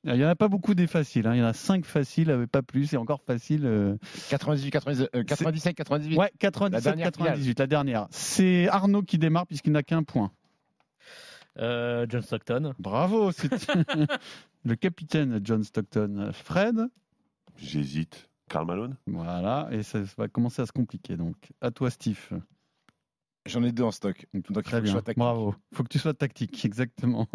Il 0.04 0.12
n'y 0.14 0.24
en 0.24 0.28
a 0.28 0.36
pas 0.36 0.46
beaucoup 0.46 0.74
des 0.74 0.86
faciles, 0.86 1.26
hein. 1.26 1.34
il 1.34 1.38
y 1.38 1.42
en 1.42 1.46
a 1.46 1.52
cinq 1.52 1.84
faciles, 1.84 2.30
euh, 2.30 2.46
pas 2.46 2.62
plus, 2.62 2.92
et 2.94 2.96
encore 2.96 3.20
facile. 3.22 3.62
euh, 3.66 3.96
98, 4.30 4.70
90, 4.70 5.08
euh, 5.16 5.24
97, 5.24 5.74
98. 5.74 6.16
Ouais, 6.16 6.30
97, 6.38 6.72
La 6.72 6.80
dernière 6.92 7.06
98, 7.12 7.58
la 7.58 7.66
dernière. 7.66 8.06
C'est 8.10 8.68
Arnaud 8.68 9.02
qui 9.02 9.18
démarre 9.18 9.48
puisqu'il 9.48 9.72
n'a 9.72 9.82
qu'un 9.82 10.04
point. 10.04 10.30
Euh, 11.58 12.06
John 12.08 12.22
Stockton. 12.22 12.74
Bravo, 12.78 13.32
c'est 13.32 13.48
le 14.64 14.74
capitaine 14.76 15.40
John 15.42 15.64
Stockton. 15.64 16.30
Fred 16.32 16.86
J'hésite. 17.58 18.28
Karl 18.48 18.66
Malone? 18.66 18.96
Voilà, 19.06 19.68
et 19.72 19.82
ça 19.82 20.00
va 20.16 20.28
commencer 20.28 20.62
à 20.62 20.66
se 20.66 20.72
compliquer. 20.72 21.16
Donc, 21.16 21.34
à 21.60 21.70
toi, 21.70 21.90
Steve. 21.90 22.20
J'en 23.46 23.62
ai 23.64 23.72
deux 23.72 23.82
en 23.84 23.90
stock. 23.90 24.26
Donc, 24.34 24.44
il 24.48 24.54
faut 24.54 24.62
Très 24.62 24.70
que 24.72 24.76
je 24.78 24.82
bien, 24.82 24.92
sois 24.92 25.02
tactique. 25.02 25.18
bravo. 25.18 25.54
faut 25.72 25.82
que 25.84 25.88
tu 25.88 25.98
sois 25.98 26.14
tactique, 26.14 26.64
exactement. 26.64 27.26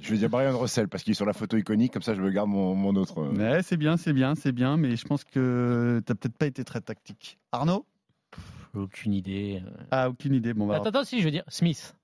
Je 0.00 0.10
vais 0.10 0.18
dire 0.18 0.30
Brian 0.30 0.58
Russell 0.58 0.88
parce 0.88 1.02
qu'il 1.04 1.10
est 1.12 1.14
sur 1.14 1.26
la 1.26 1.32
photo 1.34 1.56
iconique, 1.58 1.92
comme 1.92 2.02
ça 2.02 2.14
je 2.14 2.20
me 2.22 2.30
garde 2.30 2.48
mon, 2.48 2.74
mon 2.74 2.94
autre. 2.96 3.18
euh. 3.18 3.34
Ouais, 3.34 3.62
c'est 3.62 3.76
bien, 3.76 3.96
c'est 3.98 4.12
bien, 4.14 4.34
c'est 4.34 4.52
bien, 4.52 4.76
mais 4.78 4.96
je 4.96 5.04
pense 5.06 5.24
que 5.24 6.02
t'as 6.06 6.14
peut-être 6.14 6.36
pas 6.36 6.46
été 6.46 6.64
très 6.64 6.80
tactique. 6.80 7.38
Arnaud? 7.52 7.86
Aucune 8.74 9.12
idée. 9.12 9.62
Ah, 9.90 10.08
aucune 10.08 10.34
idée. 10.34 10.54
Bon, 10.54 10.66
bah, 10.66 10.76
Attends, 10.76 10.86
attends, 10.86 11.04
si 11.04 11.18
je 11.20 11.24
veux 11.26 11.30
dire 11.30 11.44
Smith. 11.48 11.94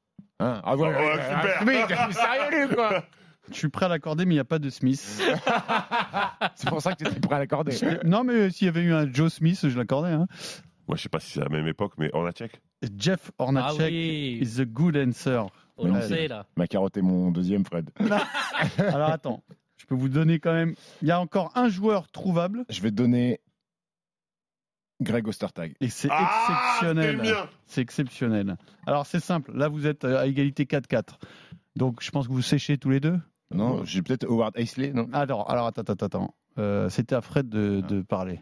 Hein? 0.41 0.61
Ah 0.65 0.77
ouais, 0.77 0.83
ouais, 0.89 0.95
ouais, 0.95 1.17
ouais, 1.17 1.35
super. 1.43 1.63
Smith, 1.63 1.87
il 1.89 1.93
est 2.11 2.13
sérieux 2.13 2.69
lui 2.69 2.75
quoi 2.75 3.05
je 3.53 3.57
suis 3.57 3.69
prêt 3.69 3.87
à 3.87 3.89
l'accorder, 3.89 4.25
mais 4.25 4.35
il 4.35 4.37
n'y 4.37 4.41
a 4.41 4.45
pas 4.45 4.59
de 4.59 4.71
Smith. 4.71 5.01
C'est 6.55 6.69
pour 6.69 6.83
ça 6.83 6.93
que 6.95 7.05
tu 7.05 7.11
étais 7.11 7.21
prêt 7.21 7.37
à 7.37 7.39
l'accorder. 7.39 7.77
non, 8.05 8.25
mais 8.25 8.51
s'il 8.51 8.67
y 8.67 8.69
avait 8.69 8.83
eu 8.83 8.93
un 8.93 9.11
Joe 9.13 9.33
Smith, 9.33 9.69
je 9.69 9.79
l'accordais. 9.79 10.13
Hein. 10.13 10.27
Moi, 10.87 10.97
je 10.97 11.03
sais 11.03 11.09
pas 11.09 11.21
si 11.21 11.33
c'est 11.33 11.41
à 11.41 11.45
la 11.45 11.51
même 11.51 11.67
époque, 11.67 11.93
mais 11.99 12.11
on 12.15 12.25
a 12.25 12.33
check. 12.33 12.61
Jeff 12.97 13.31
Hornacek 13.39 13.81
Ah 13.81 13.85
oui. 13.91 14.39
is 14.41 14.61
a 14.61 14.65
good 14.65 14.97
answer. 14.97 15.43
On 15.77 15.93
le 15.93 16.01
sait, 16.03 16.29
là. 16.29 16.47
Ma 16.57 16.67
carotte 16.67 16.97
est 16.97 17.03
mon 17.03 17.31
deuxième 17.31 17.65
Fred. 17.65 17.91
Alors 18.79 19.11
attends, 19.11 19.43
je 19.77 19.85
peux 19.87 19.95
vous 19.95 20.09
donner 20.09 20.41
quand 20.41 20.53
même. 20.55 20.75
Il 21.03 21.09
y 21.09 21.11
a 21.11 21.21
encore 21.21 21.53
un 21.57 21.69
joueur 21.69 22.09
trouvable 22.11 22.65
Je 22.71 22.81
vais 22.81 22.91
te 22.91 22.97
donner 22.97 23.41
Greg 25.01 25.29
Ostertag. 25.29 25.75
et 25.81 25.89
c'est 25.91 26.09
Ah, 26.11 26.49
exceptionnel. 26.81 27.35
C'est 27.67 27.81
exceptionnel. 27.83 28.57
Alors 28.87 29.07
c'est 29.07 29.21
simple. 29.21 29.53
Là 29.57 29.69
vous 29.69 29.87
êtes 29.87 30.05
à 30.05 30.27
égalité 30.27 30.65
4-4. 30.65 31.19
Donc 31.77 32.03
je 32.03 32.11
pense 32.11 32.27
que 32.27 32.33
vous 32.33 32.43
séchez 32.43 32.79
tous 32.79 32.91
les 32.91 32.99
deux. 33.01 33.19
Non, 33.53 33.85
j'ai 33.85 34.03
peut-être 34.03 34.27
Howard 34.27 34.53
Aisley, 34.57 34.93
non? 34.93 35.09
Alors, 35.13 35.51
alors 35.51 35.67
attends, 35.67 35.83
attends, 35.83 36.07
attends. 36.07 36.35
Euh, 36.59 36.89
C'était 36.91 37.15
à 37.15 37.21
Fred 37.21 37.49
de, 37.49 37.81
de 37.81 38.03
parler. 38.03 38.41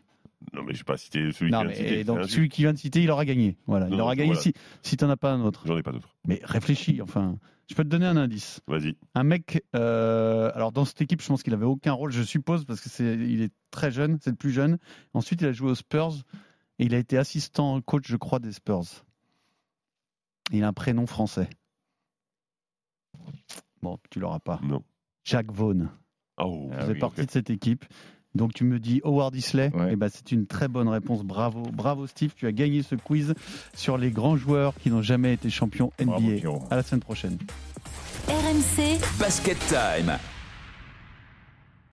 Non, 0.53 0.63
mais 0.63 0.73
je 0.75 0.79
sais 0.79 0.85
pas 0.85 0.97
citer 0.97 1.33
celui 1.33 1.51
Non, 1.51 1.61
qui 1.61 1.67
vient 1.67 1.75
de 1.77 1.81
mais 1.83 1.89
citer. 1.89 2.05
donc 2.05 2.19
c'est 2.23 2.29
celui 2.31 2.49
qui 2.49 2.63
vient 2.63 2.73
de 2.73 2.79
citer, 2.79 3.03
il 3.03 3.11
aura 3.11 3.25
gagné. 3.25 3.57
Voilà, 3.67 3.89
il 3.89 3.97
Non, 3.97 4.05
aura 4.05 4.17
gagné 4.17 4.29
voilà. 4.31 4.41
si, 4.43 4.53
si 4.83 4.97
tu 4.97 5.05
n'en 5.05 5.11
as 5.11 5.17
pas 5.17 5.33
un 5.33 5.41
autre. 5.43 5.63
J'en 5.67 5.77
ai 5.79 5.83
pas 5.83 5.93
d'autres. 5.93 6.15
Mais 6.27 6.41
réfléchis, 6.45 7.01
enfin. 7.03 7.39
Je 7.69 7.75
peux 7.75 7.83
te 7.83 7.89
donner 7.89 8.07
un 8.07 8.17
indice. 8.17 8.61
Vas-y. 8.69 8.97
Un 9.15 9.25
mec, 9.25 9.65
euh, 9.75 10.53
alors 10.55 10.71
dans 10.71 10.85
cette 10.85 11.01
équipe, 11.03 11.21
je 11.21 11.27
pense 11.27 11.43
qu'il 11.43 11.53
avait 11.53 11.65
aucun 11.65 11.93
rôle, 11.93 12.13
je 12.13 12.23
suppose, 12.23 12.65
parce 12.65 12.81
que 12.81 12.89
c'est, 12.89 13.15
il 13.17 13.43
est 13.43 13.53
très 13.73 13.91
jeune, 13.91 14.19
c'est 14.21 14.31
le 14.31 14.37
plus 14.37 14.53
jeune. 14.53 14.79
Ensuite, 15.15 15.41
il 15.41 15.49
a 15.49 15.53
joué 15.53 15.71
aux 15.73 15.75
Spurs 15.75 16.13
et 16.79 16.85
il 16.85 16.95
a 16.95 16.99
été 16.99 17.19
assistant 17.19 17.81
coach, 17.81 18.05
je 18.07 18.17
crois, 18.17 18.39
des 18.39 18.53
Spurs. 18.53 18.85
Il 20.53 20.63
a 20.63 20.69
un 20.69 20.73
prénom 20.73 21.07
français. 21.07 21.49
Bon, 23.83 23.99
tu 24.11 24.21
l'auras 24.21 24.39
pas. 24.41 24.61
Non. 24.63 24.83
Jack 25.27 25.51
Vaughn. 25.53 25.89
Oh, 26.39 26.71
faisait 26.79 26.95
partie 26.95 27.27
de 27.27 27.31
cette 27.31 27.51
équipe. 27.51 27.85
Donc 28.35 28.53
tu 28.55 28.65
me 28.65 28.79
dis 28.79 29.01
Howard 29.03 29.35
Isley, 29.35 29.73
Eh 29.91 29.97
ben, 29.97 30.09
c'est 30.13 30.31
une 30.31 30.47
très 30.47 30.69
bonne 30.69 30.89
réponse. 30.89 31.25
Bravo, 31.25 31.63
bravo 31.73 32.07
Steve, 32.07 32.33
tu 32.37 32.47
as 32.47 32.53
gagné 32.53 32.83
ce 32.83 32.95
quiz 32.95 33.35
sur 33.75 33.97
les 33.99 34.11
grands 34.11 34.37
joueurs 34.37 34.75
qui 34.77 34.91
n'ont 34.91 35.03
jamais 35.03 35.33
été 35.33 35.51
champions 35.51 35.91
NBA. 36.01 36.49
à 36.71 36.77
la 36.77 36.83
semaine 36.83 37.01
prochaine. 37.01 37.39
RMC 38.29 38.99
Basket 39.19 39.59
Time. 39.69 40.19